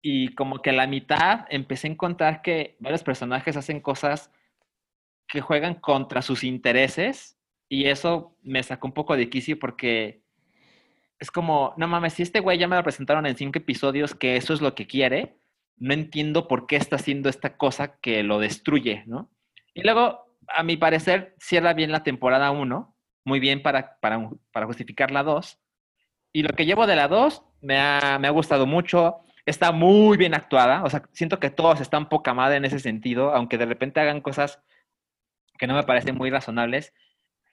[0.01, 4.31] y como que a la mitad empecé a encontrar que varios personajes hacen cosas
[5.27, 7.37] que juegan contra sus intereses
[7.73, 10.21] y eso me sacó un poco de quicio porque
[11.17, 14.35] es como, no mames, si este güey ya me lo presentaron en cinco episodios que
[14.35, 15.39] eso es lo que quiere,
[15.77, 19.31] no entiendo por qué está haciendo esta cosa que lo destruye, ¿no?
[19.73, 22.95] Y luego, a mi parecer, cierra bien la temporada 1,
[23.25, 25.59] muy bien para, para, para justificar la 2.
[26.31, 29.21] Y lo que llevo de la 2 me ha, me ha gustado mucho.
[29.47, 30.83] Está muy bien actuada.
[30.83, 34.21] O sea, siento que todos están poca madre en ese sentido, aunque de repente hagan
[34.21, 34.61] cosas
[35.57, 36.93] que no me parecen muy razonables.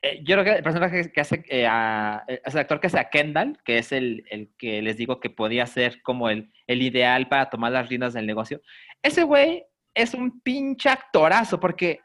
[0.03, 2.87] Eh, yo creo que el personaje que hace, eh, a- eh, es el actor que
[2.87, 4.25] hace a Kendall, que es el,
[4.57, 8.63] que les digo que podía ser como el, ideal para tomar las riendas del negocio,
[9.03, 9.65] ese güey
[9.95, 12.01] es un pinche actorazo, porque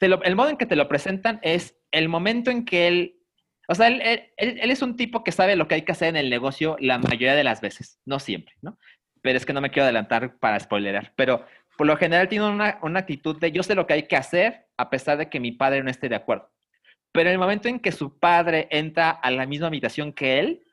[0.00, 3.16] el modo en que te lo presentan es el momento en que él,
[3.68, 6.30] o sea, él, es un tipo que sabe lo que hay que hacer en el
[6.30, 8.78] negocio la mayoría de las veces, no siempre, ¿no?
[9.22, 11.44] Pero es que no me quiero adelantar para spoilerar, pero
[11.76, 14.90] por lo general tiene una actitud de yo sé lo que hay que hacer a
[14.90, 16.50] pesar de que mi padre no esté de acuerdo.
[17.14, 20.64] Pero en el momento en que su padre entra a la misma habitación que él,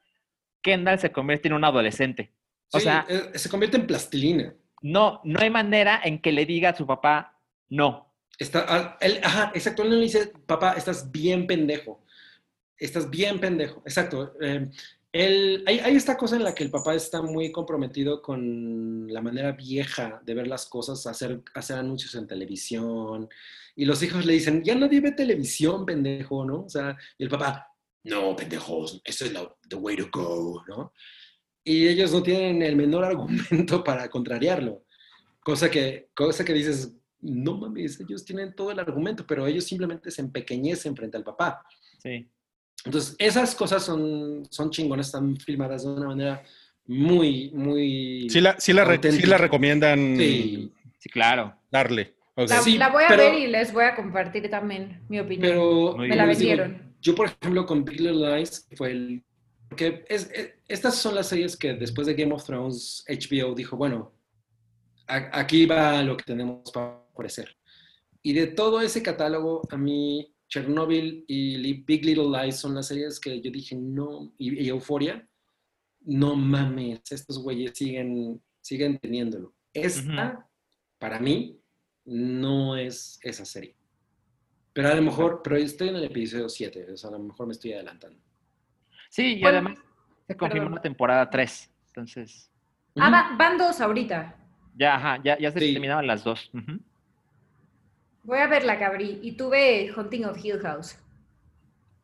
[0.63, 2.31] Kendall se convierte en un adolescente.
[2.71, 4.51] O Sí, sea, eh, se convierte en plastilina.
[4.81, 7.37] no, no hay manera en que le diga a su papá
[7.69, 8.11] no.
[8.39, 9.83] Está, ah, él, ajá, exacto.
[9.83, 12.03] Él no le dice, papá, estás bien pendejo.
[12.75, 13.83] Estás bien pendejo.
[13.85, 14.33] Exacto.
[14.41, 14.67] Eh,
[15.11, 19.21] él- hay, hay esta cosa en la que el papá está muy comprometido con la
[19.21, 23.29] manera vieja de ver las cosas, hacer, hacer anuncios en televisión.
[23.75, 26.63] Y los hijos le dicen, ya nadie ve televisión, pendejo, ¿no?
[26.65, 27.67] O sea, y el papá,
[28.03, 30.91] no, pendejos, eso es la, the way to go, ¿no?
[31.63, 34.83] Y ellos no tienen el menor argumento para contrariarlo.
[35.41, 40.09] Cosa que, cosa que dices, no mames, ellos tienen todo el argumento, pero ellos simplemente
[40.11, 41.63] se empequeñecen frente al papá.
[42.01, 42.27] Sí.
[42.83, 46.43] Entonces, esas cosas son, son chingonas, están filmadas de una manera
[46.87, 48.27] muy, muy...
[48.29, 51.55] Sí la, sí la, re- sí la recomiendan Sí, Sí, claro.
[51.71, 52.15] darle.
[52.35, 55.41] La, Sí, la voy a pero- ver y les voy a compartir también mi opinión.
[55.49, 55.97] pero...
[55.97, 56.95] Me la digo, vendieron.
[57.01, 59.23] yo, por ejemplo, con Big Little Lies, fue el...
[59.69, 63.75] Porque es, es- estas son las series que después de Game of Thrones, HBO dijo,
[63.77, 64.13] bueno,
[65.07, 67.55] a- aquí va lo que tenemos para ofrecer.
[68.23, 73.19] Y de todo ese catálogo, a mí Chernobyl y Big Little Lies son las series
[73.19, 75.27] que yo dije, no, y, y Euphoria,
[76.01, 79.53] no mames, estos güeyes siguen, siguen teniéndolo.
[79.73, 80.47] Esta,
[80.99, 81.60] para mí,
[82.05, 83.75] no es esa serie.
[84.73, 87.47] Pero a lo mejor, pero estoy en el episodio 7, o sea, a lo mejor
[87.47, 88.19] me estoy adelantando.
[89.09, 89.79] Sí, y Bueno, además
[90.27, 91.69] se confirmó una temporada 3.
[91.87, 92.47] Entonces,
[92.97, 93.11] Ah, Ujú.
[93.13, 94.35] va- van dos ahorita.
[94.77, 95.73] ya, ajá, ya, ya se Sí.
[95.73, 96.49] terminaban las dos.
[98.23, 99.19] Voy a ver la cabrí.
[99.21, 100.97] Y tuve Hunting of Hill House.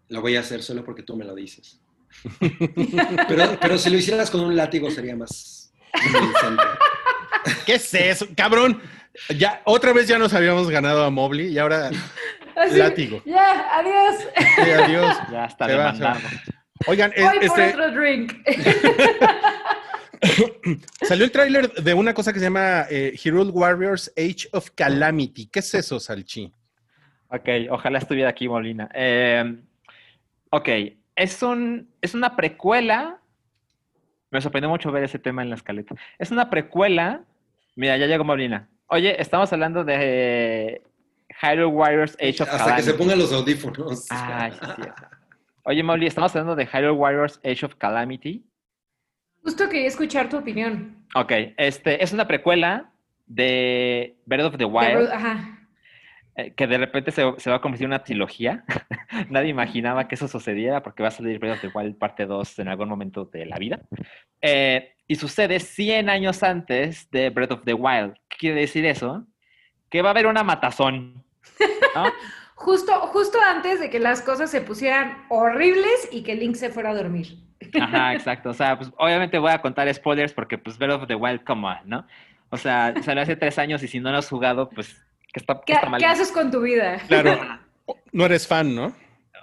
[0.09, 1.81] Lo voy a hacer solo porque tú me lo dices.
[3.27, 5.73] Pero, pero si lo hicieras con un látigo sería más.
[7.65, 8.25] ¿Qué es eso?
[8.35, 8.81] Cabrón.
[9.37, 11.89] Ya, otra vez ya nos habíamos ganado a Mobley y ahora
[12.55, 13.21] Así, látigo.
[13.25, 14.27] Ya, adiós.
[14.35, 15.17] Sí, adiós.
[15.31, 16.19] Ya está demandado.
[16.87, 18.33] Oigan, Voy por este, otro drink.
[21.01, 25.47] salió el tráiler de una cosa que se llama eh, Hero Warriors Age of Calamity.
[25.47, 26.51] ¿Qué es eso, Salchi?
[27.29, 28.89] Ok, ojalá estuviera aquí Molina.
[28.93, 29.55] Eh,
[30.49, 30.69] ok,
[31.15, 33.19] es, un, es una precuela.
[34.31, 35.95] Me sorprendió mucho ver ese tema en la escaleta.
[36.17, 37.21] Es una precuela.
[37.75, 38.67] Mira, ya llegó Molina.
[38.89, 40.81] Oye, estamos hablando de
[41.41, 42.83] Hyrule Warriors Age of Hasta que Calamity.
[42.91, 44.05] se pongan los audífonos.
[44.09, 44.81] Ay, sí, sí.
[45.63, 48.45] Oye, Molly, estamos hablando de Hyrule Warriors Age of Calamity.
[49.43, 51.05] Justo quería escuchar tu opinión.
[51.15, 52.91] Ok, este, es una precuela
[53.25, 55.09] de Breath of the Wild.
[55.11, 55.59] Ajá.
[56.35, 58.63] eh, que de repente se, se va a convertir en una trilogía.
[59.29, 62.59] Nadie imaginaba que eso sucediera porque va a salir Breath of the Wild parte 2
[62.59, 63.81] en algún momento de la vida.
[64.41, 68.13] Eh, y sucede 100 años antes de Breath of the Wild.
[68.37, 69.25] ¿Qué quiere decir eso?
[69.89, 71.23] Que va a haber una matazón.
[71.95, 72.03] ¿no?
[72.55, 76.89] Justo, justo antes de que las cosas se pusieran horribles y que Link se fuera
[76.89, 77.37] a dormir.
[77.79, 78.49] Ajá, exacto.
[78.49, 81.67] O sea, pues obviamente voy a contar spoilers porque pues Breath of the Wild, come
[81.67, 82.07] on, ¿no?
[82.49, 85.53] O sea, salió hace tres años y si no lo has jugado, pues, ¿qué está,
[85.53, 85.99] qué ¿Qué, está mal?
[85.99, 86.99] qué haces con tu vida?
[87.07, 87.59] Claro,
[88.11, 88.91] no eres fan, ¿no?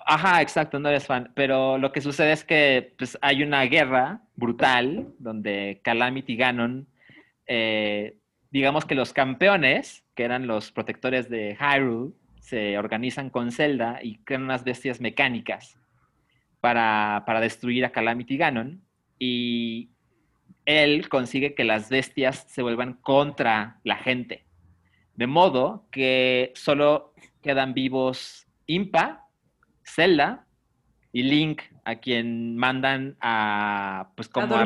[0.06, 1.30] Ajá, exacto, no eres fan.
[1.36, 6.88] Pero lo que sucede es que pues, hay una guerra brutal donde Calamity y Ganon,
[7.46, 8.16] eh,
[8.54, 14.18] digamos que los campeones, que eran los protectores de Hyrule, se organizan con Zelda y
[14.18, 15.76] crean unas bestias mecánicas
[16.60, 18.80] para, para destruir a Calamity Ganon.
[19.18, 19.90] Y
[20.66, 24.44] él consigue que las bestias se vuelvan contra la gente.
[25.16, 27.12] De modo que solo
[27.42, 29.26] quedan vivos Impa,
[29.84, 30.46] Zelda
[31.10, 34.64] y Link, a quien mandan a, pues como a,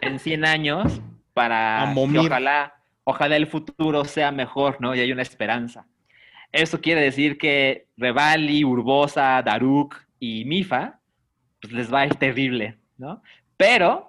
[0.00, 1.00] en 100 años
[1.38, 2.74] para que ojalá,
[3.04, 4.94] ojalá el futuro sea mejor, ¿no?
[4.94, 5.86] Y hay una esperanza.
[6.50, 10.98] Eso quiere decir que Revali, Urbosa, Daruk y Mifa,
[11.60, 13.22] pues les va a ir terrible, ¿no?
[13.56, 14.08] Pero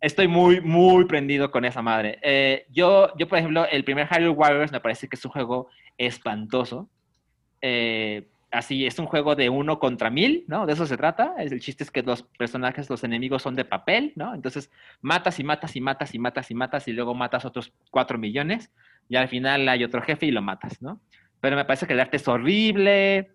[0.00, 2.20] Estoy muy, muy prendido con esa madre.
[2.22, 5.68] Eh, yo, yo, por ejemplo, el primer Hyrule Warriors me parece que es un juego
[5.96, 6.88] espantoso.
[7.60, 10.66] Eh, así, es un juego de uno contra mil, ¿no?
[10.66, 11.34] De eso se trata.
[11.38, 14.34] El chiste es que los personajes, los enemigos son de papel, ¿no?
[14.34, 14.70] Entonces,
[15.00, 18.70] matas y matas y matas y matas y matas y luego matas otros cuatro millones
[19.08, 21.00] y al final hay otro jefe y lo matas, ¿no?
[21.40, 23.30] Pero me parece que el arte es horrible,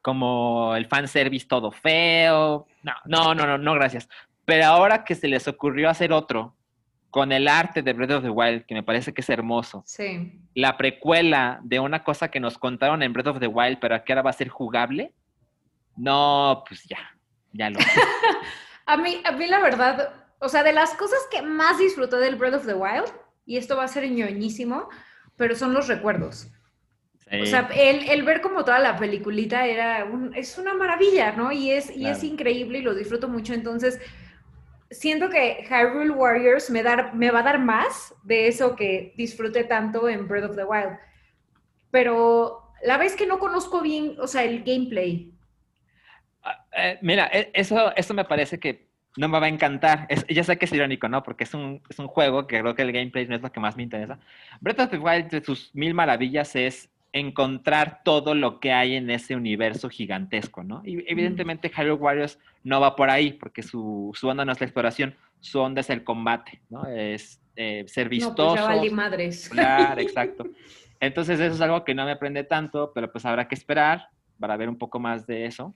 [0.00, 2.66] como el fanservice todo feo.
[2.82, 4.08] No, no, no, no, no, gracias.
[4.44, 6.54] Pero ahora que se les ocurrió hacer otro
[7.12, 9.84] con el arte de Breath of the Wild, que me parece que es hermoso.
[9.86, 10.40] Sí.
[10.54, 14.14] La precuela de una cosa que nos contaron en Breath of the Wild, pero que
[14.14, 15.12] ahora va a ser jugable.
[15.94, 16.96] No, pues ya,
[17.52, 17.78] ya lo.
[18.86, 20.08] a mí, a mí la verdad,
[20.38, 23.12] o sea, de las cosas que más disfruté del Breath of the Wild,
[23.44, 24.88] y esto va a ser ñoñísimo,
[25.36, 26.50] pero son los recuerdos.
[27.30, 31.52] O sea, el, el, ver como toda la peliculita era un, es una maravilla, ¿no?
[31.52, 33.54] Y es, y es increíble y lo disfruto mucho.
[33.54, 34.00] Entonces,
[34.92, 39.64] siento que Hyrule Warriors me, dar, me va a dar más de eso que disfruté
[39.64, 40.98] tanto en Breath of the Wild.
[41.90, 45.32] Pero la vez que no conozco bien, o sea, el gameplay.
[46.42, 50.08] Ah, eh, mira, e, eso, eso me parece que no me va a encantar.
[50.28, 51.22] ya sé que es irónico, ¿no?
[51.22, 53.60] Porque es un, es un juego que creo que el gameplay no es lo que
[53.60, 54.18] más me interesa.
[54.60, 59.10] Breath of the Wild, de sus mil maravillas, es encontrar todo lo que hay en
[59.10, 60.82] ese universo gigantesco, ¿no?
[60.84, 64.66] Y evidentemente Hyrule Warriors no va por ahí, porque su, su onda no es la
[64.66, 66.86] exploración, su onda es el combate, ¿no?
[66.86, 68.56] Es eh, ser vistoso.
[68.68, 69.48] No, pues madres.
[69.48, 70.44] Claro, exacto.
[71.00, 74.08] Entonces eso es algo que no me aprende tanto, pero pues habrá que esperar
[74.38, 75.74] para ver un poco más de eso.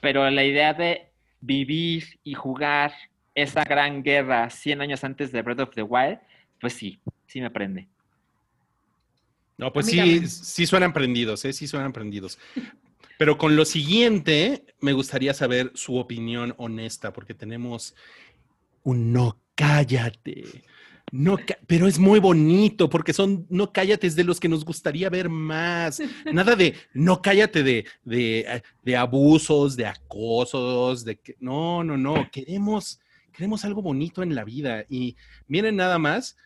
[0.00, 2.92] Pero la idea de vivir y jugar
[3.34, 6.18] esa gran guerra 100 años antes de Breath of the Wild,
[6.60, 7.88] pues sí, sí me aprende.
[9.60, 11.52] No, pues sí, sí suenan prendidos, ¿eh?
[11.52, 12.38] sí suenan prendidos.
[13.18, 17.94] Pero con lo siguiente, me gustaría saber su opinión honesta, porque tenemos
[18.84, 20.64] un no cállate.
[21.12, 25.28] No, pero es muy bonito porque son no cállate de los que nos gustaría ver
[25.28, 26.00] más.
[26.32, 32.30] Nada de no cállate de, de, de abusos, de acosos, de que no, no, no.
[32.32, 32.98] Queremos,
[33.30, 34.86] queremos algo bonito en la vida.
[34.88, 35.16] Y
[35.48, 36.38] miren nada más,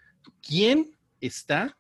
[0.43, 1.77] ¿quién está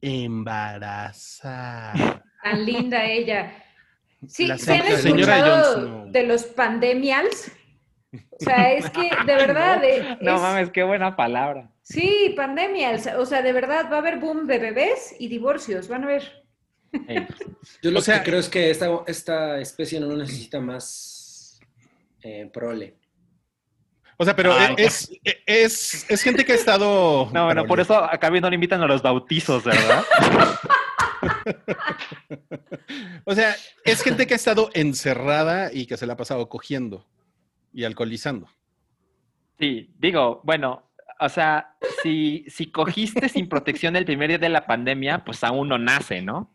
[0.00, 1.92] embarazada.
[2.42, 3.52] Tan linda ella.
[4.26, 7.52] Sí, ¿se han escuchado de los pandemials?
[8.12, 9.82] O sea, es que de verdad.
[10.20, 11.70] no mames, qué buena palabra.
[11.82, 13.06] Sí, pandemials.
[13.18, 15.88] O sea, de verdad va a haber boom de bebés y divorcios.
[15.88, 16.44] Van a ver.
[17.82, 21.60] Yo lo que creo es que esta, esta especie no necesita más
[22.22, 22.96] eh, prole.
[24.20, 25.10] O sea, pero es,
[25.46, 27.30] es, es, gente que ha estado.
[27.32, 30.04] No, bueno, por eso acá no le invitan a los bautizos, ¿verdad?
[33.24, 33.54] o sea,
[33.84, 37.06] es gente que ha estado encerrada y que se la ha pasado cogiendo
[37.72, 38.48] y alcoholizando.
[39.58, 40.90] Sí, digo, bueno,
[41.20, 45.68] o sea, si, si cogiste sin protección el primer día de la pandemia, pues aún
[45.68, 46.52] no nace, ¿no?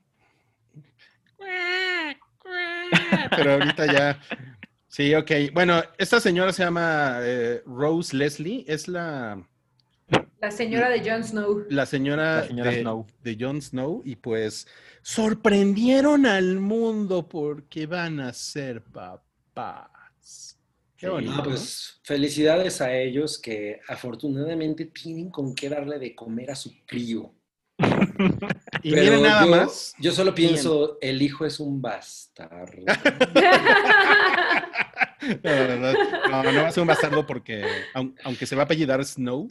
[3.36, 4.20] Pero ahorita ya,
[4.94, 5.32] Sí, ok.
[5.54, 9.44] Bueno, esta señora se llama eh, Rose Leslie, es la...
[10.40, 11.66] La señora de Jon Snow.
[11.70, 13.08] La señora, de, Snow.
[13.24, 14.68] de Jon Snow y pues
[15.02, 20.60] sorprendieron al mundo porque van a ser papás.
[20.96, 21.42] Qué bonito.
[21.42, 27.34] pues felicidades a ellos que afortunadamente tienen con qué darle de comer a su crío.
[28.84, 29.96] Y miren nada más.
[30.00, 32.84] Yo solo pienso, el hijo es un bastardo.
[35.44, 37.66] no, no, va a ser un bastardo porque,
[38.24, 39.48] aunque se va a apellidar Snow,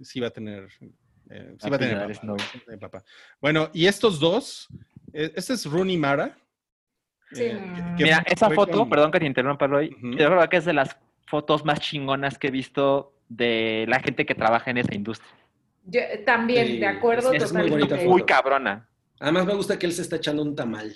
[0.00, 0.68] sí va a tener.
[1.30, 2.20] Eh, sí va a tener
[2.80, 3.02] papá,
[3.40, 4.68] Bueno, y estos dos,
[5.12, 6.36] eh, este es Rooney Mara.
[7.36, 7.58] Eh,
[7.98, 10.96] Mira, esa foto, perdón que te interrumpa, Roy, yo creo que es de las
[11.26, 15.32] fotos más chingonas que he visto de la gente que trabaja en esa industria
[16.24, 17.32] también, de acuerdo.
[17.32, 18.88] Es, muy bonita Muy cabrona.
[19.20, 20.94] Además me gusta que él se está echando un tamal.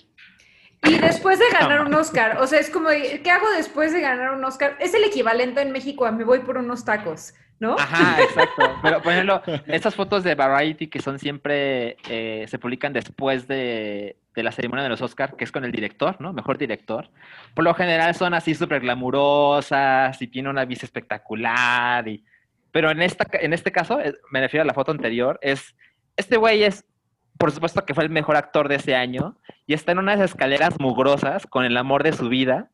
[0.84, 4.32] Y después de ganar un Oscar, o sea, es como, ¿qué hago después de ganar
[4.32, 4.76] un Oscar?
[4.78, 7.74] Es el equivalente en México a me voy por unos tacos, ¿no?
[7.78, 8.76] Ajá, exacto.
[8.82, 14.16] Pero, por ejemplo, estas fotos de Variety que son siempre, eh, se publican después de,
[14.34, 16.32] de, la ceremonia de los Oscars, que es con el director, ¿no?
[16.32, 17.10] Mejor director.
[17.54, 22.24] Por lo general son así súper glamurosas y tiene una vista espectacular y
[22.78, 25.74] pero en, esta, en este caso, eh, me refiero a la foto anterior, es,
[26.16, 26.84] este güey es,
[27.36, 29.36] por supuesto que fue el mejor actor de ese año,
[29.66, 32.70] y está en unas escaleras mugrosas con el amor de su vida,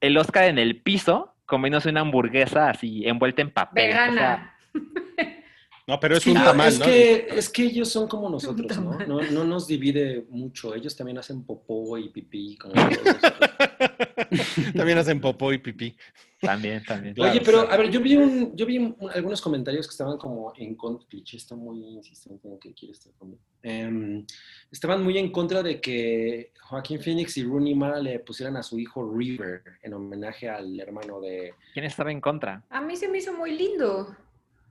[0.00, 3.88] el Oscar en el piso, comiéndose una hamburguesa así envuelta en papel.
[3.88, 4.54] Vegana.
[5.88, 8.96] no, pero es un tamal, es Que, es que ellos son como nosotros, ¿no?
[9.08, 9.22] ¿no?
[9.22, 9.42] ¿no?
[9.42, 10.72] nos divide mucho.
[10.72, 12.56] Ellos también hacen popó y pipí.
[12.58, 12.74] Como
[14.76, 15.96] también hacen popó y pipí.
[16.40, 17.14] También, también.
[17.14, 20.16] Claro, Oye, pero a ver, yo vi, un, yo vi un- algunos comentarios que estaban
[20.18, 21.06] como en contra.
[21.08, 23.40] Pichi está muy insistente en que quiere estar conmigo.
[23.62, 24.24] Em,
[24.70, 28.78] estaban muy en contra de que Joaquín Phoenix y Rooney Mara le pusieran a su
[28.78, 31.54] hijo River en homenaje al hermano de.
[31.72, 32.62] ¿Quién estaba en contra?
[32.70, 34.14] A mí se me hizo muy lindo.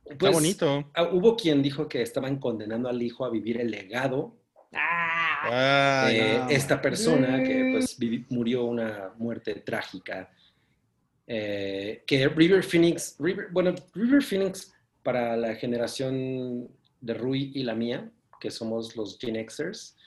[0.06, 0.90] Está Pues, bonito.
[0.94, 4.38] ah, Hubo quien dijo que estaban condenando al hijo a vivir el legado
[4.74, 6.50] Ah, de no.
[6.50, 7.72] esta persona que Mm.
[7.74, 10.32] pues vivi- murió una muerte trágica.
[11.28, 14.74] Eh, que River Phoenix, River- bueno, River Phoenix
[15.04, 16.70] para la generación
[17.02, 18.10] de Rui y la mía,
[18.40, 19.98] que somos los Gen Xers,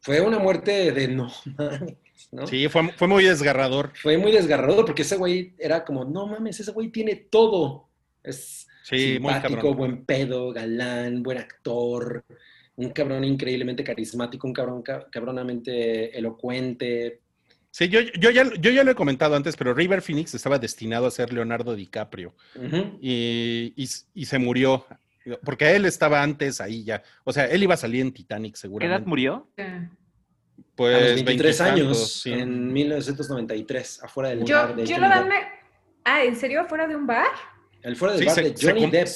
[0.00, 1.96] fue una muerte de no mames,
[2.30, 2.46] ¿no?
[2.46, 3.92] Sí, fue, fue muy desgarrador.
[3.94, 7.88] Fue muy desgarrador porque ese güey era como, no mames, ese güey tiene todo.
[8.22, 12.24] Es Sí, simpático, buen pedo, galán, buen actor,
[12.76, 17.21] un cabrón increíblemente carismático, un cabrón ca- cabronamente elocuente.
[17.74, 21.06] Sí, yo, yo, ya, yo ya lo he comentado antes, pero River Phoenix estaba destinado
[21.06, 22.34] a ser Leonardo DiCaprio
[23.00, 24.86] y, y, y se murió.
[25.44, 27.02] Porque él estaba antes ahí ya.
[27.24, 28.98] O sea, él iba a salir en Titanic ¿Qué seguramente.
[28.98, 29.48] edad murió?
[30.74, 32.32] Pues a los 23 años, sí.
[32.32, 35.28] en 1993, afuera del Yo, bar de yo Johnny verdad Depp.
[35.32, 35.36] me...
[36.04, 36.64] Ah, ¿en serio?
[36.68, 37.26] ¿Fuera de un bar?
[37.82, 39.08] El fuera del Sí, bar se- de Johnny Depp.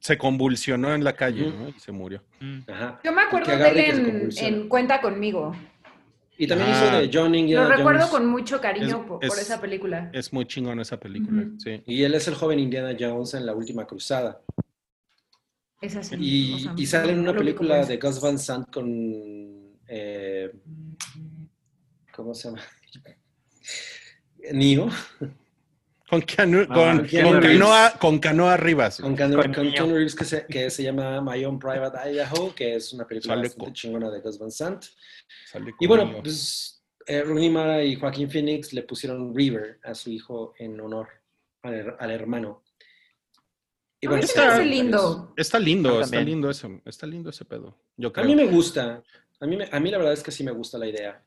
[0.00, 1.52] Se convulsionó en la calle.
[1.52, 1.68] ¿no?
[1.68, 2.22] y se murió.
[2.66, 2.98] Ajá.
[3.04, 5.54] Yo me acuerdo que de él en Cuenta conmigo.
[6.42, 6.72] Y también Ah.
[6.86, 8.10] hizo de John Indiana Lo recuerdo Jones.
[8.12, 10.10] con mucho cariño Es- por, por es- esa película.
[10.14, 11.44] Es muy chingón esa película.
[11.58, 11.82] Sí.
[11.86, 14.40] Y él es el joven Indiana Jones en La Última Cruzada.
[15.82, 16.16] Es así.
[16.18, 17.98] Y, o sea, y sale en una película de.
[17.98, 18.86] Gus Van Sant con...
[19.86, 20.50] eh,
[22.14, 22.62] ¿Cómo se llama?
[24.52, 24.88] Neo.
[26.10, 28.90] Con, Keanu- Ah, con, con canoa, con canoa arriba.
[28.90, 29.00] sí.
[29.02, 29.72] Con Keanu, Con con Neo.
[29.74, 33.34] Keanu Reeves que se, que se llama My Own Private Idaho, que es una película
[33.34, 34.84] Sale bastante con- chingona de Gus Van Sant.
[35.78, 40.54] Y bueno, pues eh, Rooney Mara y Joaquín Phoenix le pusieron River a su hijo
[40.58, 41.08] en honor
[41.62, 42.64] al, al hermano.
[44.00, 44.76] Y bueno, está- hace comentarios.
[44.84, 45.34] lindo.
[45.36, 46.80] Está lindo, Yo está lindo eso.
[46.84, 47.76] Está lindo ese pedo.
[47.96, 49.02] Yo A mí me gusta.
[49.40, 51.22] A mí, me- a mí la verdad es que sí me gusta la idea.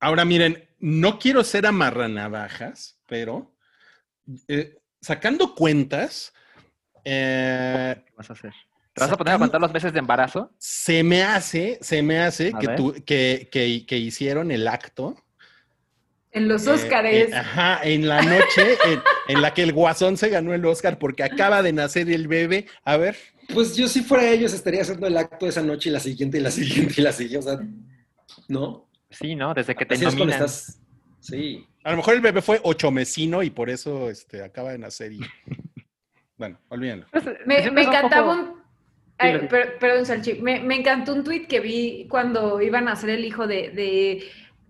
[0.00, 3.55] Ahora miren, no quiero ser amarranavajas, pero
[4.48, 6.32] eh, sacando cuentas,
[7.04, 8.52] eh, ¿Qué vas a hacer?
[8.92, 10.50] ¿Te vas a poner a contar los meses de embarazo?
[10.58, 15.14] se me hace, se me hace que, tu- que, que- que hicieron el acto.
[16.32, 17.30] En los eh, Óscares.
[17.32, 20.98] eh, ajá, en la noche en, en la que el guasón se ganó el Oscar
[20.98, 22.66] porque acaba de nacer el bebé.
[22.84, 23.16] A ver,
[23.54, 26.40] Pues yo si fuera ellos estaría haciendo el acto esa noche y la siguiente y
[26.40, 27.48] la siguiente y la siguiente.
[27.48, 27.66] O sea,
[28.48, 28.90] ¿no?
[29.10, 29.54] Sí, ¿no?
[29.54, 30.42] Desde que te Así es cuando nominan.
[30.46, 30.80] estás...
[31.20, 31.66] Sí.
[31.86, 35.12] A lo mejor el bebé fue ocho mesino y por eso este, acaba de nacer
[35.12, 35.20] y...
[36.38, 37.06] Bueno, olvídenlo.
[37.12, 38.62] Pues, Me, me un encantaba poco- un...
[39.16, 40.34] Ay, per- perdón, Salchi.
[40.34, 44.22] Me, me encantó un tweet que vi cuando iban a ser el hijo de, de,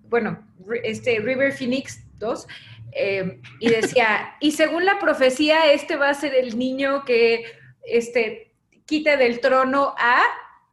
[0.08, 0.46] bueno,
[0.84, 2.46] este River Phoenix 2,
[2.92, 7.44] eh, y decía, y según la profecía, este va a ser el niño que
[7.84, 8.52] este,
[8.84, 10.22] quite del trono a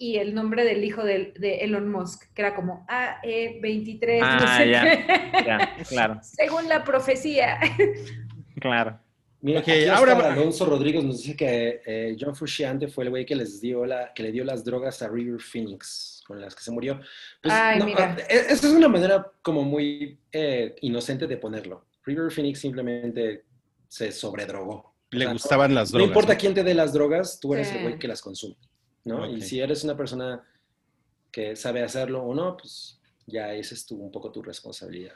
[0.03, 4.69] y el nombre del hijo de, Elon Musk, que era como AE23, no Ah, sé
[4.69, 4.83] ya.
[4.83, 5.43] qué.
[5.45, 7.59] Ya, claro, según la profecía.
[8.59, 8.99] claro.
[9.41, 13.25] Mira, Ok, aquí ahora Alonso Rodríguez nos dice que eh, John Frusciante fue el güey
[13.25, 16.63] que les dio la, que le dio las drogas a River Phoenix, con las que
[16.63, 17.01] se murió.
[17.41, 18.15] Pues, Ay, no, mira.
[18.17, 21.85] ah, e- Esa es una manera como muy eh, inocente de ponerlo.
[22.05, 23.43] River Phoenix simplemente
[23.89, 24.93] se sobredrogó.
[25.11, 26.09] Le O sea, gustaban las No drogas.
[26.15, 27.75] importa quién te dé las drogas, tú eres Sí.
[27.77, 28.55] el güey que las consume,
[29.05, 29.29] ¿no?
[29.29, 30.43] Y si eres una persona
[31.31, 35.13] que sabe hacerlo o no, pues ya esa es tu, un poco tu responsabilidad.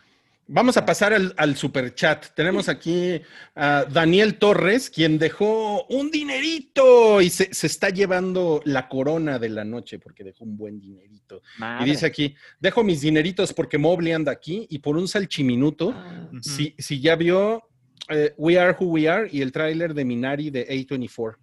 [0.49, 2.27] Vamos a pasar al, al super chat.
[2.34, 3.22] Tenemos aquí
[3.53, 9.49] a Daniel Torres, quien dejó un dinerito y se, se está llevando la corona de
[9.49, 11.41] la noche porque dejó un buen dinerito.
[11.57, 11.85] Madre.
[11.85, 16.41] Y dice aquí, dejo mis dineritos porque Mobley anda aquí y por un salchiminuto, Ujú.
[16.41, 17.64] si, si ya vio
[18.07, 21.35] eh, We Are Who We Are y el tráiler de Minari de A24.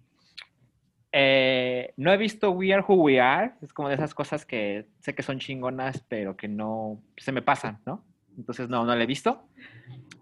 [1.17, 3.53] Eh, no he visto We Are Who We Are.
[3.61, 7.41] Es como de esas cosas que sé que son chingonas, pero que no se me
[7.41, 8.03] pasan, ¿no?
[8.37, 9.47] Entonces no, no la he visto.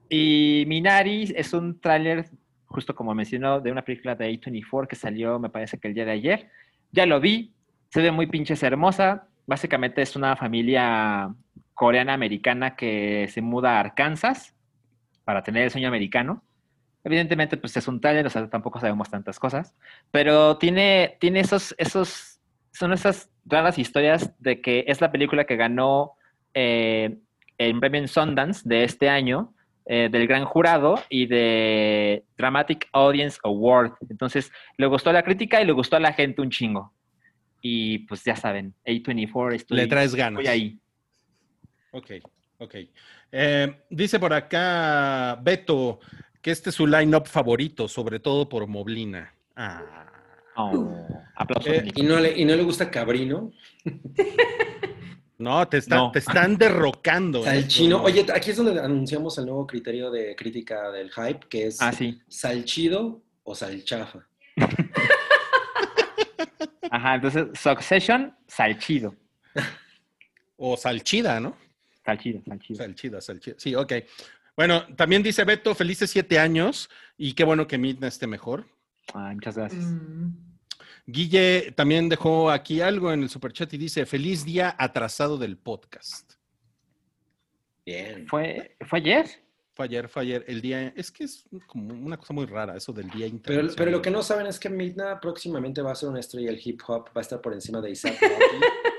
[0.07, 2.29] Y Minari es un tráiler,
[2.67, 6.05] justo como mencionó, de una película de A24 que salió, me parece que el día
[6.05, 6.51] de ayer.
[6.91, 7.55] Ya lo vi,
[7.89, 9.27] se ve muy pinches hermosa.
[9.47, 11.33] Básicamente es una familia
[11.73, 14.53] coreana-americana que se muda a Arkansas
[15.23, 16.43] para tener el sueño americano.
[17.03, 19.75] Evidentemente, pues es un tráiler, o sea, tampoco sabemos tantas cosas,
[20.11, 22.39] pero tiene, tiene esos, esos,
[22.71, 26.13] son esas raras historias de que es la película que ganó
[26.53, 27.17] eh,
[27.57, 29.53] el premio en Sundance de este año,
[29.85, 33.95] eh, del gran jurado y de Dramatic Audience Award.
[34.09, 36.93] Entonces, le gustó a la crítica y le gustó a la gente un chingo.
[37.61, 40.39] Y pues ya saben, A24, estoy, Le traes ganas.
[40.39, 40.80] estoy ahí.
[41.91, 42.11] Ok,
[42.59, 42.75] ok.
[43.31, 45.99] Eh, dice por acá Beto,
[46.43, 49.33] que este es su line-up favorito, sobre todo por Moblina.
[49.55, 50.05] Ah.
[50.55, 51.73] Oh, aplausos.
[51.73, 53.51] Eh, ¿Y no, le, ¿Y no le gusta Cabrino?
[55.39, 56.11] No, te, está- No.
[56.11, 57.43] te están derrocando.
[57.43, 57.95] Salchino.
[57.95, 58.05] esto.
[58.05, 61.91] Oye, aquí es donde anunciamos el nuevo criterio de crítica del hype, que es Ah,
[61.91, 62.21] sí.
[62.27, 64.27] salchido o salchafa.
[66.91, 69.15] Ajá, entonces Succession, salchido.
[70.57, 71.57] O salchida, ¿no?
[72.05, 72.77] Salchido, salchido.
[72.77, 73.55] Salchida, salchida.
[73.57, 73.93] Sí, ok.
[74.55, 78.65] Bueno, también dice Beto, felices siete años y qué bueno que Midna esté mejor.
[79.13, 79.84] Ay, muchas gracias.
[79.84, 80.53] Mm.
[81.05, 86.34] Guille también dejó aquí algo en el superchat y dice, feliz día atrasado del podcast.
[87.85, 88.27] Bien.
[88.27, 89.25] ¿Fue, ¿Fue ayer?
[89.73, 92.93] Fue ayer, fue ayer, el día, es que es como una cosa muy rara eso
[92.93, 93.75] del día Pero, internacional.
[93.75, 96.61] pero lo que no saben es que Midna próximamente va a ser una estrella del
[96.63, 98.15] hip hop, va a estar por encima de Isaac.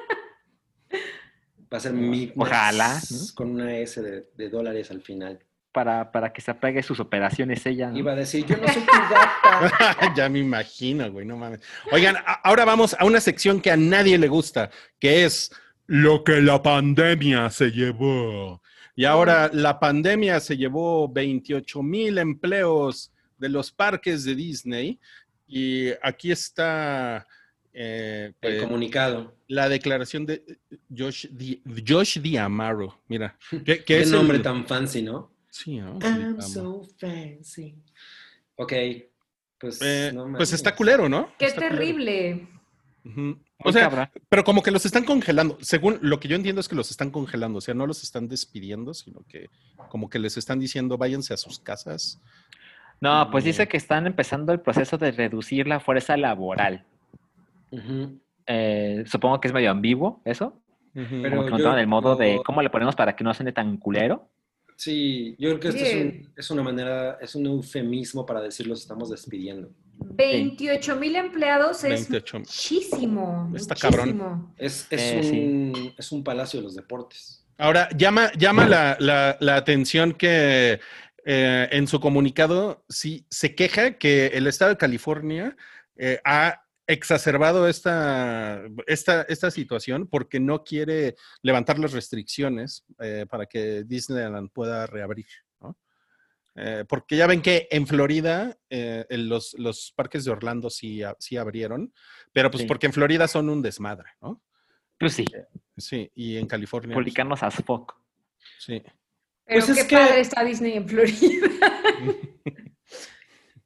[1.73, 3.19] Va a ser Midna Ojalá, ¿no?
[3.35, 5.39] con una S de, de dólares al final.
[5.73, 7.91] Para, para que se apague sus operaciones ella.
[7.91, 7.99] ¿no?
[7.99, 10.13] Iba a decir, yo no soy tu gata.
[10.17, 11.61] ya me imagino, güey, no mames.
[11.91, 14.71] Oigan, a- ahora vamos a una sección que a nadie le gusta,
[15.01, 15.51] que es
[15.87, 18.63] lo que la pandemia se llevó.
[18.95, 25.01] Y ahora la pandemia se llevó 28 mil empleos de los parques de Disney.
[25.49, 27.27] Y aquí está
[27.75, 29.35] eh, El pues, comunicado.
[29.49, 30.45] la declaración de
[30.97, 33.01] Josh, Di- Josh Diamaro.
[33.09, 33.37] Mira,
[33.87, 35.33] Qué es nombre el- tan fancy, ¿no?
[35.51, 35.99] Sí, ¿no?
[36.01, 36.43] I'm Diamaro.
[36.43, 37.75] so fancy.
[38.57, 38.73] Ok,
[39.59, 39.81] pues.
[39.83, 41.33] Eh, no pues está culero, ¿no?
[41.39, 42.49] Qué Está terrible.
[43.67, 45.59] O sea, pero como que los están congelando.
[45.61, 47.59] Según lo que yo entiendo es que los están congelando.
[47.59, 49.49] O sea, no los están despidiendo, sino que
[49.91, 52.21] como que les están diciendo váyanse a sus casas.
[53.01, 53.47] No, pues Mm.
[53.47, 56.87] dice que están empezando el proceso de reducir la fuerza laboral.
[58.47, 60.61] Eh, supongo que es medio ambiguo eso.
[60.95, 61.23] Ujú.
[61.23, 63.53] Pero- Como que no yo- el modo de cómo le ponemos para que no suene
[63.53, 64.31] tan culero.
[64.77, 66.33] Sí, yo creo que esto es, un- Bien.
[66.37, 69.71] es una manera, es un eufemismo para decir los estamos despidiendo.
[69.97, 72.39] 28 mil empleados es 28.
[72.41, 73.53] muchísimo.
[73.55, 74.53] Está cabrón.
[74.57, 75.95] Es, es, Eh, un, sí.
[75.97, 77.47] es un palacio de los deportes.
[77.57, 80.81] Ahora, llama, llama la, la- la atención que
[81.27, 85.57] eh, en su comunicado sí se queja que el estado de California
[85.97, 93.47] eh, ha exacerbado esta, esta, esta situación porque no quiere levantar las restricciones eh, para
[93.47, 95.27] que Disneyland pueda reabrir.
[95.61, 95.77] ¿no?
[96.57, 101.03] Eh, porque ya ven que en Florida eh, en los, los parques de Orlando sí,
[101.03, 101.93] a- sí abrieron,
[102.33, 102.67] pero pues Sí.
[102.69, 104.43] porque en Florida son un desmadre, ¿no?
[104.99, 105.25] Pues sí,
[105.77, 106.95] Sí, y en California.
[106.95, 107.95] pues, publicanos as fuck.
[108.59, 108.81] sí.
[109.47, 111.49] Pero Pues es qué que- padre está Disney en Florida.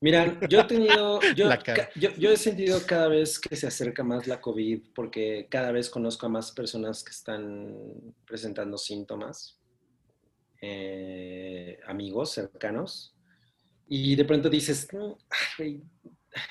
[0.00, 1.48] Mira, yo he tenido, yo,
[1.96, 5.90] yo, yo he sentido cada vez que se acerca más la COVID, porque cada vez
[5.90, 9.58] conozco a más personas que están presentando síntomas,
[10.60, 13.16] eh, amigos cercanos,
[13.88, 15.18] y de pronto dices, "No,
[15.58, 15.82] ay,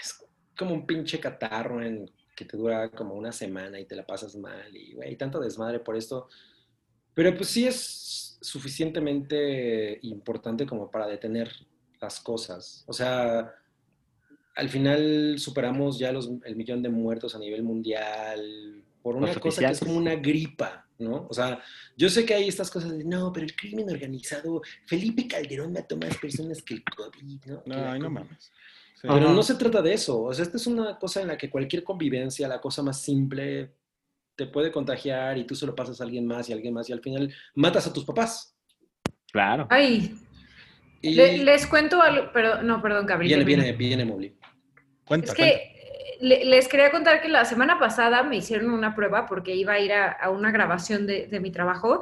[0.02, 0.26] es
[0.58, 4.36] como un pinche catarro en, que te dura como una semana y te la pasas
[4.36, 6.28] mal, y güey, tanto desmadre por esto.
[7.14, 11.50] Pero pues sí es suficientemente importante como para detener
[12.02, 12.84] las cosas.
[12.88, 13.54] O sea,
[14.56, 19.38] al final superamos ya los, el millón de muertos a nivel mundial por una Los
[19.38, 19.80] cosa que es oficiales.
[19.80, 21.28] como una gripa, ¿no?
[21.30, 21.62] O sea,
[21.96, 25.96] yo sé que hay estas cosas de, no, pero el crimen organizado, Felipe Calderón mató
[25.98, 27.64] más personas que el COVID, ¿no?
[27.66, 28.14] No, ay, no COVID".
[28.16, 28.52] mames.
[28.96, 29.02] Sí.
[29.04, 29.34] Pero Ajá.
[29.34, 30.24] no se trata de eso.
[30.24, 33.72] O sea, esta es una cosa en la que cualquier convivencia, la cosa más simple,
[34.36, 36.90] te puede contagiar y tú se lo pasas a alguien más y a alguien más
[36.90, 38.56] y al final matas a tus papás.
[39.32, 39.68] Claro.
[39.70, 40.16] Ay,
[41.02, 43.44] Y le- les cuento algo, pero no, perdón, Gabriel.
[43.46, 44.34] viene, viene, viene, Mowgli.
[45.06, 49.26] Cuenta, Es que le- les quería contar que la semana pasada me hicieron una prueba
[49.26, 52.02] porque iba a ir a, a una grabación de, de mi trabajo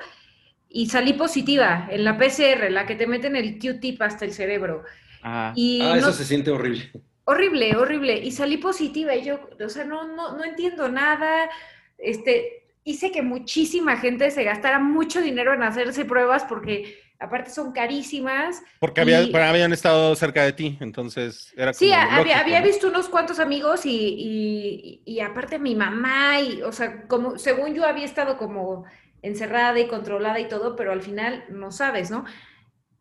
[0.69, 4.83] y salí positiva en la PCR, la que te meten el Q-tip hasta el cerebro.
[5.21, 5.53] Ajá.
[5.55, 6.89] Y Ah, no- eso se siente horrible.
[7.25, 8.17] horrible, horrible.
[8.17, 11.49] Y salí positiva y yo, o sea, no, no, no entiendo nada.
[11.97, 17.71] Este, hice que muchísima gente se gastara mucho dinero en hacerse pruebas porque aparte son
[17.71, 18.61] carísimas.
[18.79, 22.61] Porque había, y- pero habían estado cerca de ti, entonces era Sí, como a- había,
[22.61, 27.73] visto unos cuantos amigos y, y- y aparte mi mamá, y, o sea, como según
[27.73, 28.85] yo había estado como
[29.21, 32.23] encerrada y controlada y todo, pero al final no sabes, ¿no?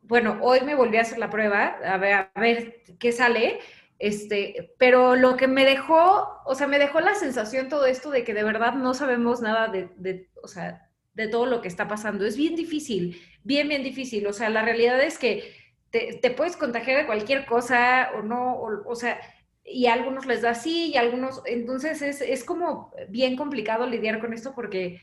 [0.02, 3.60] Bueno, hoy me volví a hacer la prueba, a ver, a ver qué sale,
[3.98, 8.24] este, pero lo que me dejó, o sea, me dejó la sensación todo esto de
[8.24, 11.88] que de verdad no sabemos nada de, de, o sea, de todo lo que está
[11.88, 12.26] pasando.
[12.26, 14.26] Es bien difícil, bien, bien difícil.
[14.26, 15.54] O sea, la realidad es que
[15.90, 19.20] te, te puedes contagiar de cualquier cosa o no, o, o sea,
[19.64, 23.86] y a algunos les da así y a algunos, entonces es, es como bien complicado
[23.86, 25.00] lidiar con esto porque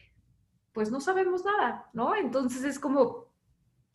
[0.73, 2.15] pues no sabemos nada, ¿no?
[2.15, 3.27] Entonces es como,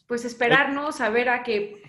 [0.07, 1.83] pues esperarnos a ver a que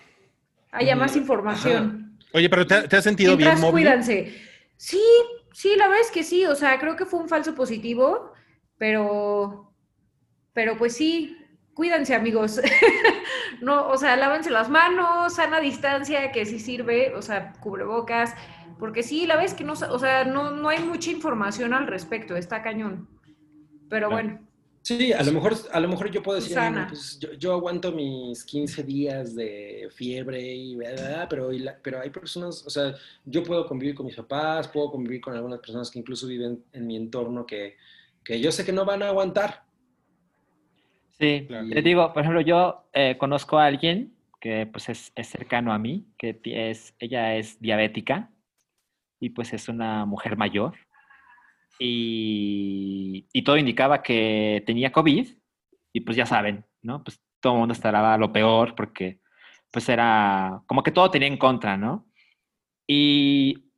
[0.70, 1.20] haya más Ajá.
[1.20, 2.18] información.
[2.32, 4.34] Oye, pero ¿te, te has sentido bien, cuídense.
[4.76, 5.02] Sí,
[5.52, 6.44] sí, la verdad es que sí.
[6.46, 8.32] O sea, creo que fue un falso positivo,
[8.76, 9.72] pero,
[10.52, 11.36] pero pues sí,
[11.78, 12.60] cuídense, amigos.
[13.60, 18.34] no, o sea, lávense las manos, sana distancia, que sí sirve, o sea, cubrebocas,
[18.80, 22.36] porque sí, la es que no, o sea, no, no hay mucha información al respecto,
[22.36, 23.08] está cañón.
[23.88, 24.40] Pero bueno,
[24.82, 26.70] Sí, a lo mejor, a lo mejor yo puedo decir, Sana.
[26.70, 31.26] "Bueno, pues yo, yo aguanto mis 15 días de fiebre y ¿verdad?
[31.30, 32.94] pero, y la- pero hay personas, o sea,
[33.24, 36.86] yo puedo convivir con mis papás, puedo convivir con algunas personas que incluso viven en
[36.88, 37.76] mi entorno que,
[38.24, 39.67] que yo sé que no van a aguantar.
[41.18, 41.66] Sí, Claro.
[41.82, 46.06] digo, por ejemplo, yo eh, conozco a alguien que pues es, es cercano a mí,
[46.16, 48.30] que es, ella es diabética
[49.20, 50.74] y pues es una mujer mayor
[51.78, 55.28] y, y todo indicaba que tenía COVID
[55.92, 57.02] y pues ya saben, ¿no?
[57.02, 59.20] Pues todo el mundo estará lo peor porque
[59.70, 62.06] pues era como que todo tenía en contra, ¿no?
[62.86, 63.70] Y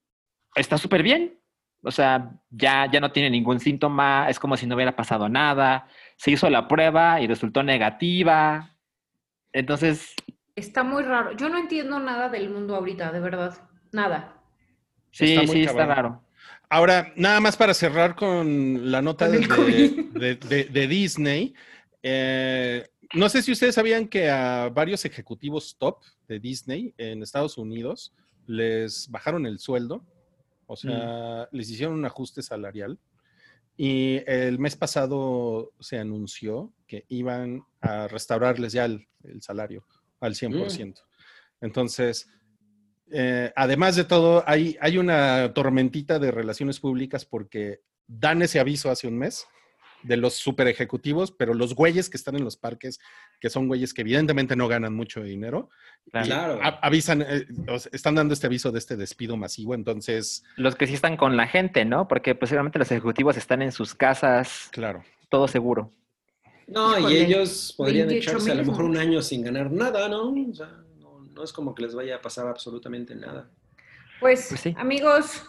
[0.54, 1.39] está súper bien,
[1.82, 5.86] o sea, ya, ya no tiene ningún síntoma, es como si no hubiera pasado nada,
[6.16, 8.76] se hizo la prueba y resultó negativa.
[9.52, 10.14] Entonces,
[10.54, 11.32] está muy raro.
[11.36, 13.56] Yo no entiendo nada del mundo ahorita, de verdad,
[13.92, 14.42] nada.
[15.10, 16.22] sí, Está muy sí, está raro.
[16.68, 19.90] Ahora, nada más para cerrar con la nota Con de, el COVID.
[20.12, 21.54] de- de- de Disney.
[22.02, 25.98] eh, no sé si ustedes sabían que a varios ejecutivos top
[26.28, 28.14] de Disney en Estados Unidos
[28.46, 30.04] les bajaron el sueldo,
[30.70, 32.96] o sea, les hicieron un ajuste salarial.
[33.76, 39.84] Y el mes pasado se anunció que iban a restaurarles ya el, el salario
[40.20, 41.02] al 100%.
[41.60, 42.28] Entonces,
[43.10, 48.90] eh, además de todo, hay, hay una tormentita de relaciones públicas porque dan ese aviso
[48.90, 49.46] hace un mes
[50.02, 52.98] de los super ejecutivos, pero los güeyes que están en los parques,
[53.40, 55.70] que son güeyes que evidentemente no ganan mucho dinero,
[56.10, 56.56] Claro.
[56.56, 57.46] y avisan, eh,
[57.92, 61.46] están dando este aviso de este despido masivo, entonces, Los que sí están con la
[61.46, 62.08] gente, ¿no?
[62.08, 65.04] Porque pues seguramente los ejecutivos están en sus casas, claro.
[65.28, 65.90] todo seguro.
[66.66, 70.08] No, Híjole, y ellos podrían 28 echarse a lo mejor un año sin ganar nada,
[70.08, 70.30] ¿no?
[70.30, 70.68] O sea,
[70.98, 73.50] no, no es como que les vaya a pasar absolutamente nada.
[74.20, 74.74] Pues, Pues sí.
[74.78, 75.42] amigos,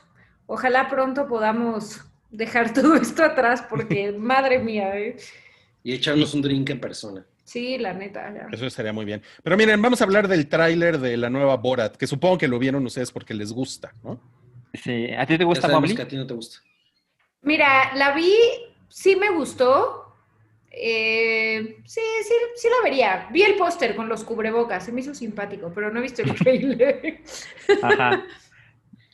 [0.48, 2.02] ojalá pronto podamos
[2.32, 5.18] dejar todo esto atrás porque, madre mía, ¿eh?
[5.84, 7.26] Y echarnos un drink en persona.
[7.44, 8.48] sí, la neta, ya.
[8.52, 9.22] Eso estaría muy bien.
[9.44, 12.60] Pero miren, vamos a hablar del tráiler de la nueva Borat, que supongo que lo
[12.60, 14.20] vieron ustedes porque les gusta, ¿no?
[14.74, 15.12] Sí.
[15.12, 16.60] ¿A ti te gusta que a ti no te gusta.
[17.42, 18.34] Mira, la vi,
[18.88, 20.16] sí me gustó.
[20.72, 23.28] Eh, sí, sí, sí la vería.
[23.32, 26.34] Vi el póster con los cubrebocas, se me hizo simpático, pero no he visto el
[26.36, 27.22] trailer.
[27.82, 28.24] Ajá.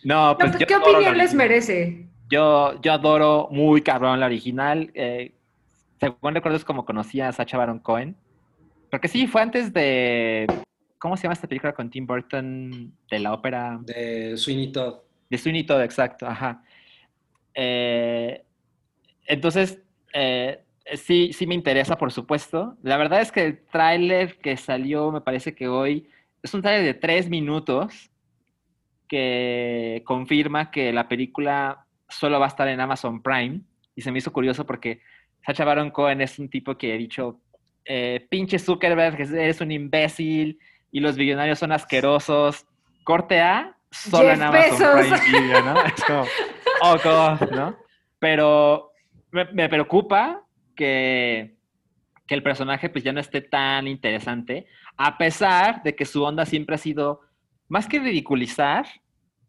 [0.03, 2.06] No, pues No, yo ¿Qué opinión les merece?
[2.29, 4.91] Yo, yo adoro muy cabrón la original.
[4.93, 5.33] Eh,
[5.99, 8.15] según recuerdo es como conocí a Sacha Baron Cohen.
[8.89, 10.47] Porque sí, fue antes de...
[10.99, 13.79] ¿Cómo se llama esta película con Tim Burton de la ópera?
[13.81, 14.95] De Sweeney Todd.
[15.29, 16.63] De Sweeney Todd, exacto, ajá.
[17.53, 18.43] Eh,
[19.25, 19.79] entonces,
[20.13, 20.63] eh,
[20.95, 22.77] sí, sí me interesa, por supuesto.
[22.81, 26.09] La verdad es que el tráiler que salió, me parece que hoy,
[26.41, 28.09] es un tráiler de tres minutos
[29.07, 33.61] que confirma que la película solo va a estar en Amazon Prime.
[33.95, 35.01] Y se me hizo curioso porque
[35.45, 37.41] Sacha Baron Cohen es un tipo que he dicho,
[37.85, 40.59] eh, pinche Zuckerberg, eres un imbécil
[40.91, 42.65] y los billonarios son asquerosos.
[43.03, 44.99] Corte A, solo en Amazon.
[44.99, 45.81] Prime Video, ¿no?
[45.85, 46.25] Es como,
[46.81, 47.77] oh, God, ¿no?
[48.19, 48.91] Pero
[49.31, 50.43] me, me preocupa
[50.75, 51.55] que,
[52.27, 54.67] que el personaje pues ya no esté tan interesante,
[54.97, 57.21] a pesar de que su onda siempre ha sido
[57.69, 58.85] más que ridiculizar,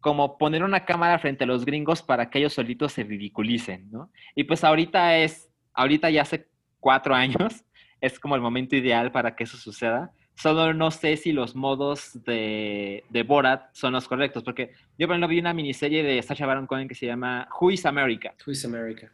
[0.01, 4.11] como poner una cámara frente a los gringos para que ellos solitos se ridiculicen, ¿no?
[4.35, 6.47] Y pues ahorita es, ahorita ya hace
[6.81, 7.65] cuatro años,
[8.01, 10.13] es como el momento ideal para que eso suceda.
[10.37, 15.15] Solo no sé si los modos de, de Borat son los correctos, porque yo por
[15.17, 18.53] ejemplo vi una miniserie de Sacha Baron Cohen que se llama Who is America, Who
[18.53, 19.11] is America?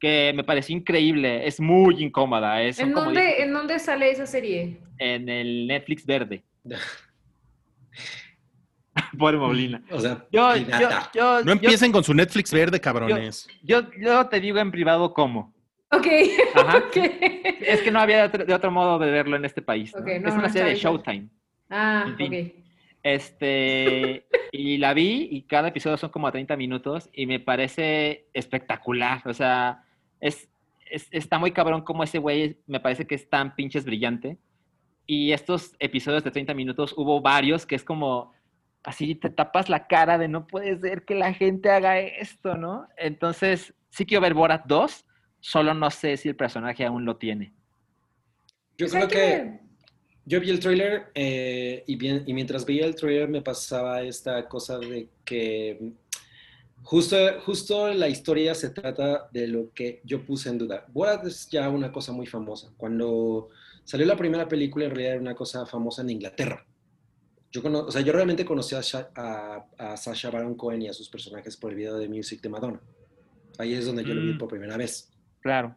[0.00, 3.78] que me pareció increíble, es muy incómoda, es son ¿En como dónde, diez- ¿En dónde
[3.78, 4.80] sale esa serie?
[4.98, 6.42] en el Netflix verde.
[9.18, 9.82] Pobre Molina.
[9.90, 10.54] O sea, Yo,
[11.14, 13.48] yo, No empiecen con su Netflix verde, cabrones.
[13.62, 15.52] yo, yo te digo en privado cómo.
[15.90, 16.06] Ok,
[16.54, 16.78] Ajá.
[16.88, 16.96] ok.
[17.60, 19.92] Es que no había de otro, de otro modo de verlo en este país.
[19.94, 20.00] ¿no?
[20.00, 20.76] Ok, no, es no una serie de.
[20.76, 21.28] Showtime.
[21.70, 22.26] Ah, En fin.
[22.56, 22.64] ok.
[23.06, 29.22] Este, y la vi y cada episodio son como 30 minutos y me parece espectacular.
[29.26, 29.84] O sea,
[30.20, 30.48] es,
[30.90, 34.36] es- está muy cabrón como ese güey me parece que es tan pinches brillante.
[35.06, 38.32] Y estos episodios de 30 minutos hubo varios que es como
[38.84, 42.86] así te tapas la cara de no puede ser que la gente haga esto, ¿no?
[42.96, 45.04] Entonces, sí quiero ver Borat 2,
[45.40, 47.52] solo no sé si el personaje aún lo tiene.
[48.76, 49.60] Yo Pues creo que
[50.26, 54.48] yo vi el tráiler eh, y, bien- y mientras veía el tráiler me pasaba esta
[54.48, 55.92] cosa de que
[56.82, 60.84] justo, justo la historia se trata de lo que yo puse en duda.
[60.92, 62.70] Borat es ya una cosa muy famosa.
[62.76, 63.50] Cuando
[63.84, 66.64] salió la primera película en realidad era una cosa famosa en Inglaterra.
[67.54, 70.88] Yo, cono- o sea, yo realmente conocí a, Sha- a, a Sacha Baron Cohen y
[70.88, 72.80] a sus personajes por el video de Music de Madonna.
[73.58, 74.38] Ahí es donde yo lo vi Mm.
[74.38, 75.08] por primera vez.
[75.40, 75.76] Claro.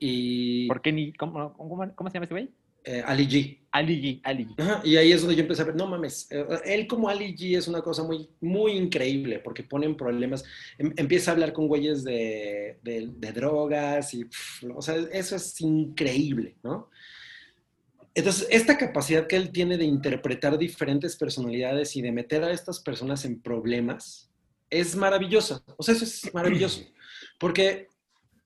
[0.00, 1.12] Y ¿Por qué ni?
[1.12, 2.50] ¿Cómo, cómo, cómo se llama ese güey?
[2.84, 3.60] eh, Ali G.
[3.70, 4.20] Ali G.
[4.24, 4.54] Ali G.
[4.60, 7.36] Ajá, y ahí es donde yo empecé a ver, no mames, eh, él como Ali
[7.36, 10.42] G es una cosa muy, muy increíble porque ponen problemas,
[10.78, 15.36] em- empieza a hablar con güeyes de, de- de drogas y, pff, o sea, eso
[15.36, 16.90] es increíble, ¿no?
[18.14, 22.80] Entonces, esta capacidad que él tiene de interpretar diferentes personalidades y de meter a estas
[22.80, 24.30] personas en problemas
[24.68, 26.82] es maravillosa, o sea, eso es maravilloso,
[27.38, 27.88] porque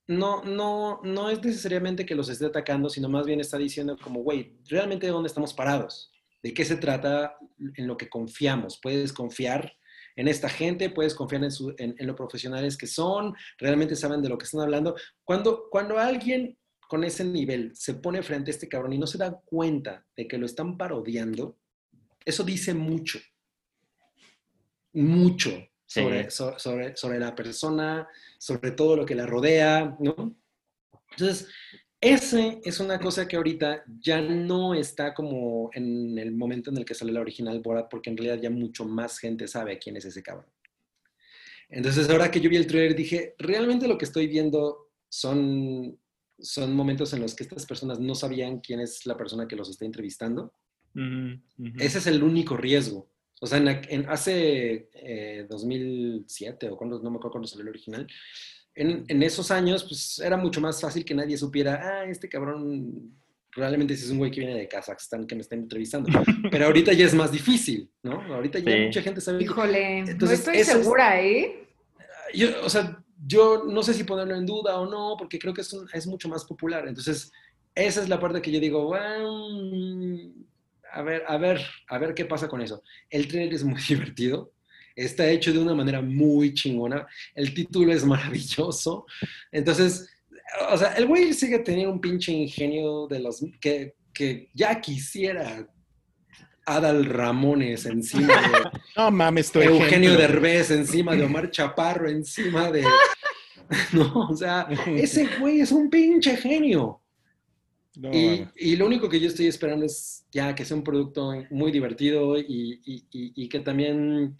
[0.09, 4.21] no, no, no es necesariamente que los esté atacando, sino más bien está diciendo como,
[4.23, 6.13] güey, realmente de dónde estamos parados,
[6.45, 7.37] de qué se trata
[7.75, 8.79] en lo que confiamos.
[8.81, 9.73] Puedes confiar
[10.15, 14.23] en esta gente, puedes confiar en, su- en- en lo profesionales que son, realmente saben
[14.23, 14.95] de lo que están hablando.
[15.25, 16.57] Cuando, cuando alguien
[16.89, 20.27] con ese nivel se pone frente a este cabrón y no se da cuenta de
[20.29, 21.57] que lo están parodiando,
[22.25, 23.19] eso dice mucho,
[24.93, 25.51] mucho
[25.89, 26.01] Sí.
[26.01, 28.09] sobre, so- sobre, sobre la persona,
[28.39, 30.35] sobre todo lo que la rodea, ¿no?
[31.13, 31.49] Entonces,
[32.01, 36.85] ese es una cosa que ahorita ya no está como en el momento en el
[36.85, 40.05] que sale la original Borat, porque en realidad ya mucho más gente sabe quién es
[40.07, 40.51] ese cabrón.
[41.69, 45.97] Entonces, ahora que yo vi el trailer, dije, realmente lo que estoy viendo son,
[46.39, 49.69] son momentos en los que estas personas no sabían quién es la persona que los
[49.71, 50.53] está entrevistando.
[50.95, 51.77] Ujú, ujú.
[51.79, 53.09] Ese es el único riesgo.
[53.41, 57.69] O sea, en, en hace eh, 2007 o cuando, no me acuerdo cuándo salió el
[57.71, 58.07] original,
[58.75, 63.13] en, en esos años, pues era mucho más fácil que nadie supiera, ah, este cabrón
[63.55, 66.11] probablemente es un güey que viene de Kazajstán que me está entrevistando.
[66.51, 68.21] Pero ahorita ya es más difícil, ¿no?
[68.35, 68.81] Ahorita ya Sí.
[68.85, 69.39] mucha gente sabe.
[69.39, 71.67] que- Híjole, Entonces, no estoy segura, ¿eh?
[72.35, 75.63] yo, o sea, yo no sé si ponerlo en duda o no, porque creo que
[75.63, 76.87] es, es mucho más popular.
[76.87, 77.31] Entonces,
[77.75, 80.33] esa es la parte que yo digo, "Bueno,
[80.93, 82.83] a ver, a ver, a ver qué pasa con eso.
[83.11, 84.53] El trailer es muy divertido,
[84.95, 89.07] está hecho de una manera muy chingona, el título es maravilloso.
[89.53, 90.09] Entonces,
[90.71, 95.69] o sea, el güey sigue teniendo un pinche ingenio de los que, que ya quisiera
[96.67, 100.19] Adal Ramones encima de No mames, tu Eugenio ejemplo.
[100.19, 102.85] Derbez encima de Omar Chaparro, encima de...
[103.93, 107.01] No, o sea, ese güey es un pinche genio.
[107.97, 111.33] No, Y, y lo único que yo estoy esperando es ya que sea un producto
[111.51, 114.37] muy divertido y, y- y- que también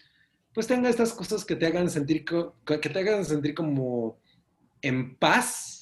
[0.53, 4.19] pues tenga estas cosas que te hagan sentir, que te hagan sentir como
[4.83, 5.76] en paz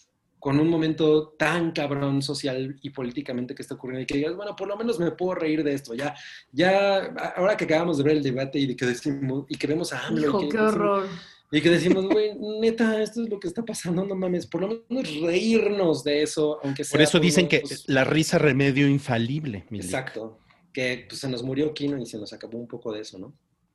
[0.44, 4.54] con un momento tan cabrón social y políticamente que está ocurriendo y que digas, bueno,
[4.54, 5.94] por lo menos me puedo reír de esto.
[5.94, 6.14] Ya,
[6.52, 9.94] ya, ahora que acabamos de ver el debate y de que decimos, y que vemos
[9.94, 11.08] a AMLO y Hijo, que qué decimos- horror.
[11.50, 14.84] y que decimos, güey, neta, esto es lo que está pasando, no mames, por lo
[14.90, 16.92] menos reírnos de eso, aunque sea.
[16.92, 19.64] Por eso dicen que pues, la risa remedio infalible.
[19.70, 20.40] Exacto,
[20.74, 23.32] que pues, se nos murió Kino y se nos acabó un poco de eso, ¿no?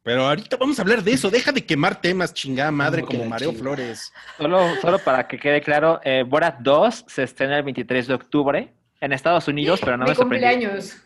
[0.09, 1.29] Pero ahorita vamos a hablar de eso.
[1.29, 3.75] Deja de quemar temas, chingada madre, Como Mareo chingada.
[3.75, 4.11] Flores.
[4.37, 8.73] Solo, solo para que quede claro, eh, Borat 2 se estrena el 23 de octubre
[9.01, 10.49] en Estados Unidos, pero no me sorprendió.
[10.49, 10.97] cumpleaños.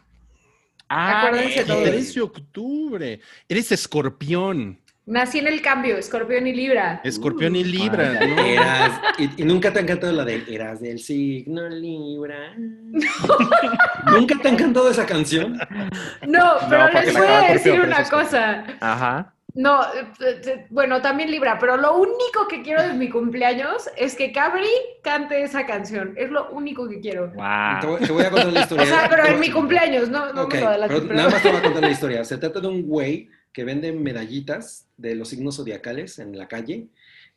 [0.87, 1.83] Ah, Acuérdense eh, todos.
[1.83, 3.19] 13 de octubre.
[3.49, 4.79] Eres escorpión.
[5.05, 7.01] Nací en el cambio, escorpión y libra.
[7.03, 8.13] Escorpión y Uh, Libra.
[8.19, 8.25] vaya.
[8.35, 8.41] ¿no?
[8.41, 12.53] Eras, y, y nunca te ha encantado la de Eras del signo Libra.
[14.07, 15.57] ¿Nunca te ha encantado esa canción?
[16.27, 18.63] No, pero les voy a de decir una pero eso es cosa.
[18.79, 19.33] Ajá.
[19.55, 24.15] No, eh, eh, bueno, también Libra, pero lo único que quiero de mi cumpleaños es
[24.15, 24.65] que Cabri
[25.03, 26.13] cante esa canción.
[26.17, 27.29] Es lo único que quiero.
[27.29, 27.91] Te Wow.
[27.97, 28.83] voy, te voy a contar la historia.
[28.83, 31.29] O sea, pero en mi cumpleaños, no, no Ok, me lo adelantes, pero pero- nada
[31.29, 32.23] más te voy a contar la historia.
[32.25, 36.87] Se trata de un güey que vende medallitas de los signos zodiacales en la calle.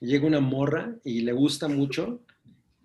[0.01, 2.21] Y llega una morra y le gusta mucho.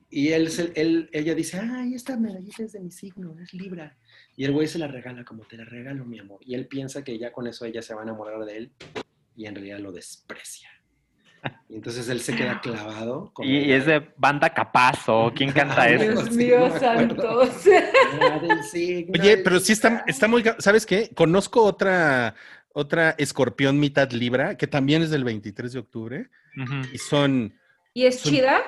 [0.09, 3.97] Y él, ella dice, ay, esta medallita es de mi signo, es Libra.
[4.35, 6.41] Y el güey se la regala como te la regalo, mi amor.
[6.45, 8.71] Y él piensa que ya con eso ella se va a enamorar de él.
[9.37, 10.69] Y en realidad lo desprecia.
[11.69, 13.31] Y entonces él se queda clavado.
[13.33, 16.03] con Y, es de banda capaz o quién canta eso.
[16.03, 16.25] Dios.
[16.25, 17.45] Sí, mío no me acuerdo.
[17.45, 18.41] santo.
[18.47, 20.43] Del signo Oye, pero sí está, está muy...
[20.59, 21.09] ¿Sabes qué?
[21.15, 22.35] Conozco otra,
[22.73, 26.29] otra escorpión mitad Libra, que también es del 23 de octubre.
[26.93, 27.53] Y son...
[27.93, 28.61] ¿Y es Son- chida?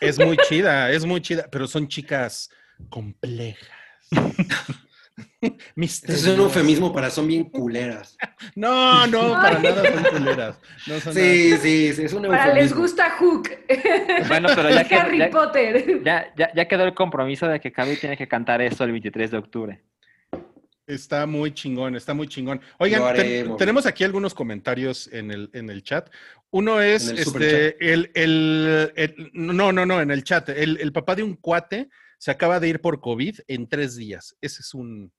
[0.00, 2.50] Es muy chida, es muy chida, pero son chicas
[2.88, 3.68] complejas.
[5.80, 8.16] Es un eufemismo para son bien culeras.
[8.56, 9.62] No, no, para Ay.
[9.62, 10.58] nada son culeras.
[10.86, 11.26] No son nada.
[11.26, 12.62] Sí, sí, sí, es un Para eufemismo.
[12.62, 13.50] les gusta Hook.
[14.26, 16.02] Bueno, pero ya, que, Harry ya, Potter.
[16.02, 19.30] ya, ya- ya quedó el compromiso de que Cabi tiene que cantar eso el 23
[19.32, 19.80] de octubre.
[20.86, 22.60] Está muy chingón, está muy chingón.
[22.78, 23.00] Oigan,
[23.56, 26.10] tenemos aquí algunos comentarios en el, en el chat.
[26.50, 30.50] Uno es el este, el, el- el- no, no, no, en el chat.
[30.50, 31.88] El, el papá de un cuate
[32.18, 34.36] se acaba de ir por COVID en tres días.
[34.42, 35.10] Ese es un,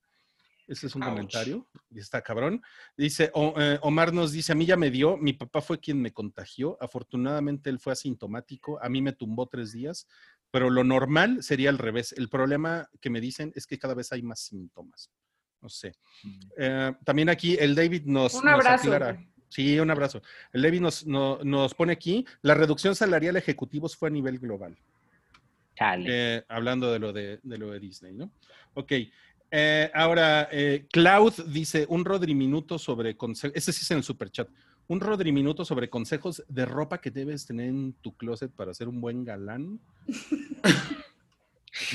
[0.68, 1.10] ese es un Ouch.
[1.14, 1.68] comentario.
[1.96, 2.62] Está cabrón.
[2.96, 6.00] Dice, O- eh, Omar nos dice, a mí ya me dio, mi papá fue quien
[6.00, 6.78] me contagió.
[6.80, 10.06] Afortunadamente él fue asintomático, a mí me tumbó tres días,
[10.52, 12.14] pero lo normal sería al revés.
[12.14, 15.10] El problema que me dicen es que cada vez hay más síntomas.
[15.62, 15.94] No sé.
[16.58, 18.94] Eh, también aquí el David nos, Un nos abrazo.
[18.94, 19.24] aclara.
[19.50, 20.22] Sí, un abrazo.
[20.54, 24.38] El David nos, no- nos pone aquí, la reducción salarial a ejecutivos fue a nivel
[24.40, 24.78] global.
[25.76, 26.06] Chale.
[26.10, 28.32] Eh, hablando de lo de, de lo de Disney, ¿no?
[28.76, 28.92] Ok.
[29.52, 33.56] Eh, ahora, eh, Cloud dice un Rodri Minuto sobre consejos.
[33.56, 34.50] Ese sí es en el superchat.
[34.88, 38.88] Un Rodri Minuto sobre consejos de ropa que debes tener en tu closet para ser
[38.88, 39.80] un buen galán.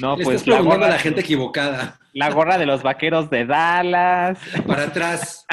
[0.00, 1.98] No, Le pues estás la gorra, a la gente equivocada.
[2.12, 4.38] la gorra de los vaqueros de Dallas.
[4.66, 5.46] Para atrás.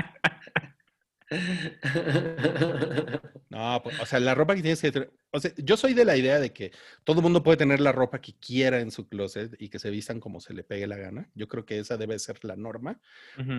[3.49, 5.11] No, pues, o sea, la ropa que tienes que tener.
[5.31, 6.71] O sea, yo soy de la idea de que
[7.03, 9.89] todo el mundo puede tener la ropa que quiera en su closet y que se
[9.89, 11.29] vistan como se le pegue la gana.
[11.33, 12.99] Yo creo que esa debe ser la norma.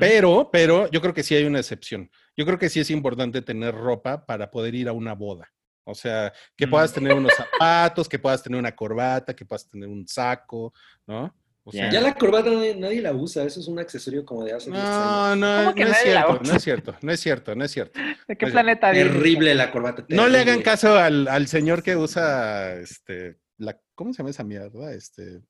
[0.00, 2.10] Pero, pero yo creo que sí hay una excepción.
[2.36, 5.52] Yo creo que sí es importante tener ropa para poder ir a una boda.
[5.88, 6.70] O sea, que Mm.
[6.70, 10.72] puedas tener unos zapatos, que puedas tener una corbata, que puedas tener un saco,
[11.06, 11.34] ¿no?
[11.64, 14.52] O sea, Ya la corbata nadie, nadie la usa, eso es un accesorio como de
[14.54, 14.96] hace 10 años.
[14.96, 17.70] no, no, ¿Cómo no que es cierto, no es cierto, no es cierto, no es
[17.70, 18.00] cierto.
[18.28, 19.04] ¿De qué planeta vive?
[19.04, 20.04] Terrible la corbata.
[20.08, 24.44] No le hagan caso al, al señor que usa, este, la, ¿cómo se llama esa
[24.44, 24.92] mierda?
[24.94, 25.40] Este,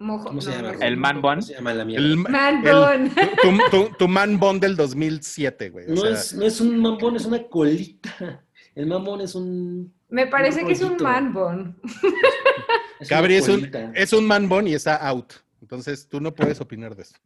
[0.00, 0.72] Mojo- ¿Cómo se no, llama?
[0.74, 1.00] no, El no.
[1.00, 1.30] man bun.
[1.34, 2.04] ¿Cómo se llama la mierda?
[2.06, 3.14] el, Man el- bun.
[3.42, 5.86] tu, tu- tu man bond del 2007, güey.
[5.86, 8.44] o No, sea, es, no es un mambón, es una colita.
[8.78, 9.92] El mambón es un.
[10.08, 11.04] Me parece que es un rollito.
[11.04, 11.80] man bun.
[13.00, 15.32] es Gabri es un, es un man bond y está out.
[15.60, 17.18] Entonces tú no puedes opinar de esto.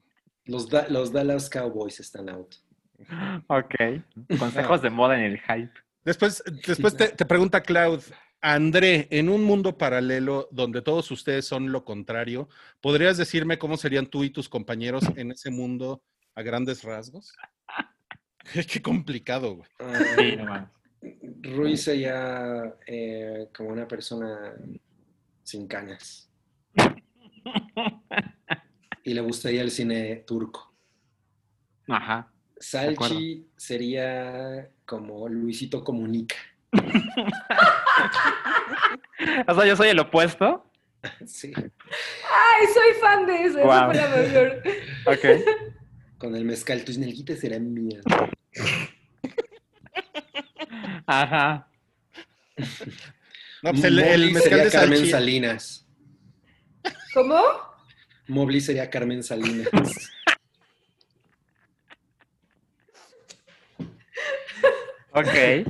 [0.47, 2.55] Los, Da- los Dallas Cowboys están out.
[3.49, 3.75] Ok.
[4.39, 5.73] Consejos de moda en el hype.
[6.07, 8.01] Después, después te, te pregunta Cloud,
[8.41, 12.49] André, en un mundo paralelo donde todos ustedes son lo contrario,
[12.81, 16.03] ¿podrías decirme cómo serían tú y tus compañeros en ese mundo
[16.35, 17.35] a grandes rasgos?
[18.73, 19.69] Qué complicado, güey.
[20.17, 20.71] Sí, no.
[21.43, 24.55] Ruiz sería eh, como una persona
[25.43, 26.31] sin canas.
[29.05, 30.73] Y le gustaría el cine turco.
[31.89, 32.31] Ajá.
[32.59, 36.37] Salchi sería como Luisito Comunica.
[39.47, 40.67] O sea, yo soy el opuesto.
[41.27, 43.59] Sí, Ay, soy fan de eso.
[43.59, 43.93] Esa Guau.
[43.93, 44.63] fue la mejor.
[45.07, 46.19] Ok.
[46.19, 46.85] con el mezcal.
[46.85, 48.03] Tus nalguitas serán mías.
[51.07, 51.69] Ajá.
[53.63, 55.87] No, pues el, el mezcal sería de Carmen Salinas.
[57.15, 57.41] ¿Cómo?
[58.29, 59.69] Mobley sería Carmen Salinas.
[65.15, 65.67] Ok.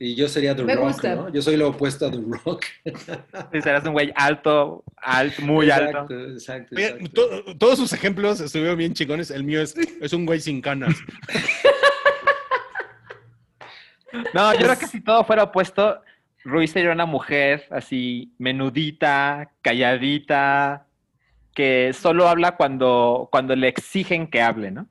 [0.00, 1.14] Y yo sería The Me Rock, gusta.
[1.14, 1.32] ¿no?
[1.32, 2.64] Yo soy lo opuesto a The Rock.
[3.52, 6.02] Sí, serás un güey alto, alto, muy alto.
[6.12, 7.28] Exacto, exacto, Oye, exacto.
[7.44, 9.30] to- todos sus ejemplos estuvieron bien chingones.
[9.30, 10.94] El mío es, es un güey sin canas.
[14.34, 16.00] No, yo creo que si todo fuera opuesto,
[16.44, 20.86] Ruiz sería una mujer así menudita, calladita,
[21.54, 24.88] que solo habla cuando, cuando le exigen que hable, ¿no?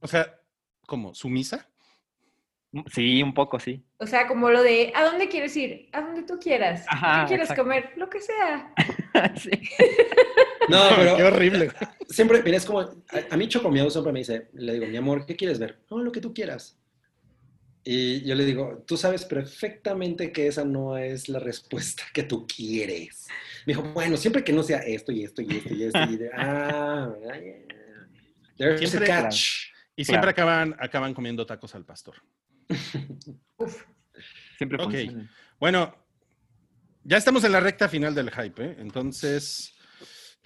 [0.00, 0.38] O sea,
[0.86, 1.14] ¿cómo?
[1.14, 1.66] ¿Sumisa?
[2.92, 3.84] Sí, un poco, sí.
[3.98, 5.88] O sea, como lo de, ¿a dónde quieres ir?
[5.92, 6.84] A donde tú quieras.
[6.88, 7.64] Ajá, ¿Qué quieres exacto.
[7.64, 7.92] comer?
[7.96, 8.72] Lo que sea.
[9.36, 9.50] Sí.
[10.68, 11.72] No, pero Qué horrible.
[12.08, 12.88] siempre, mira, es como, a,
[13.28, 15.80] a mí Chocomiao siempre me dice, le digo, mi amor, ¿qué quieres ver?
[15.90, 16.79] No, lo que tú quieras.
[17.82, 22.46] Y yo le digo, tú sabes perfectamente que esa no es la respuesta que tú
[22.46, 23.26] quieres.
[23.66, 25.98] Me dijo, bueno, siempre que no sea esto y esto y esto y esto.
[26.10, 27.54] Y de, ah, yeah.
[28.58, 29.70] There's Siempre- a catch.
[29.96, 30.50] Y siempre Claro.
[30.50, 32.16] acaban, acaban comiendo tacos al pastor.
[33.56, 33.84] Uf.
[34.58, 34.90] Siempre Ok.
[34.92, 35.30] funciona.
[35.58, 35.94] Bueno,
[37.04, 38.76] ya estamos en la recta final del hype, ¿eh?
[38.78, 39.74] Entonces,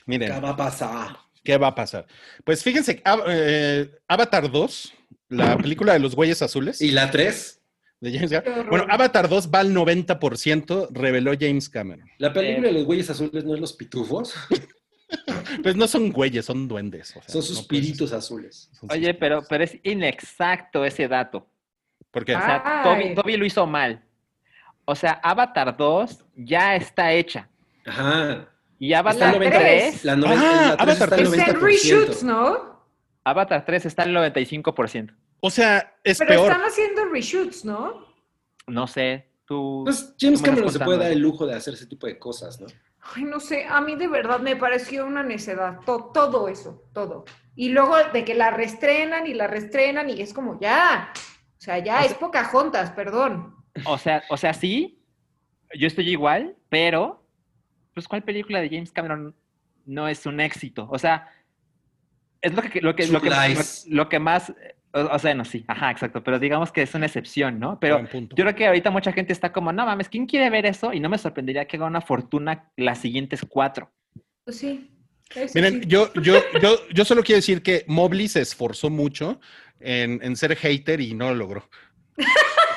[0.06, 0.32] miren.
[0.32, 1.16] ¿Qué va a pasar?
[1.42, 2.06] ¿Qué va a pasar?
[2.44, 4.94] Pues fíjense, eh, Avatar 2,
[5.28, 6.80] la película de los güeyes azules.
[6.80, 7.60] ¿Y la 3?
[8.00, 8.68] de James horror.
[8.68, 12.06] Bueno, Avatar 2 va al 90%, reveló James Cameron.
[12.18, 14.34] ¿La película de los güeyes azules no es los pitufos?
[15.62, 17.10] Pues no son güeyes, son duendes.
[17.10, 18.70] o sea, Son sus no azules.
[18.90, 21.46] Oye, pero, pero es inexacto ese dato.
[22.10, 22.34] ¿Por qué?
[22.34, 22.80] O sea.
[22.82, 24.02] Toby, Toby lo hizo mal.
[24.84, 27.48] O sea, Avatar 2 ya está hecha.
[27.86, 28.48] Ajá.
[28.78, 30.04] Y Avatar La 3, tres.
[30.04, 31.60] La, Ah, la 3 está al Avatar Es en 90%.
[31.60, 32.73] reshoots, ¿no?
[33.24, 35.14] Avatar 3 está al 95%.
[35.40, 36.52] O sea, es Pero peor.
[36.52, 38.06] están haciendo reshoots, ¿no?
[38.66, 39.82] No sé, tú...
[39.84, 42.18] Pues James ¿Cómo les Cameron se puede dar el lujo de hacer ese tipo de
[42.18, 42.66] cosas, ¿no?
[43.14, 47.26] Ay, no sé, a mí de verdad me pareció una necedad, to- todo eso, todo.
[47.54, 51.12] Y luego de que la restrenan y la restrenan y es como ya,
[51.58, 53.54] o sea, ya es Pocahontas, perdón.
[53.84, 55.02] O sea, o sea, sí,
[55.78, 57.22] yo estoy igual, pero,
[57.92, 59.34] pues, ¿cuál película de James Cameron
[59.84, 60.88] no es un éxito?
[60.90, 61.28] O sea,
[62.44, 63.86] es lo que, lo que, lo que, Lies.
[63.88, 64.52] lo que más,
[64.92, 67.80] o, o sea, no, sí, ajá, exacto, pero digamos que es una excepción, ¿no?
[67.80, 70.92] Pero yo creo que ahorita mucha gente está como, no mames, ¿quién quiere ver eso?
[70.92, 73.90] Y no me sorprendería que haga una fortuna las siguientes cuatro.
[74.44, 74.90] Pues sí.
[75.34, 75.88] eso Miren, sí.
[75.88, 79.40] yo, yo, yo, yo solo quiero decir que Mobley se esforzó mucho
[79.80, 81.68] en, en ser hater y no lo logró.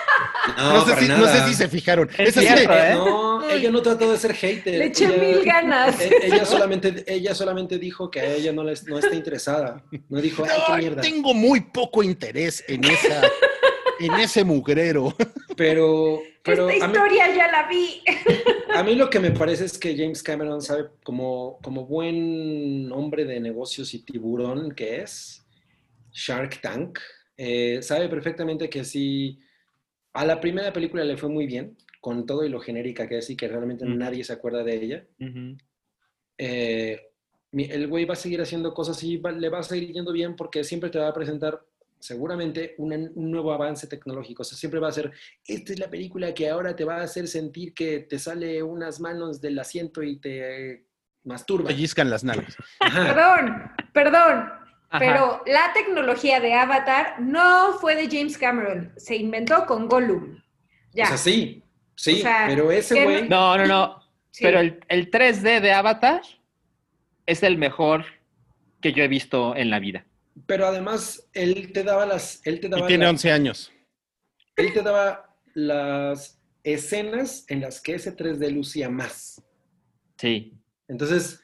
[0.56, 1.46] No, No, sé, si, no nada.
[1.46, 2.10] sé si se fijaron.
[2.18, 2.94] Es Es así de- cierto, ¿eh?
[2.96, 4.80] No, ella no trató de ser hater.
[4.80, 6.00] Le eché Ella- mil ganas.
[6.02, 9.84] e- Ella solamente, ella solamente dijo que a ella no, les, no está interesada.
[10.10, 11.02] No dijo, ay, qué "Ay, mierda.
[11.02, 13.22] tengo muy poco interés en esa,
[14.00, 15.16] en ese mugrero.
[15.56, 18.02] Pero, pero Esta mí, historia ya la vi.
[18.76, 23.26] a mí lo que me parece es que James Cameron sabe, como, como buen hombre
[23.26, 25.44] de negocios y tiburón que es,
[26.12, 27.00] Shark Tank,
[27.38, 29.40] eh, sabe perfectamente que si
[30.14, 33.30] a la primera película le fue muy bien, con todo y lo genérica que es
[33.30, 35.06] y que realmente nadie se acuerda de ella,
[36.38, 37.02] eh,
[37.54, 40.36] el güey va a seguir haciendo cosas y va- le va a seguir yendo bien
[40.36, 41.62] porque siempre te va a presentar
[42.00, 44.44] seguramente una- un nuevo avance tecnológico.
[44.44, 45.12] O sea, siempre va a ser,
[45.48, 49.00] esta es la película que ahora te va a hacer sentir que te sale unas
[49.00, 50.84] manos del asiento y te eh,
[51.24, 51.70] masturba.
[51.70, 52.56] Pellizcan las nalgas.
[52.80, 53.04] Ajá.
[53.14, 54.50] Perdón, perdón.
[54.90, 55.00] Ajá.
[55.00, 60.42] Pero la tecnología de Avatar no fue de James Cameron, se inventó con Gollum.
[60.94, 61.04] Ya.
[61.06, 61.62] O sea, sí,
[61.96, 63.28] sí, O sea, pero ese güey...
[63.28, 64.04] No, no, no.
[64.32, 64.44] Sí.
[64.44, 66.22] Pero el, el 3D de Avatar
[67.26, 68.06] es el mejor
[68.82, 70.06] que yo he visto en la vida.
[70.46, 72.42] Pero además, él te daba las...
[72.46, 73.74] Él te Y daba tiene la- 11 años.
[74.56, 79.42] él te daba las escenas en las que ese 3D lucía más.
[80.18, 80.54] Sí.
[80.88, 81.42] Entonces,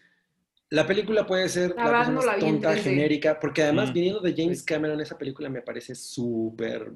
[0.74, 2.82] la película puede ser La la, no más la tonta, 3D.
[2.84, 3.94] genérica, porque además, Mm.
[3.94, 6.92] viniendo de James Cameron, esa película me parece súper.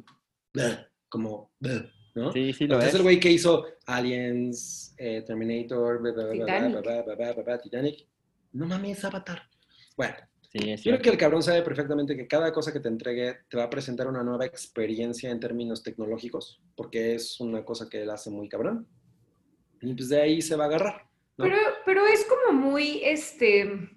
[0.53, 0.77] bleh,
[1.09, 1.51] como.
[1.59, 2.31] bleh, ¿no?
[2.31, 2.85] Sí, sí lo es.
[2.87, 6.01] es el güey que hizo Aliens, eh, Terminator,
[7.61, 8.07] Titanic.
[8.53, 9.43] No mames, Avatar.
[9.95, 10.15] Bueno,
[10.49, 13.57] Sí, yo creo que el cabrón sabe perfectamente que cada cosa que te entregue te
[13.57, 18.09] va a presentar una nueva experiencia en términos tecnológicos, porque es una cosa que él
[18.09, 18.87] hace muy cabrón.
[19.81, 21.06] Y pues de ahí se va a agarrar.
[21.37, 21.45] ¿No?
[21.45, 23.89] Pero, pero es como muy, este,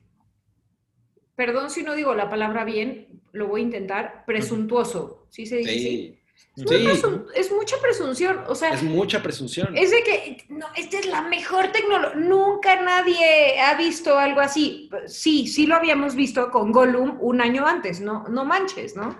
[1.34, 5.72] perdón si no digo la palabra bien, lo voy a intentar, presuntuoso, ¿sí se dice?
[5.72, 6.16] Sí.
[6.16, 6.20] Es,
[6.66, 6.86] Sí.
[7.34, 9.76] es mucha presunción, o sea, Es mucha presunción.
[9.76, 14.90] es de que, no, esta es la mejor tecnología, nunca nadie ha visto algo así.
[15.06, 19.16] Sí, sí lo habíamos visto con Gollum un año antes, no, no manches, ¿no?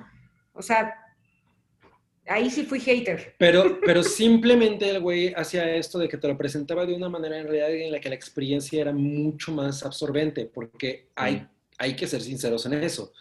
[0.55, 1.00] O sea,
[2.31, 3.35] ahí sí fui hater.
[3.39, 7.39] Pero, pero simplemente el güey hacía esto de que te lo presentaba de una manera
[7.39, 11.47] en realidad en la que la experiencia era mucho más absorbente, porque hay,
[11.79, 13.13] hay que ser sinceros en eso.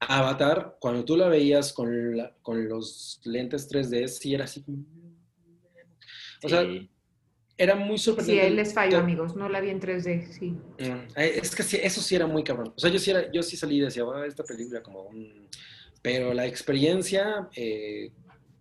[0.00, 4.62] Avatar, cuando tú la veías con, la- con los lentes 3D, sí era así.
[4.62, 4.84] como-
[6.42, 6.90] O sea, Sí.
[7.56, 8.46] era muy Sí, sorprendente.
[8.48, 10.50] él les fallo, amigos, no la vi en 3D, sí.
[10.78, 10.84] Mm,
[11.16, 12.72] eh, Es que sí, eso sí era muy cabrón.
[12.76, 15.48] O sea, yo sí, era, yo sí salí y decía, "Ah, esta película como un...
[16.02, 18.10] Pero la experiencia eh,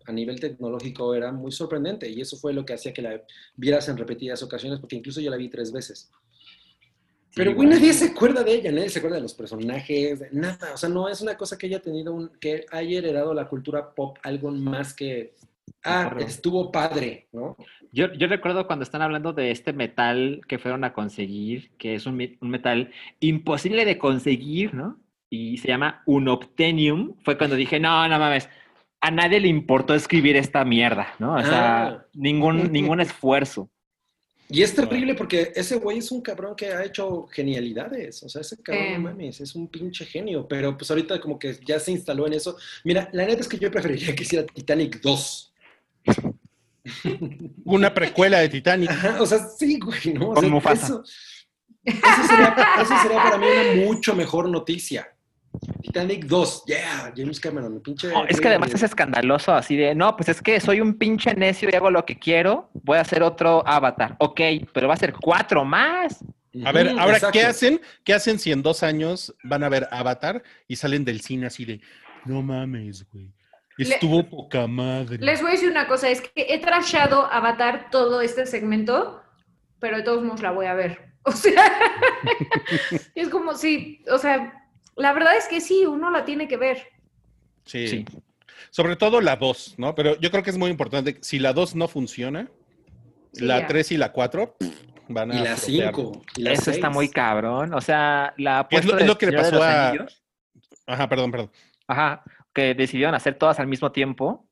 [0.05, 3.21] a nivel tecnológico era muy sorprendente y eso fue lo que hacía que la
[3.55, 6.11] vieras en repetidas ocasiones, porque incluso yo la vi tres veces.
[7.35, 7.81] Pero, Sí, güey, bueno.
[7.81, 10.73] nadie se acuerda de ella, nadie se acuerda de los personajes, de nada.
[10.73, 13.95] O sea, no es una cosa que haya tenido, un, que haya heredado la cultura
[13.95, 15.33] pop algo más que,
[15.83, 17.57] ah, estuvo padre, ¿no?
[17.91, 22.05] Yo, yo recuerdo cuando están hablando de este metal que fueron a conseguir, que es
[22.05, 24.99] un, un metal imposible de conseguir, ¿no?
[25.29, 27.15] Y se llama Unobtainium.
[27.23, 28.47] Fue cuando dije, no, no mames,
[29.05, 31.35] a nadie le importó escribir esta mierda, ¿no?
[31.35, 32.05] O sea, Ah.
[32.13, 33.69] ningún, ningún esfuerzo.
[34.49, 38.23] Y es terrible porque ese güey es un cabrón que ha hecho genialidades.
[38.23, 40.47] O sea, ese cabrón, no mames, es un pinche genio.
[40.47, 42.55] Pero pues ahorita como que ya se instaló en eso.
[42.85, 45.53] Mira, la neta es que yo preferiría que hiciera Titanic 2.
[47.65, 48.89] Una precuela de Titanic.
[48.89, 50.29] Ajá, o sea, sí, güey, ¿no?
[50.29, 50.85] O Con sea, Mufasa.
[50.85, 51.03] Eso,
[51.85, 55.12] eso sería, eso sería para mí una mucho mejor noticia.
[55.81, 58.07] Titanic 2, yeah, James Cameron, pinche.
[58.09, 61.33] No, es que además es escandaloso así de, no, pues es que soy un pinche
[61.35, 64.15] necio y hago lo que quiero, voy a hacer otro avatar.
[64.19, 64.41] Ok,
[64.73, 66.23] pero va a ser cuatro más.
[66.65, 67.31] A ver, ahora, exacto.
[67.31, 67.81] ¿qué hacen?
[68.03, 71.65] ¿Qué hacen si en dos años van a ver Avatar y salen del cine así
[71.65, 71.81] de,
[72.25, 73.31] no mames, güey?
[73.77, 75.17] Le- Estuvo poca madre.
[75.17, 79.19] Les voy a decir una cosa, es que he trashado Avatar todo este segmento,
[79.79, 81.11] pero de todos modos la voy a ver.
[81.25, 81.71] O sea,
[83.15, 84.62] es como si, o sea,
[84.95, 86.87] la verdad es que sí, uno la tiene que ver.
[87.65, 87.87] Sí.
[87.87, 88.05] Sí.
[88.69, 89.93] Sobre todo la 2, ¿no?
[89.95, 91.17] Pero yo creo que es muy importante.
[91.21, 92.47] Si la 2 no funciona,
[93.33, 93.67] Sí, la ya.
[93.67, 94.55] 3 y la 4
[95.09, 95.93] van a Y la frotear.
[95.95, 96.21] 5.
[96.37, 97.73] Y la Eso está muy cabrón.
[97.73, 100.23] O sea, la ¿Qué es lo- es lo que le pasó los a- Anillos,
[100.85, 101.51] Ajá, perdón, perdón.
[101.87, 104.45] Ajá, que decidieron hacer todas al mismo tiempo.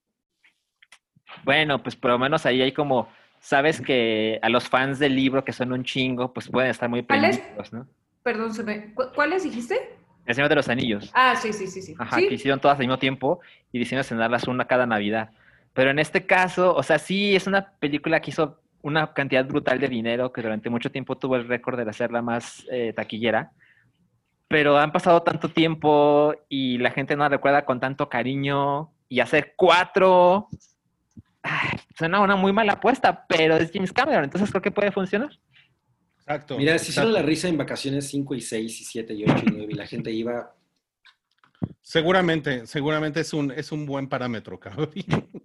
[1.44, 3.10] Bueno, pues por lo menos ahí hay como,
[3.40, 7.02] sabes que a los fans del libro, que son un chingo, pues pueden estar muy
[7.02, 7.88] prendidos, ¿no?
[8.24, 8.94] Perdón, se me...
[8.94, 9.96] ¿cu- ¿cuáles dijiste?
[10.26, 11.10] El Señor de los Anillos.
[11.14, 11.96] Ah, sí, sí, sí, sí.
[11.98, 12.28] Ajá, ¿Sí?
[12.28, 13.40] que hicieron todas al mismo tiempo
[13.72, 15.32] y decidieron estrenarlas una cada Navidad.
[15.74, 19.80] Pero en este caso, o sea, sí es una película que hizo una cantidad brutal
[19.80, 23.52] de dinero, que durante mucho tiempo tuvo el récord de hacerla más eh, taquillera.
[24.48, 28.92] Pero han pasado tanto tiempo y la gente no la recuerda con tanto cariño.
[29.08, 30.48] Y hacer cuatro.
[31.44, 35.32] ay, suena una muy mala apuesta, pero es James Cameron, entonces creo que puede funcionar.
[36.22, 36.58] Exacto.
[36.58, 39.52] Mira, se hicieron la risa en vacaciones 5 y 6 y 7 y 8 y
[39.52, 40.56] 9 y la gente iba...
[41.82, 44.92] Seguramente, seguramente es un, es un buen parámetro, cabrón.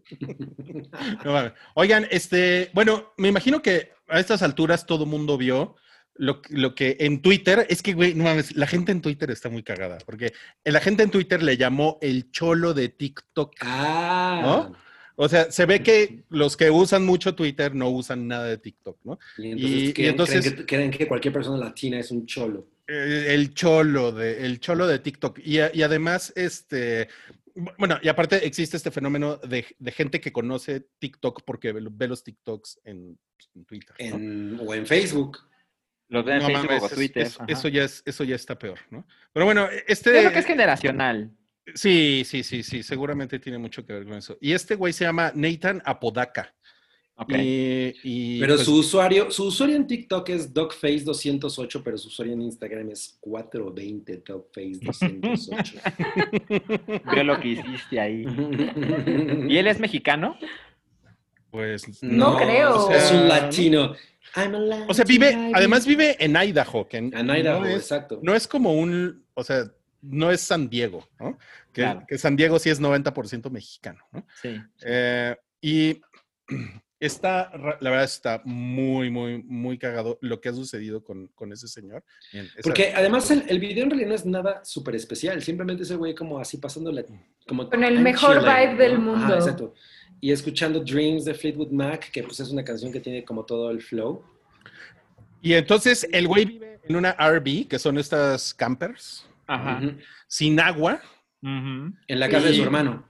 [1.24, 1.52] No.
[1.74, 5.74] Oigan, este, bueno, me imagino que a estas alturas todo mundo vio
[6.14, 9.48] lo, lo que en Twitter, es que, güey, no mames, la gente en Twitter está
[9.48, 10.32] muy cagada, porque
[10.64, 13.56] la gente en Twitter le llamó el cholo de TikTok.
[13.60, 14.85] Ah, ¿No?
[15.18, 18.98] O sea, se ve que los que usan mucho Twitter no usan nada de TikTok,
[19.04, 19.18] ¿no?
[19.38, 22.26] y entonces, y- y creen, entonces- creen que, creen que cualquier persona latina es un
[22.26, 22.68] cholo.
[22.86, 25.38] Eh, el cholo de, el cholo de TikTok.
[25.42, 27.08] Y, además, este,
[27.78, 32.08] bueno, y aparte existe este fenómeno de, de gente que conoce TikTok porque ve, ve
[32.08, 33.18] los TikToks en,
[33.54, 33.96] en Twitter.
[33.98, 34.16] ¿no?
[34.16, 35.38] En- o en Facebook.
[36.08, 37.22] Los ven en No Facebook mames, o Twitter.
[37.26, 39.04] es- eso, ya es, eso ya está peor, ¿no?
[39.32, 40.12] Pero bueno, este...
[40.12, 41.32] Yo creo que es generacional.
[41.74, 44.38] Sí, sí, sí, sí, seguramente tiene mucho que ver con eso.
[44.40, 46.54] Y este güey se llama Nathan Apodaca.
[47.18, 47.32] Ok.
[47.32, 52.34] Y, y, Pero pues, su usuario, su usuario en TikTok es DogFace208, pero su usuario
[52.34, 57.02] en Instagram es 420 DogFace208.
[57.14, 58.26] Veo lo que hiciste ahí.
[59.48, 60.36] ¿Y él es mexicano?
[61.56, 62.90] pues No creo.
[62.90, 63.28] Es un ¿no?
[63.28, 63.94] latino.
[64.34, 68.20] I'm a O sea, vive, además vive en Idaho, que En Idaho, no es, exacto.
[68.22, 69.64] no es como un, o sea,
[70.02, 71.38] no es San Diego, ¿no?
[71.72, 72.04] Que, Claro.
[72.06, 74.26] que San Diego sí es 90% mexicano, ¿no?
[74.40, 74.56] Sí.
[74.84, 76.00] Eh, y
[77.00, 77.50] está,
[77.80, 82.02] la verdad está muy, muy, muy cagado lo que ha sucedido con, con ese señor.
[82.32, 85.96] Esa- Porque además el, el video en realidad no es nada súper especial, simplemente ese
[85.96, 87.04] güey como así pasándola.
[87.46, 89.34] Como Con el mejor vibe del mundo.
[89.34, 89.74] exacto.
[90.20, 93.70] Y escuchando Dreams de Fleetwood Mac, que pues es una canción que tiene como todo
[93.70, 94.24] el flow.
[95.42, 99.80] Y entonces el güey vive en una RV, que son estas campers, Ajá.
[100.28, 101.00] Sin agua.
[101.42, 103.06] En la casa de su hermano.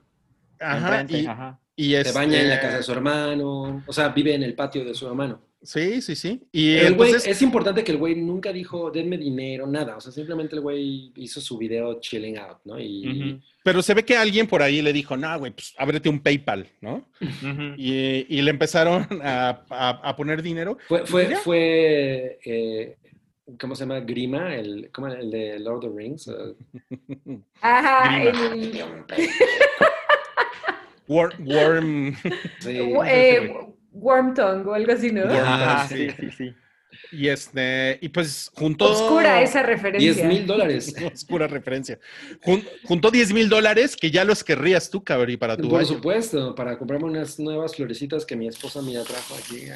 [0.60, 1.58] Ajá, Enfrente, y, ajá.
[1.76, 3.82] y Se este- baña en la casa de su hermano.
[3.86, 5.42] O sea, vive en el patio de su hermano.
[5.62, 6.46] Sí, sí, sí.
[6.52, 9.96] Y el güey, es importante que el güey nunca dijo, denme dinero, nada.
[9.96, 12.78] O sea, simplemente el güey hizo su video chilling out, ¿no?
[12.78, 16.20] Y, pero se ve que alguien por ahí le dijo, no, güey, pues ábrete un
[16.20, 17.08] PayPal, ¿no?
[17.76, 20.78] Y, y le empezaron a, a- a poner dinero.
[20.86, 21.04] Fue,
[21.36, 22.96] fue, eh,
[23.60, 24.00] ¿cómo se llama?
[24.00, 25.20] Grima, el, ¿cómo era?
[25.20, 26.28] el de Lord of the Rings.
[26.28, 28.72] eh, Ajá, el,
[31.08, 32.14] Worm, worm.
[32.58, 32.70] sí.
[33.06, 33.52] eh,
[33.92, 35.22] Worm Tongue o algo así, ¿no?
[35.24, 36.54] Ajá, Ah, sí, sí, sí.
[37.12, 38.90] Y este, y pues juntó.
[38.90, 40.12] Oscura esa referencia.
[40.14, 40.94] 10 mil dólares.
[41.14, 41.98] Oscura referencia.
[42.42, 45.86] Jun- juntó 10 mil dólares que ya los querrías tú, cabrí, para tu Por baño.
[45.86, 49.66] supuesto, para comprarme unas nuevas florecitas que mi esposa me trajo aquí.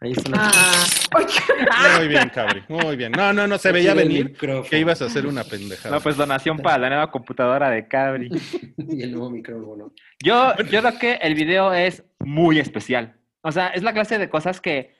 [0.00, 0.34] Ahí, ahí están.
[0.36, 0.86] Ah,
[1.98, 2.62] Muy bien, cabrí.
[2.68, 3.12] Muy bien.
[3.12, 5.94] No, no, no, se veía venir que ibas a hacer una pendejada.
[5.94, 8.30] No, pues donación para la nueva computadora de Cabri.
[8.78, 9.92] Y el nuevo micrófono.
[10.22, 13.16] Yo, yo creo que el video es muy especial.
[13.42, 14.94] O sea, es la clase de cosas que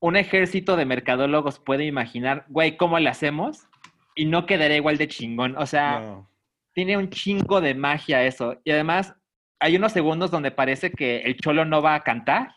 [0.00, 3.66] un ejército de mercadólogos puede imaginar, güey, ¿cómo le hacemos?
[4.14, 5.56] Y no quedaría igual de chingón.
[5.56, 6.30] O sea, No.
[6.74, 8.60] tiene un chingo de magia eso.
[8.64, 9.14] Y además,
[9.58, 12.54] hay unos segundos donde parece que el cholo no va a cantar.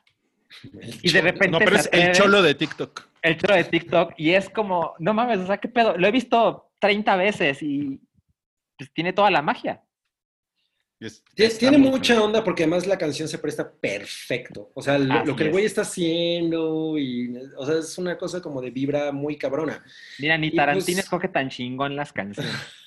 [1.02, 3.08] Y de repente No, pero se es el cholo de TikTok.
[3.22, 5.98] el cholo de TikTok y es como, no mames, o sea, ¿qué pedo?
[5.98, 8.00] Lo he visto 30 veces y
[8.78, 9.84] pues, tiene toda la magia.
[11.60, 14.72] Tiene, mucha onda porque además la canción se presta perfecto.
[14.74, 18.62] O sea, lo, que el güey está haciendo y, o sea, es una cosa como
[18.62, 19.84] de vibra muy cabrona.
[20.18, 22.52] Mira, ni Tarantino pues- escoge tan chingón las canciones.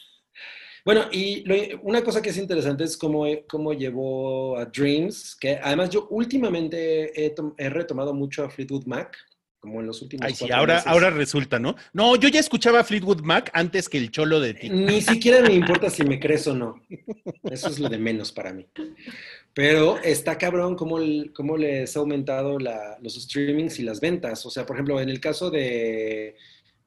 [0.85, 5.59] Bueno, y lo- una cosa que es interesante es cómo, cómo llevó a Dreams, que
[5.63, 9.17] además yo últimamente he, tom- he retomado mucho a Fleetwood Mac,
[9.59, 10.87] como en los últimos Ay, sí, ahora, meses.
[10.87, 11.77] ahora resulta, ¿no?
[11.93, 14.81] No, yo ya escuchaba Fleetwood Mac antes que el cholo de TikTok.
[14.81, 16.81] Ni siquiera me importa si me crees o no.
[17.51, 18.67] Eso es lo de menos para mí.
[19.53, 20.99] Pero está cabrón cómo,
[21.35, 24.47] cómo les ha aumentado la- los streamings y las ventas.
[24.47, 26.37] O sea, por ejemplo, en el caso de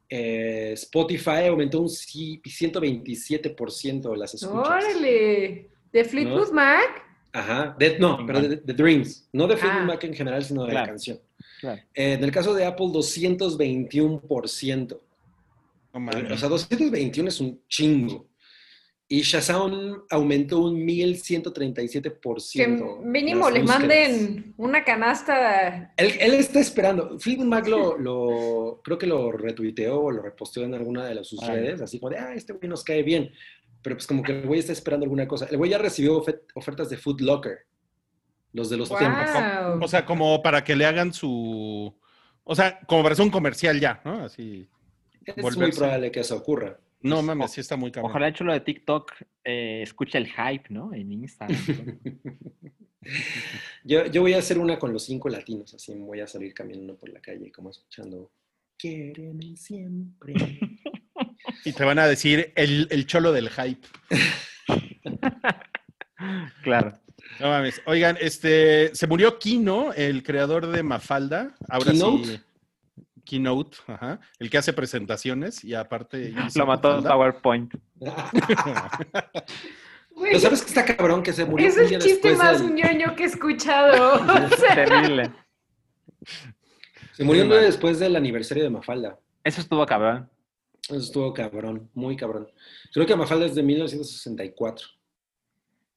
[0.09, 4.67] eh, Spotify aumentó un ci- 127% las escuchas.
[4.67, 5.69] órale.
[5.91, 7.03] ¿De Fleetwood Mac?
[7.33, 7.75] Ajá.
[7.79, 9.27] De- no, pero de, de Dreams.
[9.33, 9.85] No de Fleetwood Ah.
[9.85, 11.19] Mac en general, sino de la canción.
[11.59, 11.81] Claro.
[11.93, 14.99] Eh, en el caso de Apple, 221%.
[15.93, 16.31] No mames.
[16.31, 18.25] O sea, 221 es un chingo.
[19.15, 22.51] Y Shazam aumentó un 1137%.
[22.53, 22.67] Que
[23.05, 23.79] mínimo las le búsquedas.
[23.79, 25.93] manden una canasta.
[25.97, 27.19] Él, él está esperando.
[27.19, 31.27] Fleetwood Mac lo, lo- creo que lo retuiteó o lo reposteó en alguna de las
[31.27, 31.61] sus Órale.
[31.61, 33.31] redes, así como de, ah, este güey nos cae bien.
[33.83, 35.45] Pero pues como que el güey está esperando alguna cosa.
[35.49, 37.59] El güey ya recibió ofe- ofertas de Food Locker,
[38.53, 39.29] los de los tiempos.
[39.81, 41.93] O sea, como para que le hagan su.
[42.45, 44.23] O sea, como para hacer un comercial ya, ¿no?
[44.23, 44.67] Así.
[45.23, 46.79] Es muy probable que eso ocurra.
[47.03, 48.11] No mames, sí está muy cabrón.
[48.11, 49.11] Ojalá hecho lo de TikTok
[49.43, 50.93] eh, escuche el hype, ¿no?
[50.93, 51.57] En Instagram.
[53.83, 56.95] Yo, yo voy a hacer una con los cinco latinos, así voy a salir caminando
[56.95, 58.31] por la calle como escuchando.
[58.77, 60.33] Quiéreme siempre.
[61.65, 63.87] Y te van a decir el, el cholo del hype.
[66.63, 66.93] claro.
[67.39, 67.81] No mames.
[67.85, 71.55] Oigan, este, se murió Kino, el creador de Mafalda.
[71.69, 72.39] Ahora sí.
[73.25, 74.19] Keynote, ajá.
[74.39, 76.33] El que hace presentaciones y aparte.
[76.55, 77.09] Lo mató Mafalda.
[77.09, 77.73] PowerPoint.
[80.15, 83.23] Güey, sabes que está cabrón que se murió es el chiste más del- ñoño que
[83.23, 84.21] he escuchado.
[84.45, 85.31] O sea, Terrible.
[87.13, 89.19] Se murió después del aniversario de Mafalda.
[89.43, 90.29] Eso estuvo cabrón.
[90.83, 92.47] Eso estuvo cabrón, muy cabrón.
[92.93, 94.87] Creo que Mafalda es de 1964.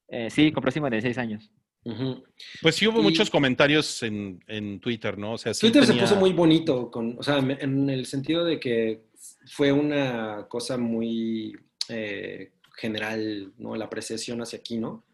[0.09, 1.51] Eh, sí, compró 56 años.
[1.87, 2.25] Ujú.
[2.63, 5.35] Pues sí hubo Y- muchos comentarios en, en Twitter, ¿no?
[5.35, 8.45] O sea, sí Twitter se tenía- puso muy bonito, con, o sea, en el sentido
[8.45, 9.05] de que
[9.47, 11.57] fue una cosa muy
[11.89, 13.77] eh, general, ¿no?
[13.77, 15.05] La apreciación hacia aquí, ¿no?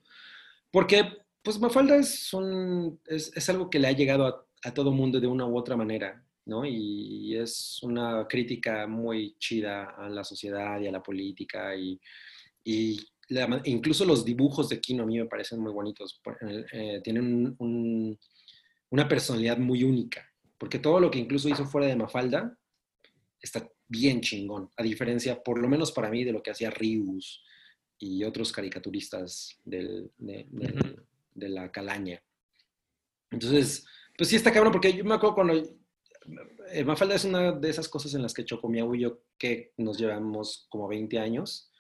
[0.70, 1.05] Porque,
[1.43, 5.20] pues, Mafalda es, un, es, es algo que le ha llegado a, a todo mundo
[5.20, 6.65] de una u otra manera, ¿no?
[6.65, 12.01] Y es una crítica muy chida a la sociedad y a la política y,
[12.65, 12.99] y
[13.33, 16.21] la incluso los dibujos de Kino a mí me parecen muy bonitos.
[16.73, 18.19] Eh, tienen un- un-
[18.91, 20.27] una personalidad muy única,
[20.59, 22.57] porque todo lo que incluso hizo fuera de Mafalda
[23.41, 27.43] está bien chingón, a diferencia, por lo menos para mí, de lo que hacía Rius
[27.99, 31.03] y otros caricaturistas del- de, del- Ujú.
[31.35, 32.23] de la calaña.
[33.31, 33.85] Entonces,
[34.17, 35.55] pues sí está cabrón, porque yo me acuerdo cuando...
[36.71, 39.99] eh, Mafalda es una de esas cosas en las que Chocomiau y yo, que nos
[39.99, 41.72] llevamos como 20 años,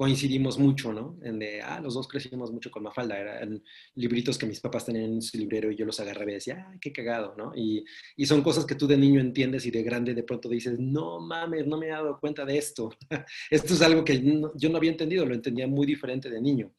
[0.00, 1.18] coincidimos mucho, ¿no?
[1.22, 3.62] En de, ah, los dos crecimos mucho con Mafalda, eran
[3.96, 6.78] libritos que mis papás tenían en su librero y yo los agarraba y decía, ay,
[6.80, 7.52] qué cagado, ¿no?
[7.54, 7.84] Y,
[8.16, 11.20] y son cosas que tú de niño entiendes y de grande de pronto dices, no
[11.20, 12.88] mames, no me he dado cuenta de esto.
[13.50, 16.72] esto es algo que no- yo no había entendido, lo entendía muy diferente de niño.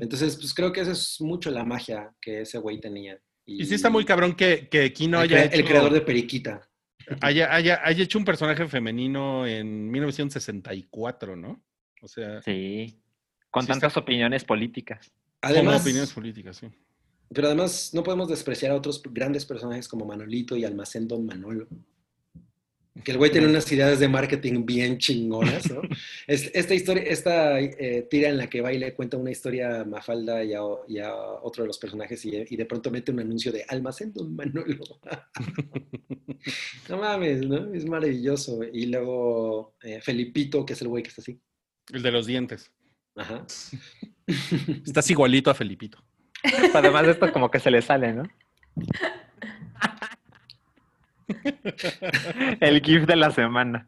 [0.00, 3.18] Entonces, pues creo que esa es mucho la magia que ese güey tenía.
[3.44, 6.60] Y sí está muy cabrón que, que Kino el, haya el creador de Periquita.
[7.22, 11.60] haya, haya- haya hecho un personaje femenino en 1964, ¿no?
[12.02, 12.98] O sea, Sí.
[13.50, 15.10] Con Sí, tantas opiniones políticas.
[15.40, 16.68] Además, opiniones políticas, sí.
[17.34, 21.66] pero además no podemos despreciar a otros grandes personajes como Manolito y Almacén Don Manolo.
[23.04, 25.80] Que el güey tiene unas ideas de marketing bien chingonas, ¿no?
[26.26, 29.80] Es- esta historia, esta eh, tira en la que va y le cuenta una historia
[29.80, 33.10] a Mafalda y a, y a otro de los personajes y, y de pronto mete
[33.10, 34.84] un anuncio de Almacén Don Manolo.
[36.88, 37.72] no mames, ¿no?
[37.74, 38.60] Es maravilloso.
[38.64, 41.40] Y luego eh, Felipito, que es el güey que está así.
[41.90, 42.70] El de los dientes.
[43.16, 43.46] Ajá.
[44.86, 45.98] Estás igualito a Felipito.
[46.74, 48.24] Además de esto como que se le sale, ¿no?
[52.60, 53.86] El GIF de la semana.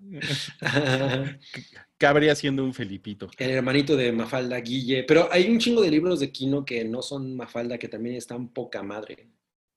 [1.98, 3.30] Cabría siendo un Felipito.
[3.38, 5.04] El hermanito de Mafalda, Guille.
[5.04, 8.48] Pero hay un chingo de libros de Kino que no son Mafalda, que también están
[8.48, 9.28] poca madre.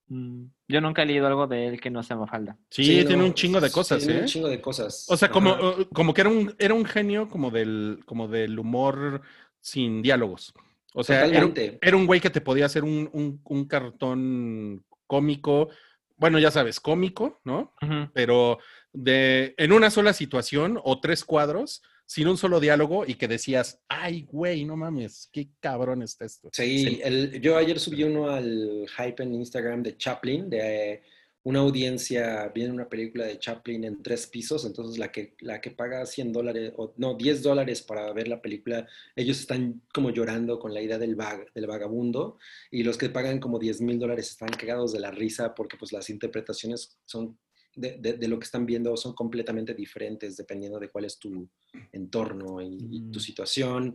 [0.08, 2.56] Mm, Yo nunca he leído algo de él que no sea Mafalda.
[2.70, 4.22] Sí, Sí, tiene no, un chingo de cosas, tiene ¿eh?
[4.22, 5.06] un chingo de cosas.
[5.08, 5.68] O sea, como, Ajá.
[5.80, 9.22] uh, como que era un, era un genio como del, como del humor
[9.60, 10.54] sin diálogos.
[10.94, 11.48] O sea, era,
[11.80, 15.68] era un güey que te podía hacer un, un- un cartón cómico,
[16.16, 17.72] bueno, ya sabes, cómico, ¿no?
[18.12, 18.58] Pero
[18.92, 23.82] de, en una sola situación o tres cuadros, sin un solo diálogo y que decías,
[23.86, 26.48] ay, güey, no mames, qué cabrón está esto.
[26.52, 31.02] Sí, el- yo ayer subí uno al hype en Instagram de Chaplin, de
[31.42, 35.70] una audiencia, viene una película de Chaplin en tres pisos, entonces la que, la que
[35.70, 40.58] paga 100 dólares, o no, 10 dólares para ver la película, ellos están como llorando
[40.58, 42.38] con la idea del, vag- del vagabundo,
[42.70, 45.92] y los que pagan como 10 mil dólares están cagados de la risa porque pues
[45.92, 47.38] las interpretaciones son...
[47.80, 51.48] De, de- de lo que están viendo son completamente diferentes dependiendo de cuál es tu
[51.92, 53.22] entorno y, y tu Mm.
[53.22, 53.94] situación.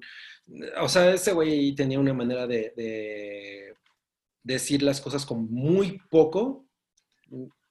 [0.81, 3.73] O sea, ese güey tenía una manera de, de
[4.43, 6.65] decir las cosas con muy poco,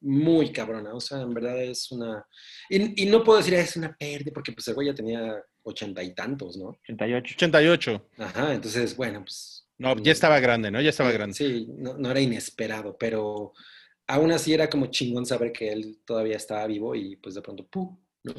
[0.01, 0.95] muy cabrona.
[0.95, 2.27] O sea, en verdad es una...
[2.69, 5.43] Y, y no puedo decir "Ah, es una pérdida, porque pues el güey ya tenía
[5.63, 6.69] ochenta y tantos, ¿no?
[6.89, 7.35] 88.
[7.37, 8.09] 88.
[8.19, 9.67] Ajá, entonces, bueno, pues...
[9.79, 10.81] No, ya estaba grande, ¿no?
[10.81, 11.35] Ya estaba grande.
[11.35, 13.53] Sí, no, no era inesperado, pero
[14.13, 17.67] aún así era como chingón saber que él todavía estaba vivo y pues de pronto,
[17.67, 17.97] ¡pum!
[18.25, 18.33] ¿no?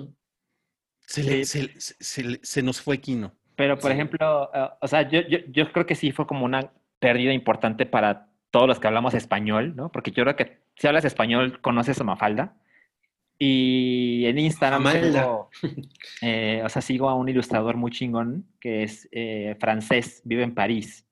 [1.06, 3.34] Se, le- se- se- se- se nos fue Kino.
[3.56, 3.95] Pero, por Sí.
[3.95, 7.86] ejemplo, eh, o sea, yo, yo, yo creo que sí fue como una pérdida importante
[7.86, 9.91] para todos los que hablamos español, ¿no?
[9.91, 12.56] Porque yo creo que si hablas español, conoces a Mafalda.
[13.40, 15.50] Y en Instagram sigo,
[16.22, 20.54] eh, o sea, sigo a un ilustrador muy chingón que es eh, francés, vive en
[20.54, 21.06] París.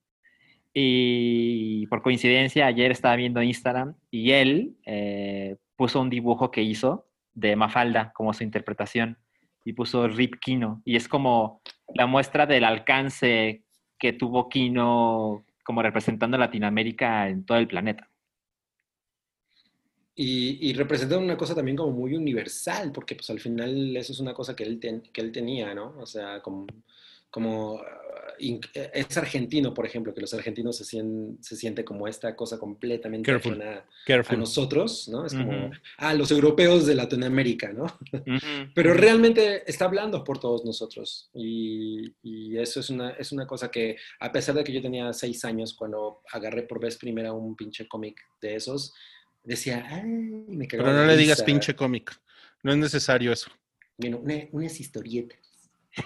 [0.74, 7.08] Y por coincidencia, ayer estaba viendo Instagram y él eh, puso un dibujo que hizo
[7.34, 9.18] de Mafalda como su interpretación
[9.66, 10.82] y puso Rip Kino.
[10.86, 11.62] Y es como
[11.94, 13.64] la muestra del alcance
[14.00, 18.08] que tuvo Kino como representando a Latinoamérica en todo el planeta.
[20.16, 24.20] Y, y representa una cosa también como muy universal, porque pues al final eso es
[24.20, 25.96] una cosa que él, ten- que él tenía, ¿no?
[26.00, 26.68] O sea, como,
[27.30, 27.82] como
[28.74, 33.26] es argentino, por ejemplo, que los argentinos se, sien- se siente como esta cosa completamente
[33.32, 33.62] Careful.
[33.62, 34.40] a Careful.
[34.40, 35.26] nosotros, ¿no?
[35.26, 35.76] Es como, Ujú.
[35.98, 37.86] ah, los europeos de Latinoamérica, ¿no?
[38.76, 41.30] Pero realmente está hablando por todos nosotros.
[41.34, 45.14] Y, y eso es una, es una cosa que, a pesar de que yo tenía
[45.14, 48.94] seis años cuando agarré por vez primera un pinche cómic de esos,
[49.44, 51.46] decía, ay, me cagaba Pero no le digas risa".
[51.46, 52.12] pinche cómic.
[52.64, 53.50] No es necesario eso.
[53.98, 55.38] Bueno, una- unas historietas.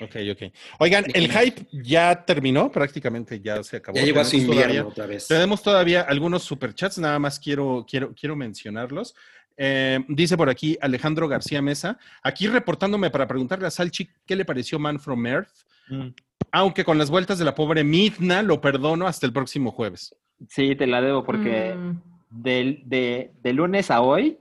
[0.02, 0.52] Ok, ok.
[0.80, 3.95] Oigan, el hype ya terminó, prácticamente ya se acabó.
[3.98, 5.28] Ya llegó a su invierno todavía- otra vez.
[5.28, 9.16] Tenemos todavía algunos superchats, nada más quiero, quiero, quiero mencionarlos.
[9.57, 14.44] Eh, dice por aquí Alejandro García Mesa, aquí reportándome para preguntarle a Salchi qué le
[14.44, 15.53] pareció Man from Earth,
[15.88, 16.07] Mm.
[16.52, 20.16] aunque con las vueltas de la pobre Midna lo perdono hasta el próximo jueves.
[20.49, 22.02] Sí, te la debo porque Mm,
[22.32, 24.40] de lunes a hoy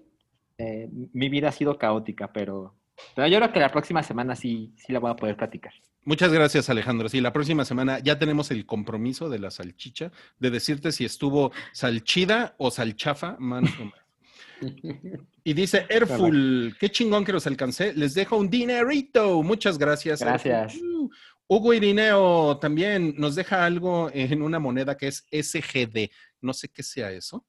[0.57, 2.75] eh, mi vida ha sido caótica, pero,
[3.15, 5.73] pero yo creo que la próxima semana sí, sí la voy a poder platicar.
[6.07, 7.09] Muchas gracias, Alejandro.
[7.09, 11.51] Sí, la próxima semana ya tenemos el compromiso de la salchicha de decirte si estuvo
[11.73, 14.05] salchida o salchafa, Man from Earth.
[15.45, 17.93] Y dice Airful, qué chingón que los alcancé.
[17.93, 19.43] Les dejo un dinerito.
[19.43, 20.21] Muchas gracias.
[20.21, 20.77] Gracias.
[20.77, 21.11] Uh,
[21.47, 26.11] Hugo Irineo también nos deja algo en una moneda que es SGD.
[26.41, 27.45] No sé qué sea eso.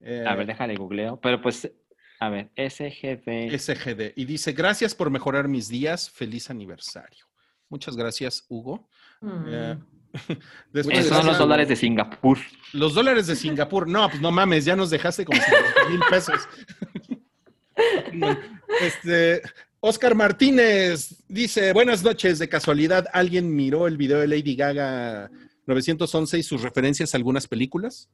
[0.00, 1.20] Eh, A ver, déjale googleo.
[1.20, 1.70] Pero pues,
[2.18, 3.50] a ver, SGD.
[3.58, 4.12] SGD.
[4.16, 6.10] Y dice, gracias por mejorar mis días.
[6.10, 7.26] Feliz aniversario.
[7.68, 8.88] Muchas gracias, Hugo.
[9.20, 9.44] mm.
[9.48, 9.76] Eh,
[10.14, 10.38] Esos
[10.72, 12.38] después Muchas son los dólares de Singapur.
[12.72, 13.86] los dólares de Singapur.
[13.86, 16.48] No, pues no mames, ya nos dejaste como 50 mil pesos.
[18.80, 19.42] Este,
[19.80, 25.30] Oscar Martínez dice, buenas noches, de casualidad, ¿alguien miró el video de Lady Gaga
[25.66, 28.08] 911 y sus referencias a algunas películas?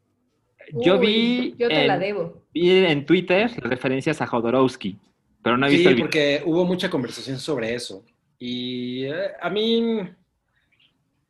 [0.73, 2.43] Yo vi, Yo te la en, debo.
[2.53, 4.97] vi en Twitter referencias a Jodorowsky,
[5.43, 6.07] pero no he visto Sí, el video.
[6.07, 8.05] porque hubo mucha conversación sobre eso.
[8.39, 10.01] Y eh, a mí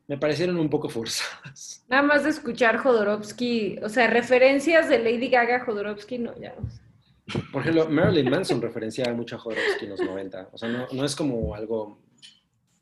[0.08, 1.84] me parecieron un poco forzadas.
[1.88, 6.54] Nada más de escuchar Jodorowsky, o sea, referencias de Lady Gaga a Jodorowsky, no, ya.
[7.52, 10.48] Por ejemplo, Marilyn Manson referenciaba mucho a Jodorowsky en los 90.
[10.52, 11.98] O sea, no, no es como algo...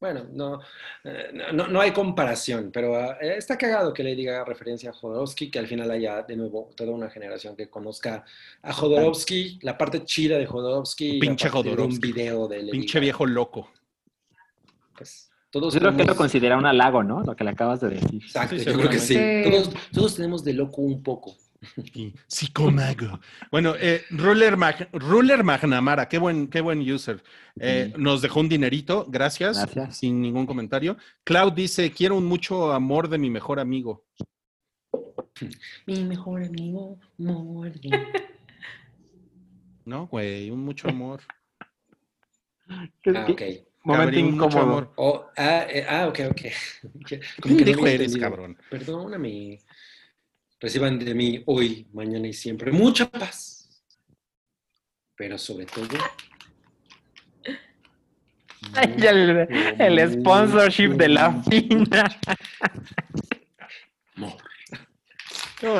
[0.00, 0.60] Bueno, no,
[1.04, 5.50] eh, no, no hay comparación, pero eh, está cagado que le diga referencia a Jodorowsky,
[5.50, 8.24] que al final haya de nuevo toda una generación que conozca
[8.62, 12.98] a Jodorowsky, la parte chida de Jodorowsky, y Pinche ver un video de Lady Pinche
[12.98, 13.70] viejo loco.
[14.96, 17.22] Pues, todos Yo creo que lo considera un halago, ¿no?
[17.22, 18.22] Lo que le acabas de decir.
[18.22, 19.18] Exacto, Sí, yo creo que sí.
[19.44, 21.36] Todos, todos tenemos de loco un poco.
[21.94, 23.20] Y psicomago.
[23.50, 27.22] Bueno, eh, Ruler, Mag- Ruler Magnamara, qué buen, qué buen user.
[27.60, 29.98] Eh, Nos dejó un dinerito, gracias, Gracias.
[29.98, 30.96] sin ningún comentario.
[31.24, 34.04] Cloud dice, quiero un mucho amor de mi mejor amigo.
[35.86, 37.90] Mi mejor amigo, Morty.
[39.84, 41.20] No, güey, un mucho amor.
[42.72, 43.42] Ah, ¿Qué- ok.
[43.82, 44.62] Momento Cabrín, mucho incómodo.
[44.62, 44.92] amor.
[44.96, 46.36] Oh, ah, eh, ah, ok, ok.
[47.06, 48.56] ¿Qué que no había eres, cabrón?
[48.70, 49.58] Perdóname.
[50.60, 53.82] Reciban de mí hoy, mañana y siempre mucha paz.
[55.16, 55.88] Pero sobre todo.
[58.74, 62.20] Ay, el, el sponsorship de la fina.
[64.16, 64.34] Amor.
[65.62, 65.74] No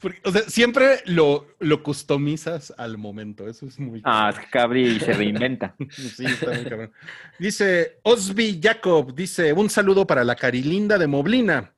[0.00, 3.48] porque, o sea, siempre lo, lo customizas al momento.
[3.48, 4.00] Eso es muy.
[4.04, 5.74] Ah, es que Cabri se reinventa.
[5.90, 6.92] Sí, está muy cabrón.
[7.38, 11.74] Dice Osby Jacob, dice un saludo para la Carilinda de Moblina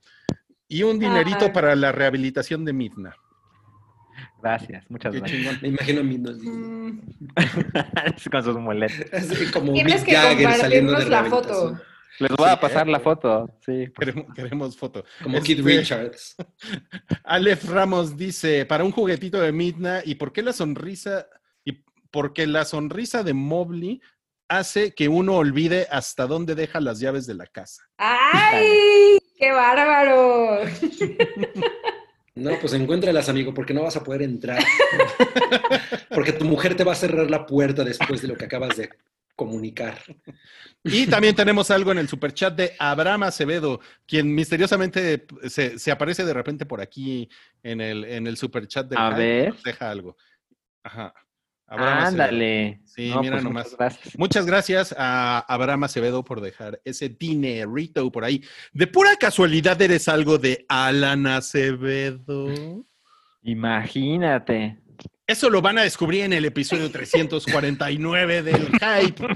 [0.68, 1.50] y un dinerito Ay.
[1.52, 3.16] para la rehabilitación de Midna.
[4.42, 5.40] Gracias, muchas Qué gracias.
[5.40, 5.58] chingón.
[5.62, 7.00] Me imagino a no Mm,
[8.30, 9.50] Con sus muletas.
[9.52, 11.80] Como Tienes Mick que Jagger saliendo de compartirnos la foto.
[12.20, 12.90] Les voy a Sí, pasar ¿eh?
[12.92, 13.50] la foto.
[13.64, 13.84] Sí.
[13.98, 15.04] Queremos, queremos foto.
[15.22, 16.36] Como Este, Kid Richards.
[17.24, 21.26] Aleph Ramos dice, para un juguetito de Midna, ¿y por qué la sonrisa?
[21.64, 24.00] Y porque la sonrisa de Mobley
[24.48, 27.84] hace que uno olvide hasta dónde deja las llaves de la casa.
[27.98, 29.18] ¡Ay!
[29.38, 30.60] ¡Qué bárbaro!
[32.34, 34.62] No, pues encuéntralas, amigo, porque no vas a poder entrar.
[36.10, 38.90] porque tu mujer te va a cerrar la puerta después de lo que acabas de
[39.34, 39.98] comunicar.
[40.84, 46.24] Y también tenemos algo en el superchat de Abraham Acevedo, quien misteriosamente se, se aparece
[46.24, 47.28] de repente por aquí
[47.62, 49.54] en el, en el superchat de A ver.
[49.64, 50.16] deja algo.
[50.84, 51.12] Ajá.
[51.68, 52.08] Abraham Acevedo.
[52.24, 52.80] Ándale.
[52.84, 53.64] Sí, No, mira pues, nomás.
[53.66, 54.18] muchas gracias.
[54.18, 58.42] Muchas gracias a Abraham Acevedo por dejar ese dinerito por ahí.
[58.72, 62.84] De pura casualidad eres algo de Alan Acevedo.
[63.42, 64.78] Imagínate.
[65.26, 69.26] Eso lo van a descubrir en el episodio 349 del Hype.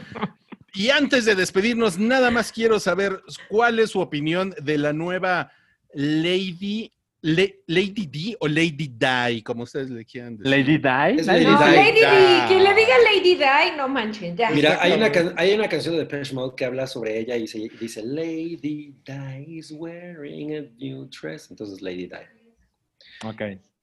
[0.74, 5.52] Y antes de despedirnos, nada más quiero saber cuál es su opinión de la nueva
[5.92, 6.92] Lady,
[7.24, 10.50] Le- Lady D o Lady Di, como ustedes le quieran decir.
[10.50, 11.20] Lady Di.
[11.20, 11.76] Es Lady Lady No, Di.
[11.76, 12.00] Lady.
[12.00, 14.50] Di, quien le diga Lady Di, no manchen, ya.
[14.50, 17.46] Mira, hay una, can- hay una canción de Depeche Mode que habla sobre ella y
[17.46, 18.56] se- dice Lady
[19.04, 21.48] Di is wearing a new dress.
[21.50, 22.16] Entonces, Lady Di.
[23.24, 23.40] Ok.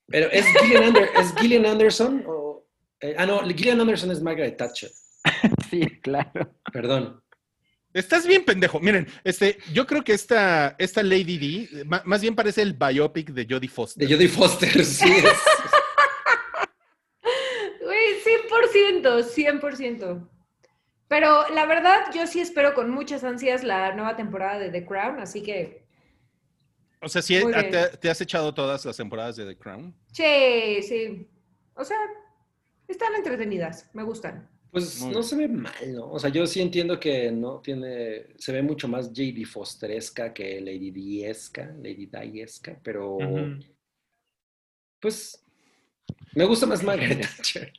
[0.08, 2.24] Pero ¿es Gillian, Ander- ¿es Gillian Anderson?
[2.28, 2.66] O,
[3.00, 4.90] eh, ah, no, Gillian Anderson es Margaret Thatcher.
[5.70, 6.56] Sí, claro.
[6.74, 7.22] Perdón.
[7.94, 8.80] Estás bien pendejo.
[8.80, 11.38] Miren, este, yo creo que esta, esta Lady
[11.70, 14.08] D, ma- más bien parece el biopic de Jodie Foster.
[14.08, 15.10] De Jodie Foster, sí.
[15.12, 15.26] es-
[17.82, 20.30] Güey, 100%, 100%.
[21.08, 25.20] Pero la verdad, yo sí espero con muchas ansias la nueva temporada de The Crown,
[25.20, 25.84] así que
[27.02, 27.52] O sea, bien.
[27.72, 29.96] te, te has echado todas las temporadas de The Crown.
[30.12, 31.28] sí, sí.
[31.74, 31.98] O sea,
[32.88, 34.48] están entretenidas, me gustan.
[34.72, 35.24] Pues Muy no bien.
[35.24, 36.12] se ve mal, ¿no?
[36.12, 39.46] O sea, yo sí entiendo que no tiene, se ve mucho más J.D.
[39.46, 43.18] Fosteresca que Lady Diesca, Lady Diesca, pero
[45.00, 45.44] pues
[46.36, 47.74] me gusta más Margaret Thatcher.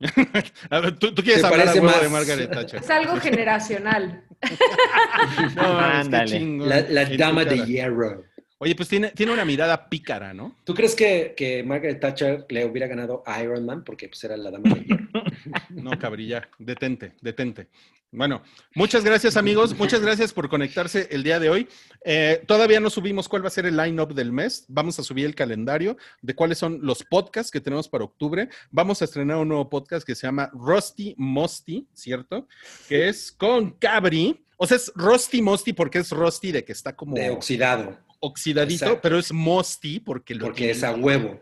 [0.70, 2.80] A ver, ¿tú, tú quieres hablar parece huevo de más- Margaret Thatcher.
[2.80, 4.24] Es algo generacional.
[5.54, 6.66] No, chingón.
[6.68, 8.24] La, dama de hierro.
[8.62, 10.54] Oye, pues tiene, tiene una mirada pícara, ¿no?
[10.64, 14.36] ¿Tú crees que, que Margaret Thatcher le hubiera ganado a Iron Man porque pues era
[14.36, 15.24] la dama de hierro?
[15.70, 16.46] No, cabrilla.
[16.58, 17.68] Detente, detente.
[18.12, 18.42] Bueno,
[18.74, 21.68] muchas gracias amigos, muchas gracias por conectarse el día de hoy.
[22.04, 24.66] Eh, todavía no subimos cuál va a ser el line-up del mes.
[24.68, 28.50] Vamos a subir el calendario de cuáles son los podcasts que tenemos para octubre.
[28.70, 32.46] Vamos a estrenar un nuevo podcast que se llama Rusty Mosty, ¿cierto?
[32.90, 34.44] Que es con Cabri.
[34.58, 38.84] O sea, es Rusty Mosty porque es Rusty de que está como De oxidado, oxidadito,
[38.84, 39.00] Exacto.
[39.02, 41.40] pero es Mosty porque lo porque tiene- es a huevo.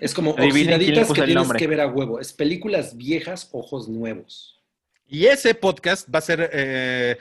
[0.00, 2.20] Es como oxidaditas que tienes que ver a huevo.
[2.20, 4.54] Es películas viejas, ojos nuevos.
[5.10, 7.16] Y ese podcast va a ser, eh,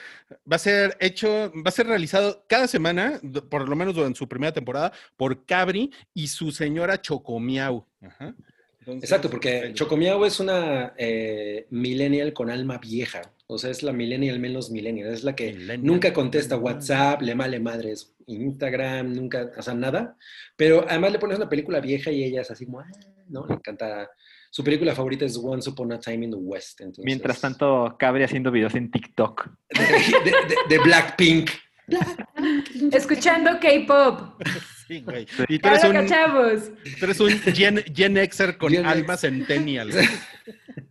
[0.51, 4.27] va a ser hecho, va a ser realizado cada semana, por lo menos durante su
[4.27, 7.85] primera temporada, por Cabri y su señora Chocomiau.
[8.01, 8.35] Ajá.
[8.79, 13.21] Entonces, Exacto, porque Chocomiao es una eh, millennial con alma vieja.
[13.49, 15.14] O sea, es la millennial menos millennial.
[15.14, 15.84] Es la que Millennial.
[15.84, 20.18] nunca contesta WhatsApp, le male madres Instagram, nunca, o sea, nada.
[20.57, 22.88] Pero además le pones una película vieja y ella es así como, ah,
[23.30, 23.45] ¿no?
[23.48, 24.10] Le encanta.
[24.49, 26.82] Su película favorita es Once Upon a Time in the West.
[26.82, 29.48] Entonces, Mientras tanto, Cabri haciendo videos en TikTok.
[29.69, 31.49] De, de- de- de Blackpink.
[32.91, 34.41] Escuchando K-pop.
[34.88, 35.26] Sí, güey.
[35.48, 36.64] Y tú eres un, cachamos.
[36.99, 38.91] tú eres un Gen, Gen Xer con Gen X.
[38.91, 39.90] alma centennial.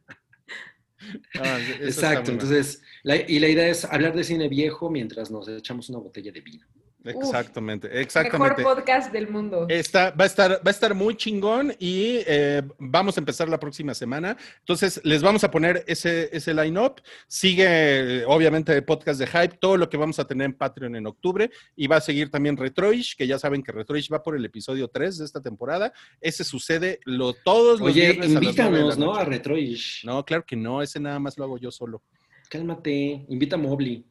[1.39, 5.89] Ah, Exacto, entonces, la- y la idea es hablar de cine viejo mientras nos echamos
[5.91, 6.66] una botella de vino.
[7.11, 8.62] Exactamente, Mejor exactamente.
[8.62, 9.66] podcast del mundo.
[9.69, 13.59] Está, va, a estar, va a estar muy chingón y eh, vamos a empezar la
[13.59, 14.37] próxima semana.
[14.61, 17.01] Entonces, les vamos a poner ese, ese line-up.
[17.27, 20.97] Sigue, eh, obviamente, el podcast de Hype, todo lo que vamos a tener en Patreon
[20.97, 21.51] en octubre.
[21.74, 24.89] Y va a seguir también Retroish, que ya saben que Retroish va por el episodio
[24.89, 25.93] 3 de esta temporada.
[26.20, 29.15] Ese sucede lo, todos los Oye, viernes a las invítanos, ¿no?
[29.15, 30.05] A Retroish.
[30.05, 32.03] No, claro que no, ese nada más lo hago yo solo.
[32.49, 34.05] Cálmate, invita a Mobley.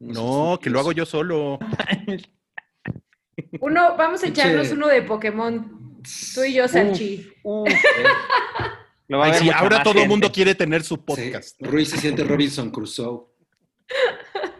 [0.00, 1.58] No, que lo hago yo solo.
[3.60, 6.02] Uno, vamos a echarnos uno de Pokémon.
[6.34, 6.64] Tú y yo,
[9.10, 11.60] Ay, sí, mucha ahora todo el mundo quiere tener su Sí, podcast.
[11.60, 11.70] ¿no?
[11.70, 13.26] Ruiz se siente Robinson Crusoe.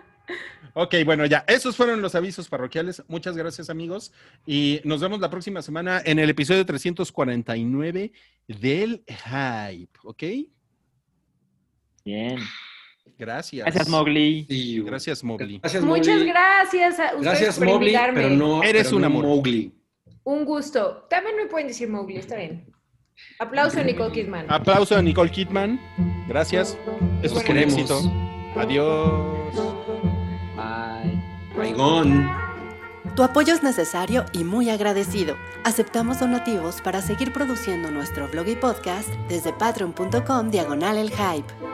[0.81, 3.02] Ok, bueno, ya, esos fueron los avisos parroquiales.
[3.09, 4.12] Muchas gracias, amigos.
[4.47, 8.12] Y nos vemos la próxima semana en el episodio 349
[8.47, 10.23] del Hype, ¿ok?
[12.05, 12.39] Bien.
[13.19, 13.65] Gracias.
[13.66, 14.47] Gracias, Mowgli.
[14.49, 15.59] Sí, Gracias, Mobley.
[15.59, 16.28] Gracias, Muchas Mowgli.
[16.31, 18.23] gracias a ustedes Gracias, por Mobley, invitarme.
[18.23, 19.24] pero no, Eres pero un no amor.
[19.24, 19.73] Mowgli.
[20.24, 21.07] Un gusto.
[21.11, 22.65] También me pueden decir Mowgli, está bien.
[23.40, 24.47] Aplauso a Nicole Kidman.
[24.49, 25.81] Aplauso a Nicole Kidman.
[26.28, 26.78] Gracias.
[27.23, 27.74] Eso Los fue un queremos.
[27.74, 28.01] éxito.
[28.57, 29.55] Adiós.
[30.57, 31.23] Bye.
[31.57, 32.31] Maigón.
[33.16, 35.36] Tu apoyo es necesario y muy agradecido.
[35.65, 41.68] Aceptamos donativos para seguir produciendo nuestro blog y podcast desde patreon.com diagonal el hype.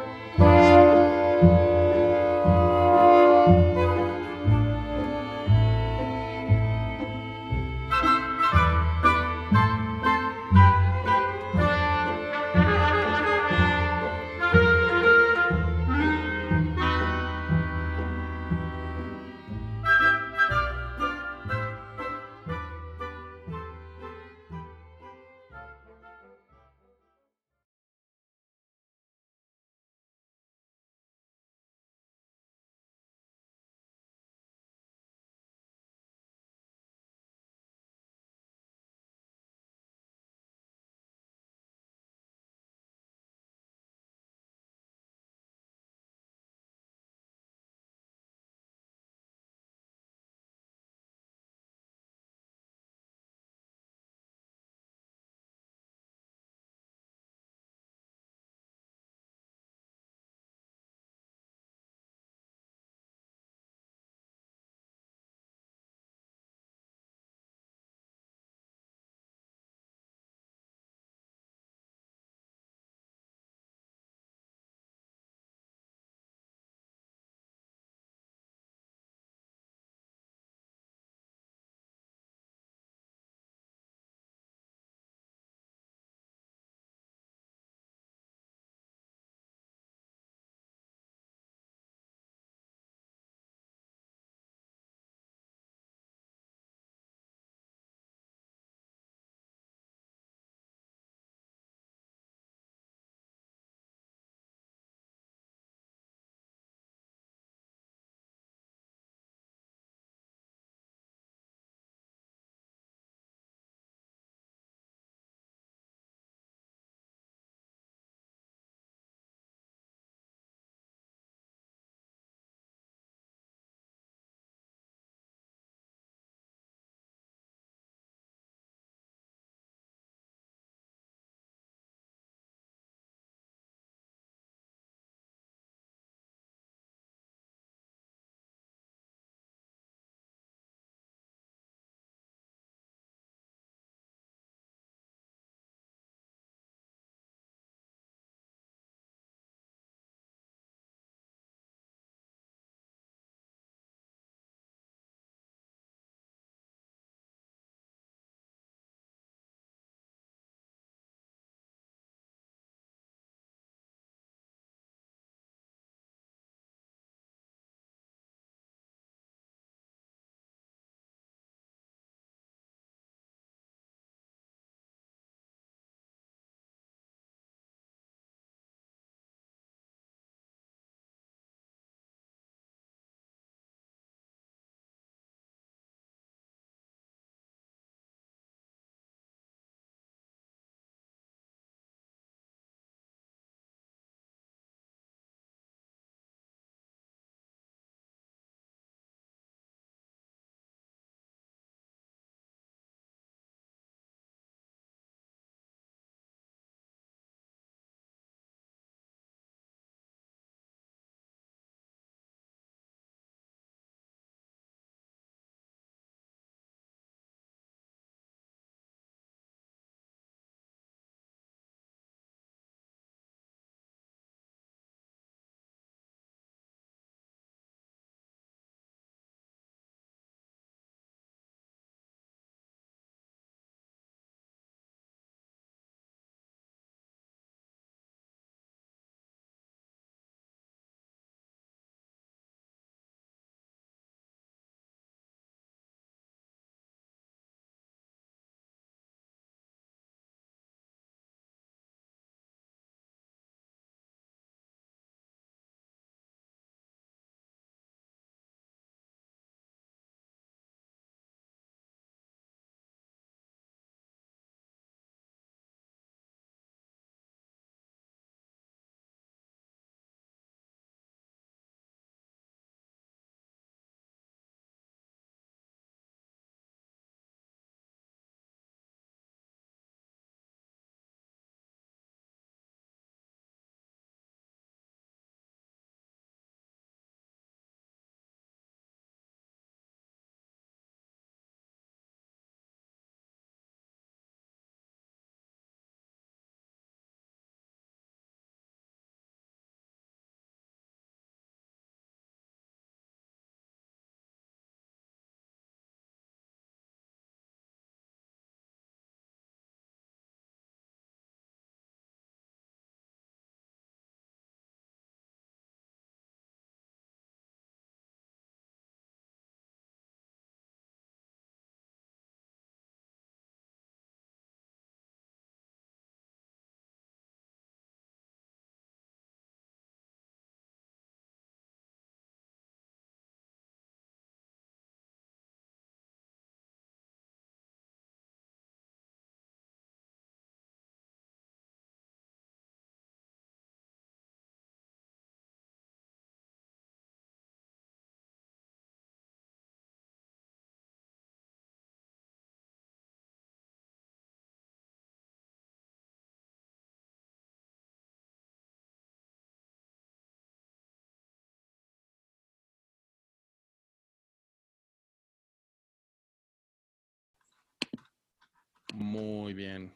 [368.95, 369.93] Muy bien.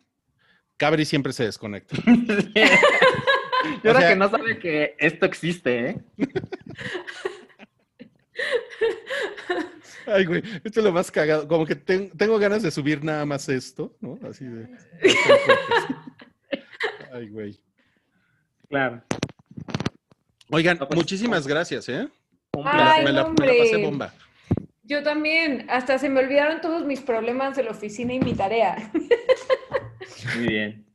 [0.77, 1.97] Cabri siempre se desconecta.
[2.07, 5.99] Yo creo sea- que no sabe que esto existe, ¿eh?
[10.07, 11.47] Ay, güey, esto es lo más cagado.
[11.47, 14.19] Como que ten- tengo ganas de subir nada más esto, ¿no?
[14.29, 14.67] Así de.
[17.13, 17.61] Ay, güey.
[18.71, 19.03] Claro.
[20.51, 22.09] Oigan, No, pues, muchísimas gracias, ¿eh?
[22.55, 23.85] Un Me la, Ay, me la- no, me la pasé hombre.
[23.85, 24.15] bomba.
[24.89, 28.91] Yo también, hasta se me olvidaron todos mis problemas de la oficina y mi tarea.
[30.35, 30.87] Muy bien.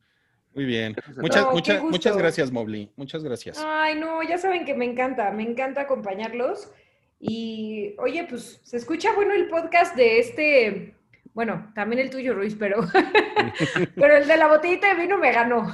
[0.52, 0.96] Muy bien.
[1.16, 1.42] Muchas.
[1.44, 2.90] No, muchas, muchas gracias, Mobley.
[2.96, 3.62] Muchas gracias.
[3.64, 6.72] Ay, no, ya saben que me encanta, me encanta acompañarlos.
[7.20, 10.94] Y oye, pues se escucha bueno el podcast de este,
[11.32, 12.80] bueno, también el tuyo, Ruiz, pero,
[13.94, 15.72] pero el de la botellita de vino me ganó.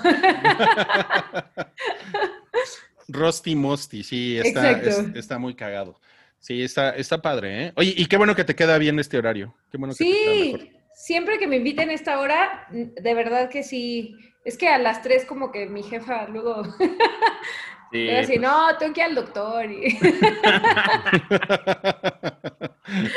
[3.09, 5.99] Rusty Mosty, sí, está, es- está muy cagado.
[6.41, 7.73] Sí, está, está padre, ¿eh?
[7.77, 9.55] Oye, y qué bueno que te queda bien este horario.
[9.71, 10.61] Qué bueno que te queda mejor.
[10.61, 14.17] Sí, siempre que me inviten a esta hora, de verdad que sí.
[14.45, 16.65] Es que a las tres como que mi jefa luego
[17.93, 19.71] Sí, Pero así, pues, no, tengo que ir al doctor.
[19.71, 19.87] Y...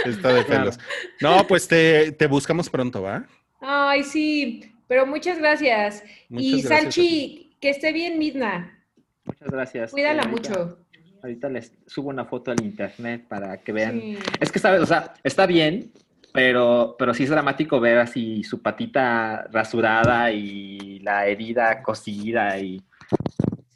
[0.05, 0.79] está de pelos.
[1.21, 3.25] No, pues te, te buscamos pronto, ¿va?
[3.61, 6.03] Ay, sí, pero muchas gracias.
[6.27, 8.83] Muchas y gracias Salchi, que esté bien, Midna.
[9.23, 9.91] Muchas gracias.
[9.91, 10.82] Cuídala mucho.
[11.23, 13.99] Ahorita les subo una foto al internet para que vean.
[13.99, 14.17] Sí.
[14.41, 14.81] Es que, ¿sabes?
[14.81, 15.89] O sea, está bien,
[16.33, 22.79] pero, pero sí es dramático ver así su patita rasurada y la herida cosida y...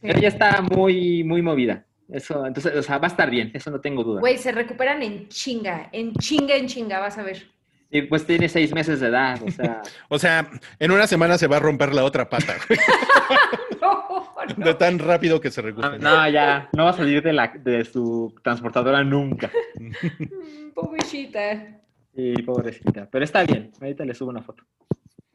[0.02, 0.10] Sí.
[0.10, 1.86] Ella está muy, muy movida.
[2.10, 4.20] Eso, entonces, o sea, va a estar bien, eso no tengo duda.
[4.20, 7.48] Güey, se recuperan en chinga, en chinga, en chinga, vas a ver.
[7.90, 10.50] Y pues tiene seis meses de edad, o sea, O sea,
[10.80, 12.56] en una semana se va a romper la otra pata,
[13.82, 14.66] No, no.
[14.66, 15.98] de tan rápido que se recupera.
[15.98, 19.50] no, ya, no va a salir de, la, de su transportadora nunca.
[19.80, 21.80] Mm, Pobrecita.
[22.14, 24.64] Y pobrecita, pero está bien, ahorita le subo una foto.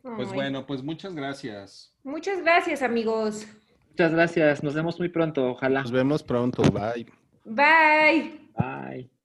[0.03, 0.35] Pues Ay.
[0.35, 1.95] bueno, pues muchas gracias.
[2.03, 3.47] Muchas gracias, amigos.
[3.91, 5.83] Muchas gracias, nos vemos muy pronto, ojalá.
[5.83, 6.63] Nos vemos pronto.
[6.73, 7.07] Bye.
[7.45, 8.41] Bye.
[8.59, 9.22] Bye.